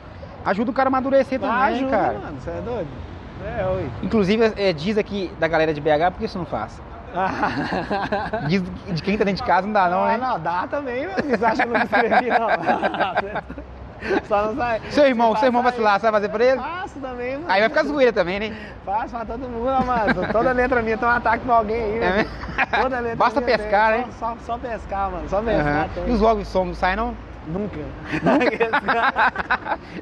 ajuda 0.46 0.70
o 0.70 0.74
cara 0.74 0.88
a 0.88 0.90
amadurecer 0.90 1.38
também, 1.38 1.54
Ah, 1.54 1.64
ajuda, 1.64 1.90
cara. 1.90 2.18
mano, 2.20 2.40
você 2.40 2.50
é 2.50 2.60
doido? 2.62 2.88
É, 3.58 3.66
oi. 3.66 3.90
Inclusive, 4.02 4.52
é, 4.56 4.72
diz 4.72 4.96
aqui 4.96 5.30
da 5.38 5.46
galera 5.46 5.74
de 5.74 5.80
BH, 5.80 6.10
por 6.12 6.20
que 6.20 6.24
isso 6.24 6.38
não 6.38 6.46
faz? 6.46 6.80
Diz 8.48 8.62
de 8.94 9.02
quem 9.02 9.16
tá 9.18 9.24
dentro 9.24 9.42
de 9.42 9.48
casa 9.48 9.66
não 9.66 9.72
dá 9.74 9.88
não, 9.88 10.04
Ah, 10.04 10.08
né? 10.08 10.16
não, 10.18 10.40
dá 10.40 10.66
também, 10.68 11.06
mas 11.06 11.16
vocês 11.24 11.42
acham 11.42 11.66
que 11.66 11.72
eu 11.72 11.78
não 11.78 11.84
escrevi, 11.84 12.28
não. 12.30 12.48
Só 14.28 14.42
não 14.46 14.56
sai. 14.56 14.80
Seu 14.90 15.06
irmão, 15.06 15.32
Se 15.34 15.40
seu 15.40 15.46
irmão 15.48 15.62
vacilar, 15.62 16.00
você 16.00 16.10
vai 16.10 16.20
fazer 16.20 16.28
pra 16.28 16.44
ele? 16.44 16.60
Faço 16.60 16.98
também, 16.98 17.34
mano. 17.34 17.44
Aí 17.48 17.60
vai 17.60 17.68
ficar 17.68 17.84
zoeira 17.84 18.12
também, 18.12 18.40
né? 18.40 18.56
Faço 18.84 19.10
pra 19.14 19.24
todo 19.24 19.38
mundo, 19.48 19.86
mano. 19.86 20.32
Toda 20.32 20.50
letra 20.52 20.82
minha 20.82 20.98
tem 20.98 21.08
um 21.08 21.12
ataque 21.12 21.44
pra 21.44 21.54
alguém 21.54 21.80
aí, 21.80 21.98
É? 22.02 22.26
Toda 22.80 22.98
letra 22.98 23.16
Basta 23.16 23.40
minha 23.40 23.56
pescar, 23.58 23.92
tem. 23.92 24.00
né? 24.00 24.06
Só, 24.18 24.36
só, 24.44 24.58
pescar, 24.58 25.08
mano. 25.10 25.28
Só 25.28 25.40
pescar 25.40 25.88
tem. 25.94 26.08
E 26.08 26.10
os 26.10 26.20
logos 26.20 26.42
de 26.44 26.48
som 26.48 26.64
não 26.64 26.74
saem, 26.74 26.96
não? 26.96 27.14
Nunca. 27.46 27.78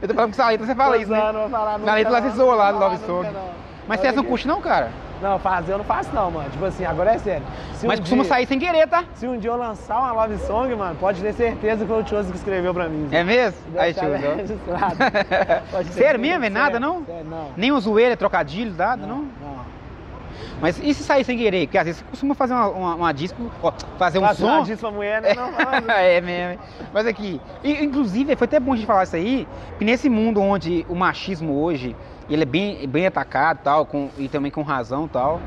Eu 0.01 0.09
tô 0.09 0.14
falando 0.14 0.35
com 0.35 0.40
essa 0.42 0.49
letra, 0.49 0.66
você 0.66 0.75
fala 0.75 0.96
isso, 0.96 1.11
né? 1.11 1.33
Não 1.33 1.40
vou 1.40 1.49
falar 1.51 1.73
nunca, 1.79 1.87
Na 1.90 1.94
letra 1.94 2.12
lá 2.12 2.20
não. 2.20 2.31
você 2.31 2.37
zoa 2.37 2.55
lá 2.55 2.73
do 2.73 2.79
Não 2.79 2.87
Love 2.88 2.96
nunca, 2.96 3.07
Song. 3.07 3.29
não. 3.35 3.51
Mas 3.88 4.01
você 4.01 4.12
não 4.12 4.20
aqui. 4.20 4.29
curte 4.29 4.49
não, 4.49 4.61
cara? 4.61 4.90
Não, 5.20 5.38
fazer 5.38 5.72
eu 5.72 5.78
não 5.78 5.85
faço 5.85 6.14
não, 6.14 6.30
mano. 6.30 6.48
Tipo 6.50 6.64
assim, 6.64 6.85
agora 6.85 7.12
é 7.14 7.18
sério. 7.18 7.42
Se 7.74 7.87
Mas 7.87 7.98
um 7.98 8.02
costuma 8.02 8.22
dia- 8.22 8.28
sair 8.33 8.46
sem 8.46 8.59
querer, 8.59 8.87
tá? 8.88 9.04
Se 9.14 9.26
um 9.26 9.38
dia 9.38 9.50
eu 9.50 9.56
lançar 9.56 9.98
uma 9.98 10.12
love 10.12 10.38
song, 10.38 10.74
mano, 10.74 10.96
pode 10.98 11.20
ter 11.20 11.33
certeza 11.35 11.83
que 11.85 11.90
foi 11.90 12.00
o 12.00 12.04
Tioso 12.04 12.30
que 12.30 12.37
escreveu 12.38 12.72
pra 12.72 12.88
mim. 12.88 13.06
É 13.12 13.22
mesmo? 13.22 13.59
Aí, 13.78 13.92
ter 13.94 15.85
Sério 15.92 16.18
mesmo? 16.20 16.44
É 16.44 16.50
nada, 16.50 16.80
não? 16.80 17.04
Sério, 17.04 17.24
não. 17.28 17.48
Nem 17.56 17.72
um 17.72 17.80
zoeira, 17.80 18.16
trocadilho, 18.16 18.74
nada, 18.76 19.06
não? 19.06 19.18
Não. 19.40 19.61
Mas 20.61 20.78
e 20.83 20.92
se 20.92 21.02
sair 21.02 21.24
sem 21.24 21.38
querer? 21.38 21.66
Porque 21.66 21.78
às 21.78 21.85
vezes 21.87 22.00
você 22.00 22.06
costuma 22.11 22.35
fazer 22.35 22.52
uma, 22.52 22.68
uma, 22.68 22.94
uma 22.94 23.12
disco, 23.12 23.50
ó, 23.62 23.72
fazer 23.98 24.18
um 24.18 24.22
Fazer 24.26 24.44
uma 24.44 24.59
som. 24.59 24.62
disso 24.64 24.80
pra 24.80 24.90
mulher, 24.90 25.22
né? 25.22 25.35
Não, 25.35 25.50
não. 25.50 25.94
é 25.96 26.20
mesmo. 26.20 26.62
Mas 26.92 27.06
aqui, 27.06 27.40
inclusive, 27.64 28.37
foi 28.37 28.44
até 28.46 28.61
bom 28.61 28.72
a 28.72 28.76
gente 28.76 28.87
falar 28.87 29.04
isso 29.04 29.16
aí, 29.16 29.48
que 29.78 29.85
nesse 29.85 30.09
mundo 30.11 30.40
onde 30.40 30.85
o 30.88 30.94
machismo 30.94 31.62
hoje, 31.62 31.96
ele 32.35 32.43
é 32.43 32.47
bem, 32.47 32.87
bem 32.88 33.07
atacado 33.07 33.61
tal, 33.62 33.85
com, 33.87 34.09
e 34.19 34.29
também 34.29 34.51
com 34.51 34.62
razão 34.62 35.09
tal, 35.09 35.40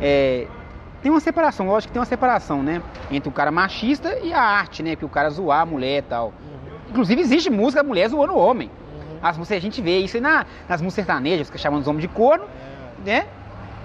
é, 0.00 0.46
tem 1.02 1.10
uma 1.10 1.20
separação, 1.20 1.66
lógico 1.66 1.90
que 1.90 1.92
tem 1.92 2.00
uma 2.00 2.06
separação, 2.06 2.62
né? 2.62 2.82
Entre 3.10 3.28
o 3.28 3.32
cara 3.32 3.50
machista 3.50 4.18
e 4.22 4.32
a 4.32 4.40
arte, 4.40 4.82
né? 4.82 4.96
Que 4.96 5.04
o 5.04 5.08
cara 5.08 5.28
zoar 5.30 5.60
a 5.60 5.66
mulher 5.66 5.98
e 5.98 6.02
tal. 6.02 6.32
Inclusive 6.88 7.20
existe 7.20 7.50
música 7.50 7.82
da 7.82 7.88
mulher 7.88 8.08
zoando 8.08 8.32
o 8.32 8.38
homem. 8.38 8.70
As 9.22 9.36
músicas 9.36 9.58
a 9.58 9.60
gente 9.60 9.80
vê 9.82 9.98
isso 9.98 10.16
aí 10.16 10.22
na, 10.22 10.46
nas 10.68 10.80
músicas 10.80 11.06
sertanejas, 11.06 11.50
que 11.50 11.58
chamam 11.58 11.80
os 11.80 11.86
homens 11.86 12.02
de 12.02 12.08
corno, 12.08 12.44
né? 13.04 13.26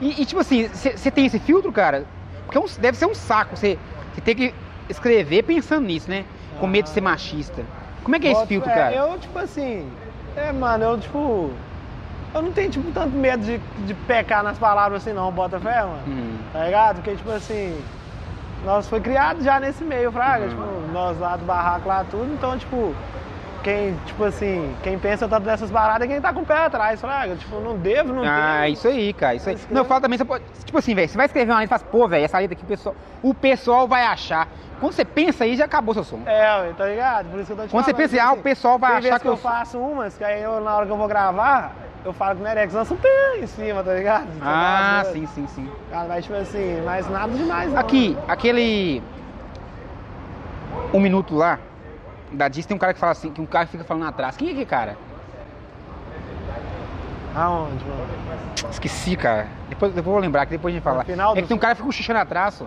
E, 0.01 0.21
e, 0.21 0.25
tipo 0.25 0.39
assim, 0.39 0.67
você 0.69 1.11
tem 1.11 1.25
esse 1.25 1.39
filtro, 1.39 1.71
cara? 1.71 2.05
Porque 2.45 2.57
é 2.57 2.61
um- 2.61 2.79
deve 2.79 2.97
ser 2.97 3.05
um 3.05 3.13
saco 3.13 3.57
você 3.57 3.77
ter 4.23 4.33
que 4.35 4.53
escrever 4.89 5.43
pensando 5.43 5.85
nisso, 5.85 6.09
né? 6.09 6.25
Com 6.59 6.67
medo 6.67 6.85
de 6.85 6.91
ser 6.91 7.01
machista. 7.01 7.63
Como 8.03 8.15
é 8.15 8.19
que 8.19 8.27
é 8.27 8.31
esse 8.31 8.47
filtro, 8.47 8.69
é, 8.69 8.73
cara? 8.73 8.95
Eu, 8.95 9.17
tipo 9.19 9.37
assim. 9.37 9.89
É, 10.35 10.51
mano, 10.53 10.83
eu, 10.85 10.97
tipo. 10.97 11.51
Eu 12.33 12.41
não 12.43 12.51
tenho, 12.51 12.69
tipo, 12.69 12.91
tanto 12.91 13.09
medo 13.15 13.43
de, 13.43 13.57
de 13.85 13.93
pecar 13.93 14.43
nas 14.43 14.57
palavras 14.57 15.01
assim, 15.01 15.13
não, 15.13 15.31
bota 15.31 15.59
fé, 15.59 15.81
mano. 15.81 15.99
Hum. 16.07 16.37
Tá 16.53 16.63
ligado? 16.65 16.95
Porque, 16.97 17.15
tipo 17.15 17.31
assim. 17.31 17.79
Nós 18.65 18.87
foi 18.89 18.99
criado 18.99 19.41
já 19.41 19.59
nesse 19.59 19.83
meio, 19.83 20.11
Fraga. 20.11 20.43
Uhum. 20.45 20.49
Tipo, 20.49 20.91
nós 20.91 21.17
lá 21.19 21.37
do 21.37 21.45
barraco 21.45 21.87
lá, 21.87 22.03
tudo. 22.09 22.31
Então, 22.33 22.57
tipo. 22.57 22.93
Quem, 23.63 23.93
tipo 24.05 24.23
assim, 24.23 24.73
quem 24.83 24.97
pensa 24.97 25.27
tanto 25.27 25.43
dessas 25.43 25.69
paradas 25.69 26.07
é 26.07 26.07
quem 26.09 26.21
tá 26.21 26.31
com 26.31 26.39
o 26.41 26.45
pé 26.45 26.65
atrás, 26.65 27.01
Fraga. 27.01 27.35
Tipo, 27.35 27.59
não 27.59 27.77
devo, 27.77 28.13
não 28.13 28.23
Ah, 28.25 28.69
isso 28.69 28.87
aí, 28.87 29.11
cara. 29.11 29.35
Isso 29.35 29.49
aí. 29.49 29.57
Não, 29.69 29.79
eu 29.81 29.83
que- 29.83 29.89
falo 29.89 29.99
também, 30.01 30.17
você 30.17 30.23
pode. 30.23 30.45
Tipo 30.63 30.77
assim, 30.77 30.95
velho, 30.95 31.09
você 31.09 31.17
vai 31.17 31.25
escrever 31.25 31.51
uma 31.51 31.59
letra 31.59 31.75
e 31.75 31.79
fala, 31.79 31.91
pô, 31.91 32.07
velho, 32.07 32.23
essa 32.23 32.39
letra 32.39 32.55
aqui 32.55 32.63
o 32.63 32.67
pessoal, 32.67 32.95
o 33.21 33.33
pessoal 33.33 33.85
vai 33.85 34.03
achar. 34.05 34.47
Quando 34.79 34.93
você 34.93 35.03
pensa 35.03 35.43
aí, 35.43 35.57
já 35.57 35.65
acabou 35.65 35.93
seu 35.93 36.05
som. 36.05 36.21
É, 36.25 36.61
ué, 36.61 36.73
tá 36.77 36.85
ligado? 36.85 37.29
Por 37.31 37.39
isso 37.41 37.47
que 37.47 37.51
eu 37.51 37.57
tô 37.57 37.63
te 37.63 37.69
Quando 37.71 37.83
você 37.83 37.91
falando, 37.91 37.97
pensa, 38.09 38.15
tipo 38.15 38.23
ah, 38.25 38.29
o 38.29 38.33
assim, 38.33 38.41
pessoal 38.43 38.79
vai 38.79 38.91
achar 38.91 39.01
vezes 39.01 39.21
que 39.21 39.27
eu 39.27 39.31
eu 39.33 39.37
faço 39.37 39.77
umas, 39.77 40.17
que 40.17 40.23
aí 40.23 40.41
eu, 40.41 40.61
na 40.61 40.75
hora 40.77 40.85
que 40.85 40.91
eu 40.93 40.97
vou 40.97 41.07
gravar, 41.09 41.73
eu 42.05 42.13
falo 42.13 42.35
com 42.37 42.41
o 42.41 42.43
Nerex, 42.45 42.73
lança 42.73 42.93
um 42.93 42.97
pé 42.97 43.37
em 43.41 43.47
cima, 43.47 43.83
tá 43.83 43.93
ligado? 43.93 44.27
Ah, 44.41 45.01
Tá 45.03 45.11
sim, 45.11 45.25
sim, 45.27 45.47
sim. 45.47 45.69
Cara, 45.91 46.07
mas 46.07 46.23
tipo 46.25 46.37
assim, 46.37 46.81
mas 46.85 47.09
nada 47.09 47.31
demais 47.33 47.71
não. 47.71 47.79
Aqui, 47.79 48.17
aquele. 48.27 49.03
Um 50.93 50.99
minuto 50.99 51.35
lá, 51.35 51.59
da 52.31 52.47
Diz, 52.47 52.65
tem 52.65 52.75
um 52.75 52.79
cara 52.79 52.93
que 52.93 52.99
fala 52.99 53.11
assim, 53.11 53.31
que 53.31 53.41
um 53.41 53.45
cara 53.45 53.67
fica 53.67 53.83
falando 53.83 54.07
atrás. 54.07 54.37
Quem 54.37 54.49
é 54.49 54.53
que 54.53 54.65
cara? 54.65 54.95
Aonde, 57.35 57.83
mano? 57.85 58.07
Esqueci, 58.71 59.15
cara. 59.15 59.47
Depois, 59.69 59.93
depois 59.93 60.05
eu 60.07 60.13
vou 60.13 60.19
lembrar, 60.19 60.45
que 60.45 60.51
depois 60.51 60.73
a 60.73 60.75
gente 60.75 60.83
fala. 60.83 61.03
Final 61.03 61.35
é 61.37 61.41
que 61.41 61.47
tem 61.47 61.55
um 61.55 61.59
cara 61.59 61.73
que 61.75 61.77
fica 61.77 61.87
cochichando 61.87 62.19
atrás, 62.19 62.61
ó. 62.61 62.65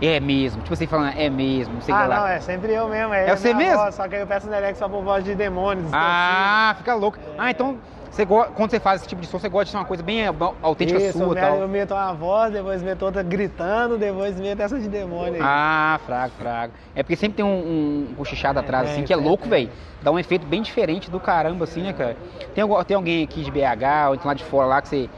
É 0.00 0.18
mesmo. 0.20 0.62
Tipo 0.62 0.74
assim, 0.74 0.86
falando, 0.86 1.12
é 1.16 1.28
mesmo, 1.30 1.74
não 1.74 1.80
sei 1.80 1.94
Ah, 1.94 2.02
que 2.02 2.08
lá. 2.08 2.20
não, 2.20 2.26
é 2.26 2.40
sempre 2.40 2.72
eu 2.72 2.88
mesmo. 2.88 3.14
É, 3.14 3.28
É 3.30 3.36
você 3.36 3.54
mesmo? 3.54 3.78
Voz, 3.78 3.94
só 3.94 4.08
que 4.08 4.16
eu 4.16 4.26
peço 4.26 4.46
o 4.46 4.50
Nerex 4.50 4.78
só 4.78 4.88
por 4.88 5.02
voz 5.02 5.24
de 5.24 5.34
demônios. 5.34 5.90
Ah, 5.92 6.74
fica 6.78 6.94
louco. 6.94 7.18
Ah, 7.38 7.50
então, 7.50 7.78
você 8.12 8.26
quando 8.26 8.70
você 8.70 8.78
faz 8.78 9.00
esse 9.00 9.08
tipo 9.08 9.22
de 9.22 9.26
som, 9.26 9.38
você 9.38 9.48
gosta 9.48 9.64
de 9.64 9.70
ser 9.70 9.76
uma 9.78 9.86
coisa 9.86 10.02
bem 10.02 10.26
au- 10.26 10.54
autêntica 10.60 10.98
Isso, 11.00 11.16
sua 11.16 11.28
eu, 11.28 11.34
tal. 11.34 11.56
eu 11.60 11.68
meto 11.68 11.94
uma 11.94 12.12
voz, 12.12 12.52
depois 12.52 12.82
meto 12.82 13.02
outra 13.06 13.22
gritando, 13.22 13.96
depois 13.96 14.38
meto 14.38 14.60
essa 14.60 14.78
de 14.78 14.86
demônio 14.86 15.34
aí. 15.34 15.40
Ah, 15.42 15.98
fraco, 16.04 16.34
fraco. 16.36 16.74
É 16.94 17.02
porque 17.02 17.16
sempre 17.16 17.36
tem 17.36 17.44
um, 17.44 18.08
um 18.10 18.14
cochichado 18.14 18.58
atrás, 18.58 18.86
assim, 18.90 18.96
tem, 18.96 19.04
que 19.04 19.12
é 19.14 19.16
tem, 19.16 19.24
louco, 19.24 19.48
velho. 19.48 19.70
Dá 20.02 20.10
um 20.12 20.18
efeito 20.18 20.46
bem 20.46 20.60
diferente 20.60 21.10
do 21.10 21.18
caramba, 21.18 21.64
assim, 21.64 21.82
né, 21.82 21.92
cara? 21.94 22.16
Tem, 22.54 22.64
tem 22.86 22.94
alguém 22.96 23.24
aqui 23.24 23.42
de 23.42 23.50
BH, 23.50 24.08
ou 24.08 24.14
então 24.14 24.26
lá 24.26 24.34
de 24.34 24.44
fora 24.44 24.66
lá, 24.66 24.82
que 24.82 24.88
você, 24.88 25.10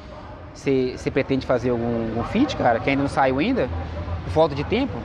você, 0.55 0.95
você 0.97 1.11
pretende 1.11 1.45
fazer 1.45 1.71
algum, 1.71 2.11
algum 2.11 2.23
feat, 2.25 2.57
cara? 2.57 2.79
Que 2.79 2.91
ainda 2.91 3.03
não 3.03 3.09
saiu 3.11 3.41
ainda? 3.41 3.69
Por 4.25 4.31
falta 4.33 4.55
de 4.55 4.63
tempo? 4.63 4.97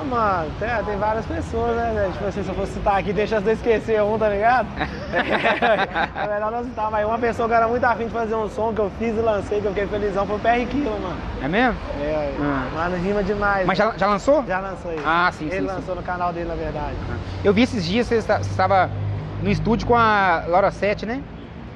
Ah, 0.00 0.04
mano, 0.04 0.50
tem, 0.58 0.84
tem 0.84 0.96
várias 0.96 1.26
pessoas, 1.26 1.76
né? 1.76 2.08
Tipo 2.12 2.24
assim, 2.26 2.42
se 2.42 2.48
eu 2.48 2.54
fosse 2.54 2.72
citar 2.72 2.98
aqui, 2.98 3.12
deixa 3.12 3.36
eu 3.36 3.52
esquecer 3.52 4.02
um, 4.02 4.18
tá 4.18 4.28
ligado? 4.30 4.66
é 5.12 6.28
melhor 6.28 6.50
não 6.50 6.64
citar, 6.64 6.90
mas 6.90 7.06
uma 7.06 7.18
pessoa 7.18 7.46
que 7.48 7.54
era 7.54 7.68
muito 7.68 7.84
afim 7.84 8.06
de 8.06 8.10
fazer 8.12 8.34
um 8.34 8.48
som 8.48 8.72
que 8.72 8.80
eu 8.80 8.90
fiz 8.98 9.14
e 9.16 9.20
lancei, 9.20 9.60
que 9.60 9.66
eu 9.66 9.72
fiquei 9.72 9.86
felizão, 9.86 10.26
foi 10.26 10.36
o 10.36 10.38
PR 10.38 10.66
Quilo, 10.70 10.98
mano. 11.00 11.16
É 11.42 11.48
mesmo? 11.48 11.78
É, 12.00 12.34
Ah. 12.40 12.68
mano, 12.74 12.96
rima 12.96 13.22
demais. 13.22 13.66
Mas 13.66 13.76
já, 13.76 13.92
já 13.96 14.06
lançou? 14.06 14.44
Já 14.46 14.58
lançou 14.60 14.90
ele. 14.92 15.02
Ah, 15.04 15.30
sim, 15.32 15.46
Ele 15.46 15.56
sim, 15.56 15.66
lançou 15.66 15.94
no 15.94 16.02
canal 16.02 16.32
dele, 16.32 16.48
na 16.48 16.54
verdade. 16.54 16.96
Eu 17.44 17.52
vi 17.52 17.62
esses 17.62 17.84
dias, 17.84 18.06
você 18.06 18.16
esta- 18.16 18.38
você 18.38 18.50
estava 18.50 18.90
no 19.42 19.50
estúdio 19.50 19.86
com 19.86 19.96
a 19.96 20.44
Laura 20.46 20.70
Sete, 20.70 21.04
né? 21.04 21.22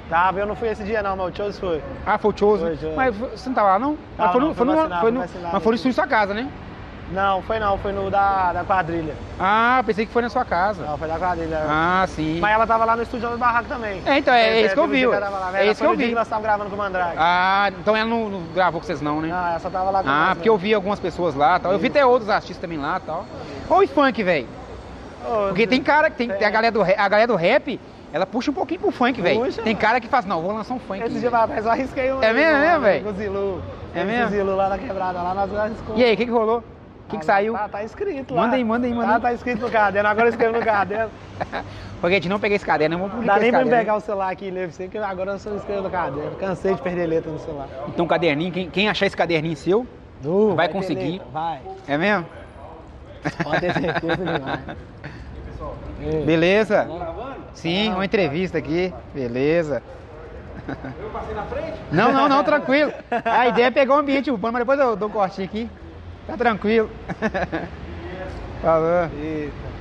Tava, 0.09 0.39
eu 0.39 0.47
não 0.47 0.55
fui 0.55 0.69
esse 0.69 0.85
dia 0.85 1.03
não, 1.03 1.17
mas 1.17 1.33
o 1.33 1.37
Chose 1.37 1.59
foi. 1.61 1.83
Ah, 2.07 2.17
foi 2.19 2.31
o 2.33 2.37
Chose. 2.39 2.63
Foi, 2.63 2.77
foi. 2.77 2.95
Mas 2.95 3.17
você 3.17 3.49
não 3.49 3.55
tava 3.55 3.69
lá, 3.69 3.79
não? 3.79 3.99
Tava, 4.17 4.27
mas 4.27 4.33
foi 4.33 4.41
no, 4.41 4.47
não, 4.47 4.55
foi 4.55 4.67
vacinar, 4.77 5.01
foi 5.01 5.11
no- 5.11 5.21
vacinar, 5.21 5.53
mas 5.53 5.63
foi 5.63 5.71
no 5.73 5.77
estúdio 5.77 5.97
da 5.97 6.03
sua 6.03 6.09
casa, 6.11 6.33
né? 6.35 6.49
Não, 7.15 7.41
foi 7.43 7.61
não, 7.61 7.79
foi 7.79 7.93
no 7.93 8.11
da, 8.11 8.53
da 8.53 8.65
quadrilha. 8.65 9.15
Ah, 9.39 9.81
pensei 9.87 10.05
que 10.05 10.13
foi 10.13 10.21
na 10.21 10.29
sua 10.29 10.45
casa. 10.45 10.85
Não, 10.85 10.99
foi 10.99 11.07
da 11.07 11.17
quadrilha. 11.17 11.61
Ah, 11.69 12.05
sim. 12.09 12.41
Mas 12.41 12.53
ela 12.53 12.67
tava 12.67 12.85
lá 12.85 12.97
no 12.97 13.03
estúdio 13.05 13.31
do 13.31 13.39
barraco 13.39 13.69
também. 13.69 14.03
É, 14.05 14.19
então, 14.19 14.35
é, 14.35 14.59
é 14.59 14.65
isso 14.65 14.75
que 14.75 14.81
eu 14.81 14.89
vi. 14.89 15.05
ela 15.05 15.53
É 15.55 15.63
ela 15.63 15.73
isso 15.73 15.81
que 15.81 15.87
eu 15.87 15.97
vi. 15.97 16.09
que 16.09 16.15
nós 16.15 16.27
estávamos 16.27 16.47
gravando 16.47 16.71
com 16.71 16.75
o 16.75 16.79
Mandrake. 16.79 17.17
Ah, 17.17 17.71
então 17.79 17.97
ela 17.97 18.09
não, 18.09 18.29
não 18.29 18.43
gravou 18.53 18.81
com 18.81 18.87
vocês 18.87 19.01
não, 19.01 19.21
né? 19.21 19.29
Não, 19.29 19.55
essa 19.55 19.71
tava 19.71 19.91
lá 19.91 20.03
com 20.03 20.09
Ah, 20.09 20.33
porque 20.35 20.49
eu 20.49 20.55
né? 20.55 20.61
vi 20.61 20.75
algumas 20.75 20.99
pessoas 20.99 21.37
lá 21.37 21.61
tal. 21.61 21.73
Eu 21.73 21.79
vi 21.79 21.87
até 21.87 22.05
outros 22.05 22.29
artistas 22.29 22.59
também 22.59 22.79
lá 22.79 23.01
tal. 23.01 23.25
Ou 23.71 23.83
e 23.83 23.87
funk, 23.87 24.21
velho. 24.23 24.49
Porque 25.49 25.67
tem 25.69 25.83
cara 25.83 26.11
que 26.11 26.17
tem, 26.17 26.29
tem 26.29 26.47
a 26.47 26.51
galera 26.51 26.73
do 26.73 26.83
rap, 26.83 26.99
a 26.99 27.09
galera 27.09 27.29
do 27.29 27.37
rap, 27.37 27.81
ela 28.13 28.27
puxa 28.27 28.51
um 28.51 28.55
pouquinho 28.55 28.81
pro 28.81 28.91
funk, 28.91 29.21
velho. 29.23 29.53
Tem 29.53 29.77
cara 29.77 30.01
que 30.01 30.09
faz, 30.09 30.27
não, 30.27 30.43
vou 30.43 30.53
lançar 30.53 30.75
um 30.75 30.81
funk. 30.81 31.01
Esse 31.01 31.15
né? 31.15 31.21
dia 31.21 31.31
pra 31.31 31.47
trás 31.47 31.65
eu 31.65 31.71
arrisquei 31.71 32.13
um. 32.13 32.23
É 32.23 32.33
mesmo, 32.33 32.57
é 32.57 32.61
mesmo, 32.61 32.81
velho? 32.81 33.63
É 33.95 34.05
mesmo? 34.05 34.31
Zilu 34.31 34.57
lá 34.57 34.69
na 34.69 34.79
quebrada, 34.79 35.23
lá 35.23 35.35
nós 35.35 35.55
arriscamos. 35.55 36.01
E 36.01 36.05
aí, 36.05 36.15
o 36.15 36.17
que 36.17 36.25
que 36.25 36.31
rolou? 36.31 36.65
O 37.07 37.11
que 37.11 37.17
que 37.19 37.23
Ah, 37.23 37.27
saiu? 37.27 37.53
Tá, 37.53 37.69
tá 37.69 37.85
escrito 37.85 38.35
lá. 38.35 38.43
Manda 38.43 38.57
aí, 38.57 38.65
manda 38.65 38.87
aí, 38.87 38.95
manda 38.95 39.07
Tá, 39.09 39.15
aí. 39.17 39.21
tá 39.23 39.33
escrito 39.35 39.61
no 39.61 39.71
caderno, 39.71 40.09
agora 40.09 40.27
eu 40.27 40.31
escrevo 40.31 40.59
no 40.59 40.65
caderno. 40.65 41.11
Porque 42.01 42.15
a 42.17 42.19
gente 42.19 42.29
não 42.29 42.41
peguei 42.41 42.57
esse 42.57 42.65
caderno, 42.67 42.97
vamos 42.97 43.13
Não 43.13 43.17
publicar 43.17 43.35
dá 43.35 43.41
nem 43.41 43.51
pra 43.51 43.61
caderno. 43.61 43.79
pegar 43.81 43.97
o 43.97 44.01
celular 44.01 44.31
aqui 44.31 44.47
e 44.47 44.51
ler 44.51 44.69
pra 44.69 44.73
você, 44.77 44.89
que 44.89 44.99
agora 44.99 45.33
eu 45.33 45.39
só 45.39 45.55
escrevo 45.55 45.83
no 45.83 45.91
caderno. 45.91 46.37
Cansei 46.37 46.75
de 46.75 46.83
perder 46.83 47.07
letra 47.07 47.31
no 47.31 47.39
celular. 47.39 47.69
Então, 47.89 48.07
caderninho, 48.07 48.53
quem, 48.53 48.71
quem 48.71 48.89
achar 48.89 49.07
esse 49.07 49.17
caderninho 49.17 49.57
seu, 49.57 49.87
Nu, 50.23 50.55
Vai 50.55 50.67
ter 50.69 50.73
conseguir. 50.75 51.13
letra, 51.13 51.27
Vai. 51.33 51.61
é 51.89 51.99
mesmo? 51.99 52.27
Pode 53.43 53.61
ter 53.61 53.73
certeza 53.75 54.39
vai. 54.39 54.61
Ei, 56.03 56.25
Beleza? 56.27 56.89
Sim, 57.55 57.93
uma 57.93 58.05
entrevista 58.05 58.59
aqui. 58.59 58.93
Beleza. 59.15 59.83
Eu 60.67 61.11
passei 61.11 61.35
na 61.35 61.43
frente? 61.43 61.73
Não, 61.93 62.13
não, 62.13 62.29
não, 62.29 62.43
tranquilo. 62.45 62.93
A 63.25 63.49
ideia 63.49 63.67
é 63.67 63.71
pegar 63.71 63.95
o 63.95 63.99
ambiente 63.99 64.31
urbano, 64.31 64.53
mas 64.55 64.61
depois 64.63 64.79
eu 64.81 64.97
dou 64.97 65.09
um 65.09 65.13
cortinho 65.13 65.47
aqui. 65.47 65.71
Tá 66.27 66.37
tranquilo. 66.37 66.91
Falou. 68.63 69.11
Eita. 69.21 69.75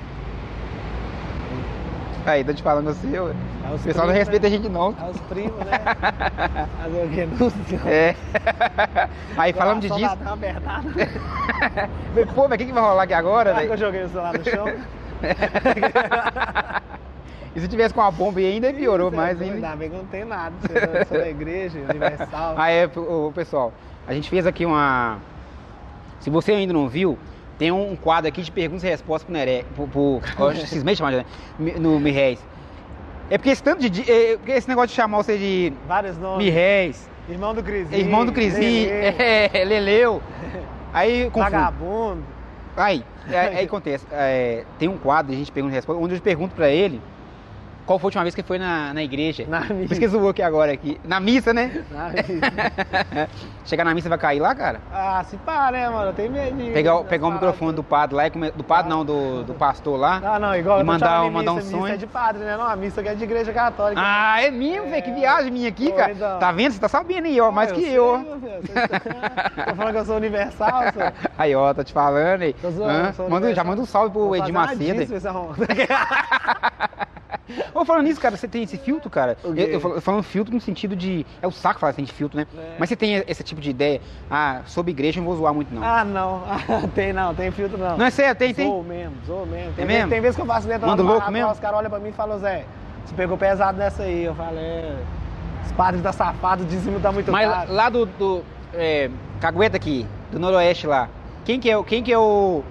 Aí, 2.25 2.43
tô 2.43 2.53
te 2.53 2.63
falando 2.63 2.85
você, 2.85 3.19
ué. 3.19 3.33
É 3.65 3.75
O 3.75 3.79
pessoal 3.79 4.07
não 4.07 4.13
primos, 4.13 4.29
respeita 4.29 4.47
a 4.47 4.49
né? 4.49 4.55
gente 4.55 4.69
não. 4.69 4.95
É 4.99 5.09
os 5.09 5.19
primos, 5.21 5.57
né? 5.65 5.79
Fazer 6.81 7.03
o? 7.03 7.37
Não 7.39 7.49
sei. 7.49 7.79
É. 7.85 8.15
Aí 9.37 9.53
falando 9.53 9.81
de 9.81 9.89
disso. 9.89 10.17
Tá 10.17 10.33
apertado. 10.33 10.87
Pô, 12.33 12.47
mas 12.47 12.55
o 12.55 12.57
que, 12.57 12.65
que 12.65 12.71
vai 12.71 12.83
rolar 12.83 13.03
aqui 13.03 13.13
agora, 13.13 13.53
que 13.53 13.67
eu 13.67 13.77
joguei 13.77 14.03
o 14.03 14.09
celular 14.09 14.33
no 14.37 14.43
chão? 14.43 14.65
E 17.55 17.59
se 17.59 17.67
tivesse 17.67 17.93
com 17.93 18.01
uma 18.01 18.09
bomba 18.09 18.39
aí, 18.39 18.53
ainda 18.53 18.73
piorou 18.73 19.11
Você 19.11 19.15
é 19.15 19.19
mais 19.19 19.39
ainda. 19.39 19.53
Ainda 19.53 19.75
bem 19.75 19.89
que 19.91 19.95
não 19.95 20.05
tem 20.05 20.25
nada. 20.25 20.55
Você 20.59 21.05
sou 21.05 21.17
da 21.19 21.29
igreja, 21.29 21.79
universal. 21.87 22.55
É, 22.65 22.89
o 22.95 23.31
pessoal, 23.31 23.71
a 24.07 24.13
gente 24.13 24.27
fez 24.27 24.47
aqui 24.47 24.65
uma. 24.65 25.19
Se 26.23 26.29
você 26.29 26.53
ainda 26.53 26.71
não 26.71 26.87
viu, 26.87 27.17
tem 27.57 27.69
um 27.71 27.95
quadro 27.97 28.29
aqui 28.29 28.41
de 28.41 28.49
perguntas 28.51 28.83
e 28.83 28.87
respostas 28.87 29.25
pro 29.25 29.33
Neré. 29.33 29.65
Pro, 29.75 29.87
pro, 29.87 30.21
eu 30.39 30.55
cismei 30.65 30.95
chamar, 30.95 31.11
né? 31.11 31.25
Mi- 31.59 31.73
No 31.77 31.99
Mirréis. 31.99 32.39
É 33.29 33.37
porque 33.37 33.49
esse 33.49 33.61
tanto 33.61 33.89
de. 33.89 34.09
é, 34.09 34.37
porque 34.37 34.51
esse 34.53 34.67
negócio 34.69 34.87
de 34.89 34.93
chamar 34.95 35.17
você 35.17 35.37
de 35.37 35.73
Vários 35.87 36.17
nomes. 36.17 36.45
Mirréis, 36.45 37.09
Irmão 37.27 37.53
do 37.53 37.61
Crisinho. 37.61 37.99
irmão 37.99 38.25
do 38.25 38.31
Crisinho, 38.31 38.89
é, 38.91 39.63
Leleu. 39.65 40.21
Aí 40.93 41.29
confunde. 41.29 41.51
Vagabundo. 41.51 42.23
Aí, 42.75 43.03
aí, 43.27 43.35
aí 43.57 43.65
acontece, 43.65 44.05
é, 44.11 44.63
tem 44.79 44.87
um 44.89 44.97
quadro 44.97 45.27
de 45.31 45.35
a 45.35 45.39
gente 45.39 45.51
pergunta 45.51 45.73
e 45.73 45.75
resposta, 45.75 46.01
onde 46.01 46.15
eu 46.15 46.21
pergunto 46.21 46.55
pra 46.55 46.69
ele 46.69 46.99
qual 47.85 47.99
foi 47.99 48.07
a 48.07 48.09
última 48.09 48.23
vez 48.23 48.33
que 48.35 48.43
foi 48.43 48.57
na, 48.57 48.93
na 48.93 49.03
igreja. 49.03 49.45
Na 49.47 49.61
Por 49.61 49.75
missa. 49.75 49.93
isso 49.93 50.01
que 50.01 50.07
zoou 50.07 50.29
aqui 50.29 50.41
agora 50.41 50.71
aqui. 50.71 50.99
Na 51.03 51.19
missa, 51.19 51.53
né? 51.53 51.83
Na 51.91 52.09
missa. 52.09 53.29
Chegar 53.65 53.83
na 53.83 53.93
missa 53.93 54.09
vai 54.09 54.17
cair 54.17 54.39
lá, 54.39 54.53
cara? 54.55 54.79
Ah, 54.91 55.23
se 55.23 55.37
pá, 55.37 55.71
né, 55.71 55.89
mano? 55.89 56.09
Eu 56.09 56.13
tenho 56.13 56.31
medo 56.31 56.57
de... 56.57 56.71
Pegar, 56.71 56.97
pegar 57.03 57.27
o 57.27 57.31
microfone 57.31 57.73
do 57.73 57.83
padre 57.83 58.15
lá 58.15 58.23
do 58.29 58.63
padre 58.63 58.89
não, 58.89 59.05
do, 59.05 59.43
do 59.43 59.53
pastor 59.53 59.99
lá. 59.99 60.21
Ah, 60.23 60.39
não, 60.39 60.55
igual 60.55 60.77
E 60.77 60.81
eu 60.81 60.85
mandar 60.85 61.23
de 61.23 61.29
mandar 61.29 61.51
um 61.51 61.55
missa, 61.55 61.69
sonho. 61.71 61.83
Missa 61.83 61.95
é 61.95 61.97
de 61.97 62.07
padre, 62.07 62.43
né? 62.43 62.57
Não, 62.57 62.67
a 62.67 62.75
missa 62.75 63.01
que 63.03 63.09
é 63.09 63.15
de 63.15 63.23
igreja 63.23 63.51
católica. 63.53 64.01
Ah, 64.03 64.41
é 64.41 64.49
mesmo, 64.51 64.89
velho? 64.89 65.03
Que 65.03 65.11
viagem 65.11 65.51
minha 65.51 65.69
aqui, 65.69 65.89
Pô, 65.89 65.95
cara. 65.95 66.11
então. 66.11 66.39
Tá 66.39 66.51
vendo? 66.51 66.71
Você 66.73 66.79
tá 66.79 66.87
sabendo 66.87 67.25
aí, 67.25 67.39
ó, 67.39 67.51
mais 67.51 67.71
Ah, 67.71 67.75
que 67.75 67.81
sei, 67.81 67.97
eu. 67.97 68.17
meu 68.19 68.39
filho. 68.39 68.53
Você- 68.73 69.63
Tô 69.65 69.75
falando 69.75 69.93
que 69.93 69.99
eu 69.99 70.05
sou 70.05 70.15
universal, 70.17 70.81
senhor. 70.93 71.13
Aí, 71.37 71.55
ó, 71.55 71.73
tá 71.73 71.83
te 71.83 71.93
falando 71.93 72.41
aí. 72.41 72.53
Tô 72.53 72.71
zoando, 72.71 73.13
sou 73.13 73.29
Manda, 73.29 73.53
já 73.53 73.63
manda 73.63 73.81
um 73.81 73.85
salve 73.85 74.11
pro 74.11 74.35
Edir 74.35 74.53
fazer 74.53 74.83
Ô, 77.73 77.83
falando 77.85 78.05
nisso, 78.05 78.19
cara, 78.21 78.37
você 78.37 78.47
tem 78.47 78.63
esse 78.63 78.77
filtro, 78.77 79.09
cara? 79.09 79.37
Eu, 79.43 79.55
eu 79.55 79.79
falo- 79.79 79.95
eu 79.95 80.01
falando 80.01 80.23
filtro 80.23 80.53
no 80.53 80.61
sentido 80.61 80.95
de. 80.95 81.25
É 81.41 81.47
o 81.47 81.51
saco 81.51 81.79
falar 81.79 81.91
assim 81.91 82.03
de 82.03 82.11
filtro, 82.11 82.37
né? 82.37 82.47
É. 82.57 82.75
Mas 82.79 82.89
você 82.89 82.95
tem 82.95 83.23
esse 83.27 83.43
tipo 83.43 83.59
de 83.59 83.69
ideia? 83.69 84.01
Ah, 84.29 84.61
sobre 84.65 84.91
igreja 84.91 85.19
eu 85.19 85.23
não 85.23 85.29
vou 85.29 85.37
zoar 85.39 85.53
muito, 85.53 85.73
não. 85.73 85.83
Ah, 85.83 86.03
não. 86.03 86.43
tem 86.95 87.11
não, 87.13 87.33
tem 87.33 87.51
filtro 87.51 87.77
não. 87.77 87.97
não 87.97 88.05
é 88.05 88.09
sério, 88.11 88.35
tem, 88.35 88.53
tem. 88.53 88.67
Zoou 88.67 88.83
mesmo, 88.83 89.15
zoou 89.25 89.45
mesmo. 89.45 89.73
Tem, 89.73 89.83
É 89.83 89.87
mesmo? 89.87 90.09
tem 90.09 90.21
vezes 90.21 90.35
que 90.35 90.41
eu 90.41 90.45
faço 90.45 90.67
letra 90.67 90.87
Manda 90.87 91.03
louco 91.03 91.31
mesmo? 91.31 91.51
Os 91.51 91.59
caras 91.59 91.77
olham 91.79 91.89
pra 91.89 91.99
mim 91.99 92.09
e 92.09 92.13
falam, 92.13 92.37
Zé, 92.39 92.65
você 93.05 93.15
pegou 93.15 93.37
pesado 93.37 93.77
nessa 93.77 94.03
aí. 94.03 94.23
Eu 94.25 94.35
falei, 94.35 94.63
é, 94.63 94.95
os 95.65 95.71
padres 95.73 96.01
tá 96.03 96.11
safado, 96.11 96.63
o 96.63 96.65
dízimo 96.65 96.99
tá 96.99 97.11
muito 97.11 97.31
Mas 97.31 97.49
caro. 97.49 97.73
lá 97.73 97.89
do. 97.89 98.05
do 98.05 98.43
é, 98.73 99.09
Cagueta 99.39 99.75
aqui, 99.77 100.05
do 100.31 100.39
Noroeste 100.39 100.87
lá. 100.87 101.09
Quem 101.43 101.59
que 101.59 101.69
é, 101.69 101.83
quem 101.83 102.01
que 102.01 102.13
é 102.13 102.17
o, 102.17 102.63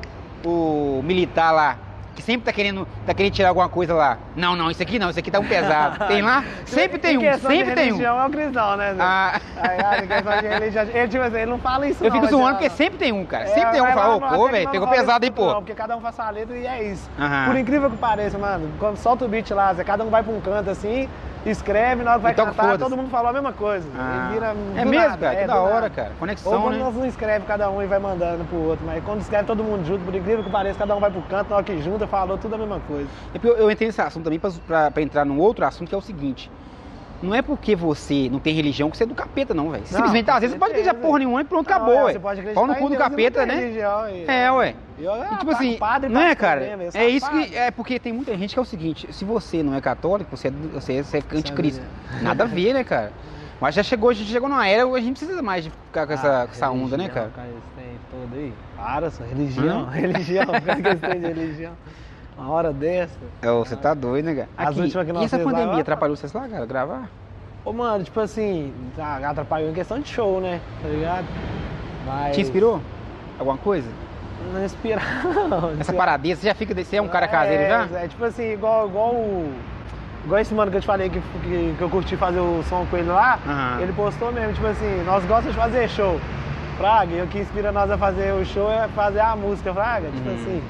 o 0.45 1.01
militar 1.05 1.53
lá? 1.53 1.77
Que 2.15 2.23
sempre 2.23 2.45
tá 2.45 2.53
querendo, 2.53 2.87
tá 3.07 3.15
querendo 3.15 3.33
tirar 3.33 3.49
alguma 3.49 3.69
coisa 3.69 3.95
lá. 3.95 4.19
Não, 4.37 4.55
não, 4.55 4.71
isso 4.71 4.83
aqui 4.83 4.99
não, 4.99 5.09
isso 5.11 5.19
aqui 5.19 5.31
tá 5.31 5.41
um 5.41 5.47
pesado. 5.47 6.07
Tem 6.07 6.21
lá? 6.23 6.45
Sempre 6.67 6.99
tem 6.99 7.15
Em 7.15 7.19
um, 7.19 7.39
sempre 7.39 7.75
tem 7.75 7.93
um. 7.93 8.03
é 8.03 8.27
o 8.27 8.31
cristão, 8.31 8.77
né? 8.77 8.95
Ah. 8.99 9.41
Aí, 9.57 10.07
questão 10.07 10.39
de 10.41 10.47
religião, 10.49 10.85
ele, 10.85 11.09
tipo 11.09 11.23
assim, 11.23 11.37
ele 11.37 11.51
não 11.51 11.59
fala 11.59 11.87
isso 11.89 12.05
Eu 12.05 12.11
não, 12.11 12.17
fico 12.21 12.31
zoando 12.31 12.57
porque 12.59 12.71
sempre 12.71 12.99
tem 12.99 13.13
um, 13.13 13.25
cara. 13.25 13.45
É, 13.45 13.47
Sempre 13.49 13.73
tem 13.73 13.83
um 13.83 13.87
que 13.87 13.93
fala, 13.93 14.17
ô, 14.17 14.21
pô, 14.21 14.49
velho, 14.49 14.71
pegou 14.71 14.89
pesado 14.89 15.25
aí, 15.25 15.31
isso 15.31 15.41
Não, 15.41 15.49
pô. 15.55 15.55
porque 15.57 15.75
cada 15.75 15.97
um 15.97 16.01
faz 16.01 16.19
a 16.21 16.31
letra 16.31 16.57
e 16.57 16.67
é 16.67 16.83
isso. 16.85 17.09
Por 17.47 17.57
incrível 17.57 17.91
que 17.91 17.97
pareça, 17.97 18.39
mano, 18.39 18.71
quando 18.79 18.97
solta 18.97 19.25
o 19.25 19.29
beat 19.29 19.51
lá, 19.51 19.75
cada 19.85 20.05
um 20.05 20.11
vai 20.11 20.23
pra 20.23 20.33
um 20.33 20.41
canto 20.41 20.71
assim, 20.71 21.09
escreve, 21.51 22.03
na 22.03 22.13
hora 22.13 22.19
que 22.19 22.23
vai 22.23 22.33
E 22.33 22.35
toca 22.37 22.51
cantar, 22.53 22.79
todo 22.79 22.97
mundo 22.97 23.11
falou 23.11 23.31
a 23.31 23.33
mesma 23.33 23.53
coisa. 23.53 23.89
Ah. 23.99 24.29
Vira 24.33 24.47
É 24.49 24.85
mesmo, 24.85 24.93
nada, 25.09 25.19
cara, 25.19 25.37
que 25.37 25.43
é, 25.43 25.47
da 25.47 25.61
hora, 25.61 25.75
nada. 25.75 25.91
cara. 25.91 26.11
Ou 26.11 26.17
Conexão, 26.17 26.63
quando 26.63 26.75
né? 26.75 26.79
nós 26.85 26.95
não 26.95 27.07
escreve 27.07 27.45
cada 27.47 27.71
um 27.71 27.83
e 27.83 27.87
vai 27.87 27.99
mandando 27.99 28.45
pro 28.45 28.59
outro, 28.59 28.85
mas 28.87 29.03
quando 29.05 29.21
escreve 29.21 29.45
todo 29.45 29.63
mundo 29.65 29.85
junto, 29.85 30.05
por 30.05 30.15
incrível 30.15 30.45
que 30.45 30.51
pareça, 30.51 30.79
cada 30.79 30.95
um 30.97 31.01
vai 31.01 31.11
pro 31.11 31.23
canto, 31.23 31.51
na 31.51 31.57
hora 31.57 31.65
que 31.65 31.81
junta, 31.83 32.07
falou 32.07 32.39
tudo 32.39 32.55
a 32.55 32.59
mesma 32.59 32.81
coisa. 32.81 33.09
É 33.35 33.39
eu, 33.47 33.57
eu 33.57 33.71
entrei 33.71 33.89
nesse 33.89 34.01
assunto 34.01 34.25
também 34.25 34.39
pra, 34.39 34.51
pra- 34.67 34.91
pra 34.91 35.03
entrar 35.03 35.25
num 35.25 35.39
outro 35.39 35.65
assunto 35.67 35.89
que 35.89 35.95
é 35.95 35.99
o 35.99 36.03
seguinte. 36.03 36.51
Não 37.23 37.33
é 37.35 37.41
porque 37.41 37.77
você 37.77 38.29
não 38.29 38.41
tem 38.41 38.53
religião 38.55 38.91
que 38.91 38.97
você 38.97 39.05
é 39.05 39.07
do 39.07 39.15
capeta, 39.15 39.55
não, 39.55 39.71
velho. 39.71 39.87
Simplesmente, 39.87 40.29
às 40.31 40.41
vezes 40.41 40.55
você 40.55 40.59
pode 40.59 40.73
acreditar 40.73 40.95
porra 40.95 41.19
nenhuma 41.21 41.41
e 41.41 41.45
pronto, 41.45 41.69
Não, 41.71 41.77
acabou, 41.77 41.95
é, 41.95 42.03
ué. 42.05 42.13
Você 42.13 42.19
pode 42.19 42.41
acreditar 42.41 42.61
Pau 42.61 42.67
no 42.67 42.75
cu 42.75 42.89
do 42.89 42.91
não 42.95 42.99
capeta, 42.99 43.47
né? 43.47 43.55
religião, 43.55 44.09
e- 44.09 44.25
É, 44.27 44.51
ué. 44.53 44.75
E 44.99 45.05
eu, 45.05 45.13
E, 45.13 45.21
ah, 45.21 45.25
tipo 45.39 45.47
pá, 45.47 45.53
assim, 45.53 45.79
padre 45.79 46.09
não 46.09 46.21
tá 46.21 46.27
é, 46.29 46.35
cara? 46.35 46.61
mesmo, 46.77 46.99
É 47.01 47.09
isso 47.09 47.31
que. 47.31 47.57
É 47.57 47.71
porque 47.71 48.01
tem 48.01 48.13
muita 48.13 48.37
gente 48.37 48.53
que 48.53 48.59
é 48.59 48.63
o 48.63 48.65
seguinte: 48.65 49.13
se 49.13 49.25
você 49.25 49.63
não 49.63 49.75
é 49.75 49.81
católico, 49.81 50.37
você 50.37 50.49
é, 50.49 50.51
você, 50.51 51.03
você 51.05 51.19
é 51.19 51.37
anticristo. 51.37 51.83
Nada 52.21 52.43
a 52.43 52.47
ver, 52.47 52.75
né, 52.75 52.83
cara? 52.83 53.13
Mas 53.61 53.77
já 53.77 53.83
chegou, 53.85 54.11
a 54.11 54.13
gente 54.13 54.29
chegou 54.29 54.49
numa 54.49 54.67
era, 54.67 54.85
a 54.85 55.01
gente 55.01 55.19
precisa 55.19 55.41
mais 55.41 55.63
de 55.63 55.71
ficar 55.71 56.05
com 56.05 56.13
essa, 56.13 56.43
Ah, 56.43 56.47
com 56.49 56.53
essa 56.53 56.69
onda, 56.71 56.97
né, 56.97 57.09
cara? 57.09 57.31
Esse 57.47 57.61
tem 57.77 57.97
todo 58.11 58.35
aí. 58.35 58.53
Para, 58.77 59.09
só 59.13 59.23
religião, 59.23 59.83
Hã? 59.83 59.91
religião, 59.95 60.47
que 60.47 60.97
tem 61.07 61.21
de 61.21 61.27
religião. 61.29 61.73
Uma 62.37 62.51
hora 62.51 62.73
dessa. 62.73 63.19
É, 63.43 63.51
você 63.51 63.77
tá 63.77 63.95
doido, 63.95 64.27
né, 64.27 64.35
cara? 64.35 64.49
As 64.57 64.69
Aqui, 64.71 64.81
últimas 64.81 65.07
que 65.07 65.13
nós 65.13 65.23
e 65.23 65.25
essa 65.27 65.39
lá, 65.39 65.45
pandemia 65.45 65.77
ó. 65.77 65.81
atrapalhou 65.81 66.17
vocês 66.17 66.33
lá, 66.33 66.49
cara, 66.49 66.67
gravar? 66.67 67.09
Ô, 67.65 67.73
mano, 67.73 68.03
tipo 68.03 68.19
assim, 68.21 68.73
tá, 68.97 69.21
atrapalhou 69.29 69.71
em 69.71 69.75
questão 69.75 70.01
de 70.01 70.09
show, 70.09 70.41
né? 70.41 70.61
Tá 70.83 70.89
ligado? 70.89 71.27
Mas. 72.07 72.35
Te 72.35 72.41
inspirou? 72.43 72.81
Alguma 73.39 73.59
coisa? 73.59 73.89
Não 74.53 74.65
inspira, 74.65 75.01
não. 75.49 75.81
Essa 75.81 75.93
paradinha, 75.93 76.35
você 76.35 76.47
já 76.47 76.55
fica. 76.55 76.75
Você 76.75 76.97
é 76.97 77.03
um 77.03 77.09
cara 77.09 77.29
caseiro 77.29 77.63
é, 77.63 77.69
já? 77.69 78.01
É, 78.01 78.09
tipo 78.09 78.25
assim, 78.25 78.53
igual, 78.53 78.89
igual 78.89 79.15
o. 79.15 79.53
Igual 80.25 80.41
esse 80.41 80.55
mano 80.55 80.71
que 80.71 80.77
eu 80.77 80.81
te 80.81 80.87
falei 80.87 81.11
que, 81.11 81.21
que, 81.21 81.75
que 81.77 81.83
eu 81.83 81.91
curti 81.91 82.17
fazer 82.17 82.39
o 82.39 82.63
som 82.69 82.87
com 82.89 82.97
ele 82.97 83.09
lá, 83.09 83.39
Aham. 83.47 83.81
ele 83.81 83.93
postou 83.93 84.31
mesmo, 84.33 84.53
tipo 84.53 84.67
assim, 84.69 85.03
nós 85.05 85.25
gostamos 85.25 85.53
de 85.53 85.61
fazer 85.61 85.89
show. 85.89 86.21
Fraga, 86.79 87.13
e 87.13 87.23
o 87.23 87.27
que 87.27 87.39
inspira 87.41 87.71
nós 87.73 87.91
a 87.91 87.99
fazer 87.99 88.33
o 88.33 88.45
show 88.45 88.71
é 88.71 88.87
fazer 88.89 89.21
a 89.21 89.35
música, 89.37 89.73
Fraga. 89.75 90.09
Tipo 90.11 90.29
Uhum. 90.29 90.35
assim. 90.35 90.63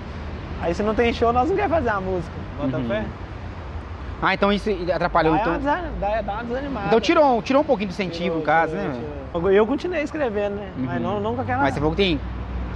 Aí 0.63 0.75
se 0.75 0.83
não 0.83 0.95
tem 0.95 1.13
show, 1.13 1.33
nós 1.33 1.49
não 1.49 1.57
queremos 1.57 1.77
fazer 1.77 1.89
a 1.91 2.01
música. 2.01 2.33
Bota 2.61 2.77
Uhum. 2.79 2.89
fé? 2.89 3.05
Ah, 4.23 4.35
então 4.35 4.53
isso 4.53 4.71
atrapalhou. 4.95 5.35
Dá, 5.35 5.41
Então, 5.41 5.53
uma 5.55 5.59
desan- 5.59 5.83
dá, 5.99 6.21
dá 6.23 6.33
uma 6.35 6.45
desanimada. 6.45 6.87
então 6.87 7.01
tirou, 7.01 7.43
tirou 7.43 7.63
um 7.63 7.65
pouquinho 7.65 7.89
do 7.89 7.93
incentivo, 7.93 8.37
no 8.37 8.43
caso, 8.43 8.77
tirou, 8.77 8.89
né? 8.89 9.01
tirou. 9.33 9.51
Eu 9.51 9.67
continuei 9.67 10.03
escrevendo, 10.03 10.55
né? 10.57 10.69
Mas 10.77 10.97
Uhum. 10.97 11.01
não, 11.01 11.21
não 11.21 11.35
com 11.35 11.43
aquela. 11.43 11.63
Mas 11.63 11.75
você 11.75 11.81
falou 11.81 11.95
que 11.97 12.03
tem 12.03 12.21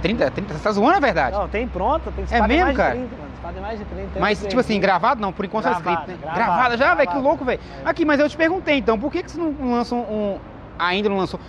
30, 0.01 0.29
30. 0.29 0.53
Você 0.53 0.59
tá 0.63 0.71
zoando 0.73 0.97
a 0.97 0.99
verdade? 0.99 1.37
Não, 1.37 1.47
tem 1.47 1.65
pronta, 1.67 2.11
tem 2.11 2.25
É 2.29 2.45
mesmo, 2.45 2.65
mais 2.65 2.75
cara? 2.77 2.95
de 2.95 2.99
30, 2.99 3.15
mano. 3.15 3.27
Você 3.41 3.53
tem 3.53 3.61
mais 3.61 3.79
de 3.79 3.85
30. 3.85 4.09
tem 4.11 4.21
Mas, 4.21 4.39
que 4.41 4.47
tipo 4.47 4.59
assim, 4.59 4.79
gravado 4.79 5.21
não, 5.21 5.31
por 5.31 5.45
enquanto 5.45 5.63
Gravado, 5.63 5.89
escrito, 5.89 6.07
né? 6.11 6.17
gravado, 6.21 6.37
Gravado 6.45 6.77
já, 6.77 6.95
velho, 6.95 7.09
que 7.09 7.17
louco, 7.17 7.45
velho. 7.45 7.59
É. 7.85 7.89
Aqui, 7.89 8.03
mas 8.03 8.19
eu 8.19 8.27
te 8.27 8.35
perguntei 8.35 8.77
então, 8.79 8.99
por 8.99 9.09
que, 9.09 9.23
que 9.23 9.31
você 9.31 9.39
não 9.39 9.55
lança 9.71 9.95
um, 9.95 9.99
um- 9.99 10.39
Ainda 10.77 11.07
não 11.09 11.17
lançou. 11.17 11.39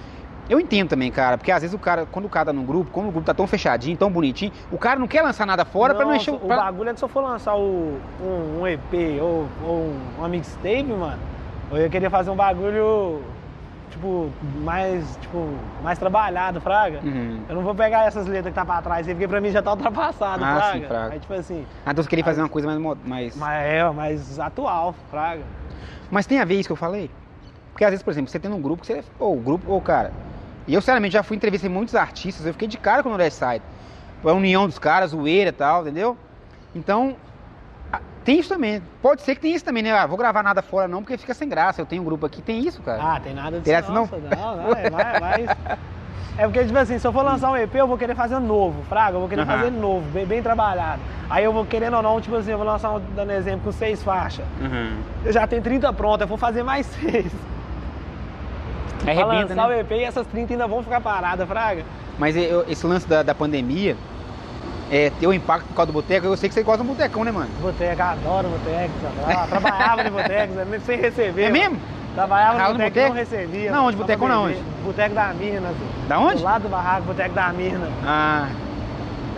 Eu 0.49 0.59
entendo 0.59 0.89
também, 0.89 1.11
cara, 1.11 1.37
porque 1.37 1.53
às 1.53 1.61
vezes 1.61 1.75
o 1.75 1.79
cara, 1.79 2.07
quando 2.07 2.25
o 2.25 2.29
cara 2.29 2.47
tá 2.47 2.53
num 2.53 2.65
grupo, 2.65 2.91
como 2.91 3.09
o 3.09 3.13
grupo 3.13 3.27
tá 3.27 3.35
tão 3.35 3.47
fechadinho, 3.47 3.97
tão 3.99 4.11
bonitinho, 4.11 4.51
o 4.71 4.79
cara 4.79 4.99
não 4.99 5.07
quer 5.07 5.21
lançar 5.23 5.47
nada 5.47 5.65
fora 5.65 5.95
pra 5.95 6.07
não 6.07 6.15
encher 6.15 6.33
o 6.33 6.39
pra- 6.39 6.57
bagulho 6.57 6.89
é 6.89 6.93
que 6.95 6.99
se 6.99 7.05
eu 7.05 7.09
for 7.09 7.21
lançar 7.21 7.55
o- 7.55 7.99
um, 8.23 8.61
um 8.61 8.67
EP 8.67 9.21
ou, 9.21 9.47
ou 9.63 9.93
uma 10.17 10.29
mixtape, 10.29 10.85
mano, 10.85 11.21
eu 11.71 11.77
ia 11.79 11.91
querer 11.91 12.09
fazer 12.09 12.31
um 12.31 12.37
bagulho, 12.37 13.23
tipo, 13.91 14.31
mais, 14.65 15.17
tipo, 15.21 15.51
mais 15.83 15.99
trabalhado, 15.99 16.63
fraga. 16.63 17.01
Uhum. 17.05 17.43
Eu 17.47 17.55
não 17.55 17.63
vou 17.63 17.75
pegar 17.75 18.07
essas 18.07 18.27
letras 18.27 18.51
que 18.51 18.55
tá 18.59 18.65
pra 18.65 18.81
trás, 18.81 19.07
aí, 19.07 19.15
porque 19.15 19.29
pra 19.29 19.43
mim 19.43 19.51
já 19.51 19.63
tá 19.63 19.71
ultrapassado, 19.73 20.43
Ah, 20.45 20.55
fraga. 20.57 20.81
sim, 20.81 20.87
fraga. 20.87 21.13
Aí, 21.13 21.21
tipo 21.21 21.35
assim, 21.35 21.67
Ah, 21.85 21.91
então 21.93 22.03
você 22.03 22.09
queria 22.09 22.25
fazer 22.25 22.41
uma 22.41 22.49
coisa 22.49 22.67
mais. 22.69 22.81
mais... 23.05 23.37
mas 23.37 23.65
é, 23.67 23.91
mais 23.91 24.39
atual, 24.41 24.95
fraga. 25.11 25.43
Mas 26.11 26.27
tem 26.27 26.39
a 26.41 26.45
ver 26.47 26.55
isso 26.55 26.71
que 26.71 26.73
eu 26.73 26.77
falei? 26.77 27.11
Porque 27.71 27.85
às 27.85 27.91
vezes, 27.91 28.03
por 28.03 28.11
exemplo, 28.11 28.31
você 28.31 28.41
tem 28.41 28.51
um 28.51 28.61
grupo 28.63 28.81
que 28.81 28.87
você. 28.87 29.05
Pô, 29.19 29.31
o 29.35 29.37
grupo, 29.41 29.71
ô, 29.73 29.81
cara. 29.81 30.11
E 30.69 30.75
eu, 30.75 30.83
sinceramente, 30.83 31.15
já 31.15 31.23
fui 31.23 31.37
entrevistar 31.37 31.69
muitos 31.71 31.95
artistas, 31.95 32.47
eu 32.47 32.53
fiquei 32.53 32.69
de 32.69 32.77
cara 32.77 33.03
com 33.03 33.09
o 33.09 33.17
North 33.17 33.33
Side. 33.33 33.63
A 34.23 34.33
união 34.33 34.67
dos 34.67 34.79
caras, 34.79 35.11
zoeira 35.11 35.49
e 35.49 35.53
tal, 35.53 35.81
entendeu? 35.81 36.17
Então, 36.75 37.17
tem 38.23 38.39
isso 38.39 38.51
também. 38.51 38.83
Pode 39.01 39.23
ser 39.23 39.35
que 39.35 39.41
tenha 39.41 39.57
isso 39.57 39.65
também, 39.65 39.83
né? 39.83 39.93
Ah, 39.93 40.05
vou 40.07 40.19
gravar 40.19 40.43
nada 40.43 40.61
fora 40.61 40.87
não, 40.87 41.03
porque 41.03 41.17
fica 41.17 41.33
sem 41.33 41.49
graça. 41.49 41.81
Eu 41.81 41.87
tenho 41.87 42.03
um 42.03 42.05
grupo 42.05 42.27
aqui, 42.27 42.43
tem 42.43 42.61
isso, 42.61 42.83
cara. 42.83 43.15
Ah, 43.15 43.19
tem 43.19 43.33
nada 43.33 43.53
disso 43.53 43.65
Tem 43.65 43.75
essa 43.75 43.91
não. 43.91 44.07
não? 44.07 44.57
Não, 44.57 44.77
é, 44.77 44.91
vai, 44.91 45.19
vai. 45.21 45.51
É 46.37 46.43
porque, 46.43 46.65
tipo 46.67 46.79
assim, 46.79 46.99
se 46.99 47.07
eu 47.07 47.13
for 47.13 47.23
lançar 47.23 47.51
um 47.51 47.57
EP, 47.57 47.75
eu 47.75 47.89
vou 47.89 47.97
querer 47.97 48.15
fazer 48.15 48.39
novo, 48.39 48.83
fraga, 48.85 49.17
eu 49.17 49.21
vou 49.21 49.29
querer 49.29 49.43
Aham. 49.43 49.59
fazer 49.59 49.71
novo, 49.71 50.09
bem, 50.11 50.27
bem 50.27 50.43
trabalhado. 50.43 51.01
Aí 51.31 51.43
eu 51.43 51.53
vou 51.53 51.65
querendo 51.65 51.97
ou 51.97 52.03
não, 52.03 52.21
tipo 52.21 52.37
assim, 52.37 52.51
eu 52.51 52.59
vou 52.59 52.67
lançar, 52.67 52.93
um, 52.93 53.01
dando 53.17 53.33
exemplo, 53.33 53.63
com 53.63 53.73
seis 53.73 54.03
faixas. 54.03 54.45
Uhum. 54.61 54.99
Eu 55.25 55.33
já 55.33 55.47
tenho 55.47 55.63
30 55.63 55.91
prontas, 55.95 56.21
eu 56.21 56.29
vou 56.29 56.37
fazer 56.39 56.63
mais 56.63 56.85
seis. 57.01 57.33
Pra 59.03 59.13
Arrebenta, 59.13 59.55
lançar 59.55 59.69
né? 59.69 59.77
o 59.77 59.81
EP 59.81 59.91
e 59.93 60.05
essas 60.05 60.27
30 60.27 60.53
ainda 60.55 60.67
vão 60.67 60.83
ficar 60.83 61.01
paradas, 61.01 61.47
fraga. 61.49 61.83
Mas 62.19 62.37
eu- 62.37 62.65
esse 62.69 62.87
lance 62.87 63.07
da, 63.09 63.23
da 63.23 63.35
pandemia, 63.35 63.97
é, 64.91 65.11
ter 65.21 65.27
o 65.27 65.33
impacto 65.33 65.67
por 65.69 65.75
causa 65.75 65.87
do 65.93 65.93
boteco, 65.93 66.27
eu 66.27 66.37
sei 66.37 66.49
que 66.49 66.55
você 66.55 66.63
gosta 66.63 66.83
do 66.83 66.89
botecão, 66.89 67.25
né, 67.25 67.31
mano? 67.31 67.49
Boteco, 67.61 68.03
adoro 68.03 68.49
boteco, 68.49 68.93
tra- 69.25 69.47
trabalhava 69.47 70.05
no 70.05 70.11
boteco, 70.11 70.55
né, 70.55 70.81
sem 70.85 70.99
receber. 70.99 71.43
É 71.45 71.51
mesmo? 71.51 71.79
Trabalhava 72.15 72.55
no 72.73 72.79
boteco 72.79 72.99
e 72.99 73.01
não 73.03 73.09
boteco? 73.09 73.15
recebia. 73.15 73.71
Não, 73.71 73.87
onde? 73.87 73.97
Boteco 73.97 74.27
na 74.29 74.41
beber. 74.43 74.63
Boteco 74.85 75.15
da 75.15 75.27
Mirna. 75.35 75.69
Da 76.09 76.19
onde? 76.19 76.37
Do 76.39 76.43
lado 76.43 76.63
do 76.63 76.69
barraco, 76.69 77.03
boteco 77.03 77.35
da 77.35 77.49
Mirna. 77.53 77.89
Ah. 78.05 78.49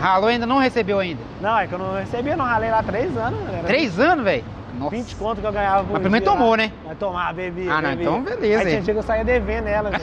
Ralou 0.00 0.28
ainda 0.30 0.46
não 0.46 0.56
recebeu 0.58 0.98
ainda. 0.98 1.20
Não, 1.42 1.58
é 1.58 1.66
que 1.66 1.74
eu 1.74 1.78
não 1.78 1.94
recebia, 1.94 2.34
não 2.36 2.44
ralei 2.46 2.70
lá 2.70 2.82
três 2.82 3.14
anos, 3.16 3.38
galera. 3.44 3.64
Três 3.66 4.00
anos, 4.00 4.24
velho? 4.24 4.44
Nossa. 4.80 4.96
20 4.96 5.16
conto 5.16 5.40
que 5.42 5.46
eu 5.46 5.52
ganhava 5.52 5.84
por 5.84 6.00
Mas 6.00 6.10
dia 6.10 6.20
tomou, 6.22 6.50
lá. 6.52 6.56
né? 6.56 6.72
Vai 6.86 6.94
tomar, 6.94 7.34
bebi. 7.34 7.68
Ah, 7.68 7.82
não, 7.82 7.90
bebi. 7.90 8.02
então 8.02 8.22
beleza, 8.22 8.62
Aí 8.62 8.68
tinha 8.70 8.80
dia 8.80 8.94
que 8.94 8.98
eu 9.00 9.02
saía 9.02 9.24
devendo 9.24 9.66
ela, 9.68 9.90
velho. 9.92 10.02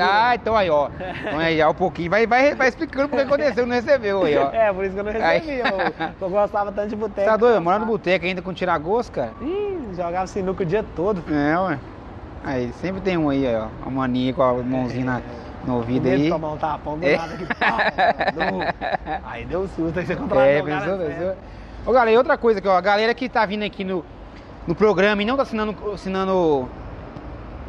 Ah, 0.00 0.34
então 0.34 0.54
aí, 0.54 0.68
ó. 0.68 0.88
Então 1.26 1.38
aí, 1.38 1.56
já 1.56 1.68
um 1.70 1.74
pouquinho. 1.74 2.10
Vai, 2.10 2.26
vai, 2.26 2.54
vai 2.54 2.68
explicando 2.68 3.08
porque 3.08 3.24
aconteceu, 3.24 3.66
não 3.66 3.74
recebeu 3.74 4.22
aí, 4.24 4.36
ó. 4.36 4.50
É, 4.52 4.70
por 4.72 4.84
isso 4.84 4.92
que 4.94 5.00
eu 5.00 5.04
não 5.04 5.10
Aí. 5.12 5.38
recebia. 5.38 5.64
Eu, 5.66 6.10
eu 6.20 6.30
gostava 6.30 6.70
tanto 6.70 6.88
de 6.90 6.96
boteco. 6.96 7.20
Você 7.20 7.26
tá 7.26 7.36
doido? 7.38 7.62
Morar 7.62 7.78
no 7.78 7.86
boteco 7.86 8.26
ainda 8.26 8.42
com 8.42 8.52
tiragosto, 8.52 9.12
cara? 9.12 9.32
Ih, 9.40 9.94
jogava 9.96 10.26
sinuca 10.26 10.62
o 10.62 10.66
dia 10.66 10.84
todo. 10.94 11.24
É, 11.32 11.58
ué. 11.58 11.78
Aí, 12.44 12.72
sempre 12.80 13.00
tem 13.00 13.16
um 13.16 13.30
aí, 13.30 13.44
ó. 13.54 13.68
Uma 13.86 14.02
maninha 14.02 14.34
com 14.34 14.42
a 14.42 14.52
mãozinha 14.54 15.04
na, 15.04 15.20
no 15.64 15.76
ouvido 15.76 16.06
aí. 16.08 16.28
tomar 16.28 16.50
um 16.52 16.56
tapão 16.58 16.98
do 16.98 17.06
É. 17.06 17.16
nada 17.16 17.34
pau, 17.58 17.78
Aí 19.24 19.44
deu 19.46 19.66
susto, 19.68 19.98
aí 19.98 20.04
você 20.06 20.16
contratou 20.16 20.44
É, 20.44 20.60
o 20.60 20.64
cara 20.66 20.80
pensou, 20.80 20.98
pensou? 20.98 21.36
Ô, 21.84 21.92
galera, 21.92 22.12
e 22.12 22.16
outra 22.16 22.38
coisa 22.38 22.60
aqui, 22.60 22.68
ó. 22.68 22.76
A 22.76 22.80
galera 22.80 23.12
que 23.12 23.28
tá 23.28 23.44
vindo 23.44 23.64
aqui 23.64 23.82
no, 23.82 24.04
no 24.66 24.74
programa 24.74 25.22
e 25.22 25.24
não 25.24 25.36
tá 25.36 25.42
assinando, 25.42 25.76
assinando 25.92 26.68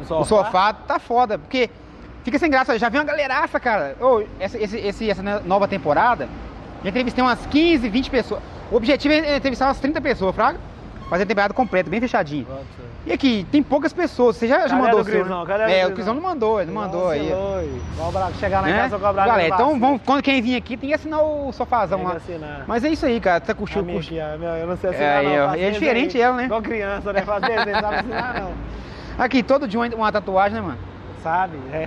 o 0.08 0.24
sofá, 0.24 0.72
tá 0.72 0.98
foda. 0.98 1.36
Porque 1.36 1.68
fica 2.22 2.38
sem 2.38 2.50
graça. 2.50 2.78
Já 2.78 2.88
vi 2.88 2.96
uma 2.96 3.04
galeraça, 3.04 3.58
cara. 3.58 3.96
Ô, 4.00 4.22
essa, 4.38 4.56
esse, 4.58 5.10
essa 5.10 5.22
nova 5.44 5.66
temporada, 5.66 6.28
já 6.82 6.90
entrevistei 6.90 7.24
umas 7.24 7.44
15, 7.46 7.88
20 7.88 8.10
pessoas. 8.10 8.42
O 8.70 8.76
objetivo 8.76 9.14
é 9.14 9.36
entrevistar 9.36 9.66
umas 9.66 9.80
30 9.80 10.00
pessoas, 10.00 10.34
fraga? 10.34 10.58
Fazer 11.10 11.24
a 11.24 11.26
temporada 11.26 11.52
completa, 11.52 11.90
bem 11.90 12.00
fechadinho. 12.00 12.46
E 13.06 13.12
aqui, 13.12 13.46
tem 13.50 13.62
poucas 13.62 13.92
pessoas. 13.92 14.36
Você 14.36 14.48
já, 14.48 14.60
já 14.60 14.68
Cadê 14.68 14.80
mandou 14.80 15.04
do 15.04 15.08
o 15.08 15.12
seu, 15.12 15.24
né? 15.26 15.44
Cadê 15.46 15.72
É, 15.74 15.86
o? 15.86 15.92
Crisão 15.92 16.14
não 16.14 16.22
mandou, 16.22 16.58
ele 16.60 16.70
não 16.72 16.80
mandou 16.80 17.08
aí. 17.10 17.30
Vamos 17.98 18.38
chegar 18.38 18.62
lá 18.62 18.68
em 18.70 18.72
Né? 18.72 18.78
casa, 18.82 18.94
eu 18.96 19.00
cobrar 19.00 19.26
Galera, 19.26 19.54
então 19.54 19.78
vamos, 19.78 20.00
quando 20.06 20.22
quem 20.22 20.40
vir 20.40 20.56
aqui 20.56 20.74
tem 20.76 20.88
que 20.88 20.94
assinar 20.94 21.20
o 21.22 21.52
sofazão 21.52 22.02
lá. 22.02 22.12
assinar. 22.14 22.64
Mas 22.66 22.82
é 22.82 22.88
isso 22.88 23.04
aí, 23.04 23.20
cara. 23.20 23.44
Você 23.44 23.52
curtiu, 23.54 23.82
ó, 23.82 23.84
meu, 24.38 24.48
eu 24.50 24.66
não 24.66 24.76
sei 24.78 24.88
É, 24.90 24.92
assinar 24.94 25.16
aí, 25.18 25.36
não. 25.36 25.46
faço 25.48 25.58
é 25.60 25.70
diferente 25.70 26.06
desenho. 26.14 26.24
ela, 26.24 26.36
né? 26.36 26.44
Igual 26.44 26.62
criança, 26.62 27.12
né? 27.12 27.20
Fazer 27.22 27.66
não 27.66 27.80
sabe 27.80 27.96
assinar 27.96 28.34
não. 28.40 28.52
Aqui, 29.18 29.42
todo 29.42 29.68
dia 29.68 29.78
uma, 29.80 29.86
uma 29.94 30.10
tatuagem, 30.12 30.54
né, 30.54 30.60
mano? 30.62 30.78
Sabe? 31.22 31.58
É. 31.72 31.86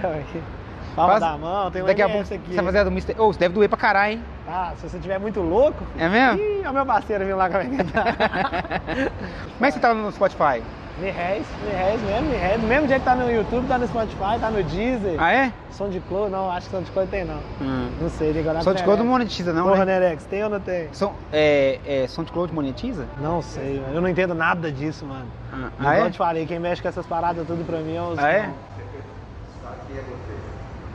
Palma 0.95 1.19
Faz- 1.19 1.31
da 1.31 1.37
mão, 1.37 1.69
tem 1.71 1.83
um 1.83 1.85
Daqui 1.85 2.01
a 2.01 2.09
pouco 2.09 2.21
aqui. 2.33 2.39
você 2.49 2.55
vai 2.55 2.65
fazer 2.65 2.79
a 2.79 2.83
do 2.83 2.89
Mr. 2.91 3.19
Ô, 3.19 3.31
você 3.31 3.37
deve 3.39 3.53
doer 3.53 3.69
pra 3.69 3.77
caralho, 3.77 4.13
hein? 4.13 4.23
Ah, 4.47 4.71
se 4.77 4.89
você 4.89 4.97
tiver 4.97 5.19
muito 5.19 5.41
louco... 5.41 5.83
É 5.99 6.09
mesmo? 6.09 6.39
Ih, 6.39 6.61
é 6.63 6.69
o 6.69 6.73
meu 6.73 6.85
parceiro 6.87 7.23
vindo 7.25 7.37
lá 7.37 7.47
com 7.49 7.57
a 7.57 7.63
minha 7.63 7.83
Como 9.57 9.65
é 9.65 9.67
que 9.67 9.71
você 9.73 9.79
tá 9.79 9.93
no 9.93 10.11
Spotify? 10.11 10.63
Me 10.99 11.11
Rez, 11.11 11.45
Me 11.63 11.71
Rez 11.71 12.01
mesmo, 12.01 12.29
Me 12.29 12.35
Rez. 12.35 12.59
Do 12.59 12.67
mesmo 12.67 12.87
jeito 12.87 13.01
que 13.01 13.05
tá 13.05 13.15
no 13.15 13.29
YouTube, 13.29 13.67
tá 13.67 13.77
no 13.77 13.87
Spotify, 13.87 14.39
tá 14.39 14.49
no 14.49 14.63
Deezer. 14.63 15.15
Ah, 15.19 15.31
é? 15.31 15.53
Som 15.69 15.89
de 15.89 15.99
Clô, 15.99 16.27
não, 16.27 16.49
acho 16.49 16.67
que 16.67 16.75
som 16.75 16.81
de 16.81 16.89
Clô 16.89 17.05
tem 17.05 17.23
não. 17.23 17.39
Hum. 17.61 17.91
Não 18.01 18.09
sei, 18.09 18.33
tem 18.33 18.47
olhar 18.47 18.63
Som 18.63 18.73
de 18.73 18.83
Cloud 18.83 19.03
não 19.03 19.11
monetiza, 19.11 19.53
não, 19.53 19.67
Porra, 19.67 19.85
né? 19.85 19.99
Nerex, 19.99 20.25
tem 20.25 20.43
ou 20.43 20.49
não 20.49 20.59
tem? 20.59 20.89
Som, 20.91 21.13
é, 21.31 21.79
é, 21.85 22.07
som 22.07 22.23
de 22.23 22.31
Cloud 22.31 22.51
monetiza? 22.51 23.05
Não 23.21 23.43
sei, 23.43 23.79
mano. 23.79 23.93
eu 23.93 24.01
não 24.01 24.09
entendo 24.09 24.33
nada 24.33 24.71
disso, 24.71 25.05
mano. 25.05 25.27
Ah, 25.53 25.69
ah, 25.79 25.99
eu 25.99 26.05
é? 26.07 26.09
te 26.09 26.17
falei, 26.17 26.47
quem 26.47 26.59
mexe 26.59 26.81
com 26.81 26.87
essas 26.87 27.05
paradas 27.05 27.45
tudo 27.45 27.63
pra 27.63 27.77
mim 27.77 27.95
é 27.95 28.01
os... 28.01 28.17
Ah, 28.17 28.31
é? 28.31 28.49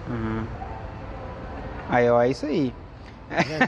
Uhum. 0.09 0.45
Aí, 1.89 2.11
ó, 2.11 2.21
é 2.23 2.29
isso 2.29 2.47
aí. 2.47 2.75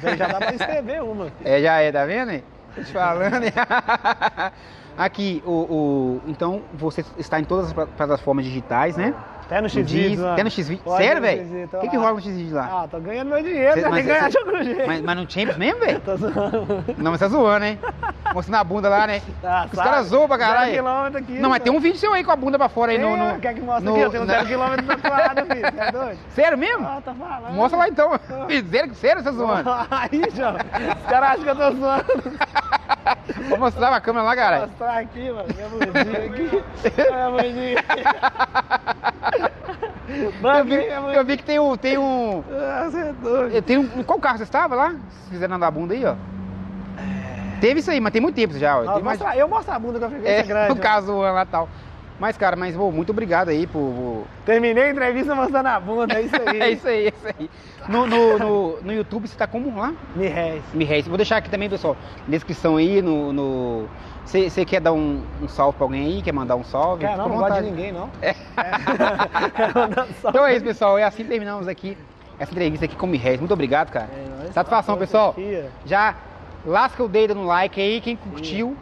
Já, 0.02 0.16
já 0.16 0.26
dá 0.26 0.38
pra 0.38 0.54
escrever 0.54 1.02
uma. 1.02 1.26
filho. 1.30 1.36
É, 1.44 1.62
já 1.62 1.80
é, 1.80 1.92
tá 1.92 2.04
vendo? 2.04 2.30
aí? 2.30 2.44
Tô 2.74 2.82
te 2.82 2.92
falando. 2.92 3.44
Aqui, 4.96 5.42
o, 5.44 6.20
o, 6.24 6.30
então 6.30 6.68
você 6.72 7.04
está 7.16 7.40
em 7.40 7.44
todas 7.44 7.66
as 7.66 7.72
pla- 7.72 7.86
plataformas 7.88 8.44
digitais, 8.44 8.96
né? 8.96 9.16
Até 9.46 9.60
no 9.60 9.68
Deezer, 9.68 10.18
mano. 10.18 10.32
Até 10.32 10.42
no 10.44 10.50
X-Video. 10.50 10.84
Pode 10.84 11.04
Sério, 11.04 11.20
velho? 11.22 11.66
O 11.72 11.80
que, 11.80 11.88
que 11.88 11.96
lá. 11.96 12.02
rola 12.02 12.14
no 12.14 12.20
X-Video 12.20 12.54
lá? 12.56 12.82
Ah, 12.84 12.88
tô 12.88 12.98
ganhando 12.98 13.28
meu 13.28 13.42
dinheiro, 13.42 13.74
Cê- 13.74 13.80
né? 13.82 13.90
Tem 13.90 14.02
que 14.02 14.08
ganhar 14.08 14.30
de 14.30 14.38
algum 14.38 14.62
jeito. 14.64 14.86
mas, 14.86 15.00
mas 15.02 15.16
no 15.16 15.30
Champions 15.30 15.56
mesmo, 15.58 15.80
velho? 15.80 16.00
Tô 16.04 16.16
zoando. 16.16 16.84
Não, 16.96 17.10
mas 17.10 17.20
tá 17.20 17.28
zoando, 17.28 17.64
hein? 17.66 17.78
Mostrando 18.32 18.60
a 18.60 18.64
bunda 18.64 18.88
lá, 18.88 19.06
né? 19.06 19.20
Ah, 19.44 19.66
Os 19.70 19.78
caras 19.78 20.06
zoam 20.06 20.26
pra 20.26 20.38
caralho. 20.38 20.72
aqui, 21.18 21.38
Não, 21.38 21.50
mas 21.50 21.62
tem 21.62 21.70
um 21.72 21.78
vídeo 21.78 21.98
seu 21.98 22.12
aí 22.14 22.24
com 22.24 22.30
a 22.32 22.36
bunda 22.36 22.56
pra 22.58 22.68
fora 22.68 22.92
aí 22.92 22.98
no. 22.98 23.16
No 23.16 23.38
quer 23.38 23.54
que 23.54 23.60
mostre 23.60 23.84
no- 23.84 23.92
aqui? 23.94 24.02
Eu 24.04 24.10
tenho 24.10 24.24
na- 24.24 24.32
zero 24.34 24.46
quilômetro 24.46 24.86
tatuado, 24.86 25.46
filho. 25.46 25.60
Você 25.70 25.80
é 25.80 25.92
doido? 25.92 26.18
Sério 26.30 26.58
mesmo? 26.58 26.86
Ah, 26.86 27.02
tá 27.04 27.14
falando. 27.14 27.52
Mostra 27.54 27.78
lá 27.78 27.88
então. 27.88 28.10
Sério, 28.70 28.94
sério, 28.94 29.22
você 29.22 29.24
tá 29.30 29.32
zoando? 29.32 29.70
Aí, 29.90 30.22
João. 30.34 30.54
Os 30.54 31.06
caras 31.10 31.30
acham 31.30 31.42
que 31.44 31.50
eu 31.50 31.56
tô 31.56 31.70
zoando. 31.72 32.38
Vou 33.48 33.58
mostrar 33.58 33.88
pra 33.90 34.00
câmera 34.00 34.24
lá, 34.24 34.34
Vou 34.34 34.42
cara. 34.42 34.66
mostrar 34.66 34.98
aqui, 34.98 35.30
mano. 35.30 35.46
Minha 35.54 35.68
bundinha 35.68 36.24
aqui. 36.24 36.64
Minha 37.12 37.30
Eu 40.42 40.64
vi, 40.64 40.74
eu 41.16 41.24
vi 41.24 41.36
que 41.36 41.44
tem 41.44 41.58
um. 41.58 41.76
Tem 41.76 41.96
um. 41.98 42.42
Ah, 42.50 42.88
você 42.90 42.98
é 42.98 43.12
doido. 43.12 43.62
Tem 43.62 43.78
um. 43.78 44.02
Qual 44.02 44.18
carro 44.18 44.38
você 44.38 44.44
estava 44.44 44.74
lá? 44.74 44.88
Vocês 44.90 45.00
fizeram 45.30 45.58
da 45.58 45.70
bunda 45.70 45.94
aí, 45.94 46.04
ó. 46.04 46.14
Teve 47.60 47.80
isso 47.80 47.90
aí, 47.90 48.00
mas 48.00 48.12
tem 48.12 48.20
muito 48.20 48.34
tempo 48.34 48.58
já, 48.58 48.78
ó. 48.78 48.84
Não, 48.84 48.94
Tem 48.94 49.02
mais- 49.02 49.18
mostra- 49.18 49.36
eu 49.38 49.48
mostro 49.48 49.72
a 49.74 49.78
bunda 49.78 49.98
com 49.98 50.04
a 50.04 50.08
frequência 50.10 50.40
É, 50.40 50.42
grande. 50.44 50.68
no 50.68 50.74
mano. 50.74 50.80
caso 50.82 51.16
lá 51.20 51.46
tal. 51.46 51.68
Mas, 52.24 52.38
cara, 52.38 52.56
mas 52.56 52.74
pô, 52.74 52.90
muito 52.90 53.10
obrigado 53.10 53.50
aí 53.50 53.66
por. 53.66 53.80
por- 53.80 54.24
Terminei 54.46 54.84
a 54.84 54.90
entrevista 54.90 55.34
mostrando 55.34 55.66
a 55.66 55.78
bunda, 55.78 56.14
é 56.14 56.22
isso 56.22 56.34
aí. 56.48 56.58
É 56.58 56.70
isso 56.70 56.88
aí, 56.88 57.06
é 57.06 57.08
isso 57.08 57.26
aí. 57.38 57.50
No, 57.86 58.06
no, 58.06 58.38
no, 58.38 58.80
no 58.80 58.92
YouTube 58.94 59.28
você 59.28 59.36
tá 59.36 59.46
como 59.46 59.78
lá? 59.78 59.92
Me 60.72 60.84
resta. 60.86 61.10
Vou 61.10 61.18
deixar 61.18 61.36
aqui 61.36 61.50
também, 61.50 61.68
pessoal, 61.68 61.94
descrição 62.26 62.78
aí, 62.78 63.02
no. 63.02 63.30
no... 63.30 63.88
Você 64.24 64.64
quer 64.64 64.80
dar 64.80 64.94
um, 64.94 65.22
um 65.42 65.46
salve 65.48 65.76
pra 65.76 65.84
alguém 65.84 66.06
aí? 66.06 66.22
Quer 66.22 66.32
mandar 66.32 66.56
um 66.56 66.64
salve? 66.64 67.04
Cara, 67.04 67.18
não, 67.18 67.28
não 67.28 67.36
gosto 67.36 67.56
de 67.62 67.70
ninguém, 67.70 67.92
não. 67.92 68.08
É. 68.22 68.32
Só- 70.22 70.30
Então 70.30 70.46
é 70.46 70.54
isso, 70.56 70.64
pessoal. 70.64 70.96
É 70.96 71.04
assim 71.04 71.24
que 71.24 71.28
terminamos 71.28 71.68
aqui 71.68 71.94
essa 72.38 72.50
entrevista 72.52 72.86
aqui 72.86 72.96
com 72.96 73.04
o 73.04 73.08
Mirrez. 73.10 73.38
Muito 73.38 73.52
obrigado, 73.52 73.90
cara. 73.90 74.08
É, 74.48 74.50
Satisfação, 74.50 74.96
pessoal. 74.96 75.34
Já 75.84 76.14
lasca 76.64 77.02
o 77.04 77.08
dedo 77.08 77.34
no 77.34 77.44
like 77.44 77.78
aí, 77.78 78.00
quem 78.00 78.16
curtiu, 78.16 78.74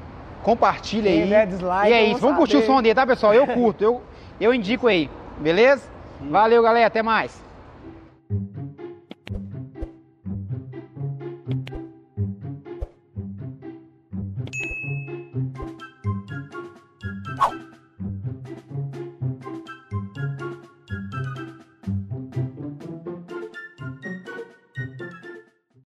compartilha 0.43 1.11
aí. 1.11 1.29
der 1.29 1.47
dislike, 1.47 1.91
e 1.91 1.93
é 1.93 2.05
isso, 2.05 2.21
vamos 2.21 2.37
curtir 2.37 2.57
o 2.57 2.61
saber. 2.61 2.73
som 2.73 2.83
dele, 2.83 2.95
tá, 2.95 3.07
pessoal? 3.07 3.35
Eu 3.35 3.47
curto, 3.47 3.83
eu, 3.83 4.03
eu 4.41 4.53
indico 4.53 4.89
aí. 4.89 5.09
Beleza? 5.39 5.83
Valeu, 6.21 6.63
galera. 6.63 6.87
Até 6.87 7.03
mais. 7.03 7.41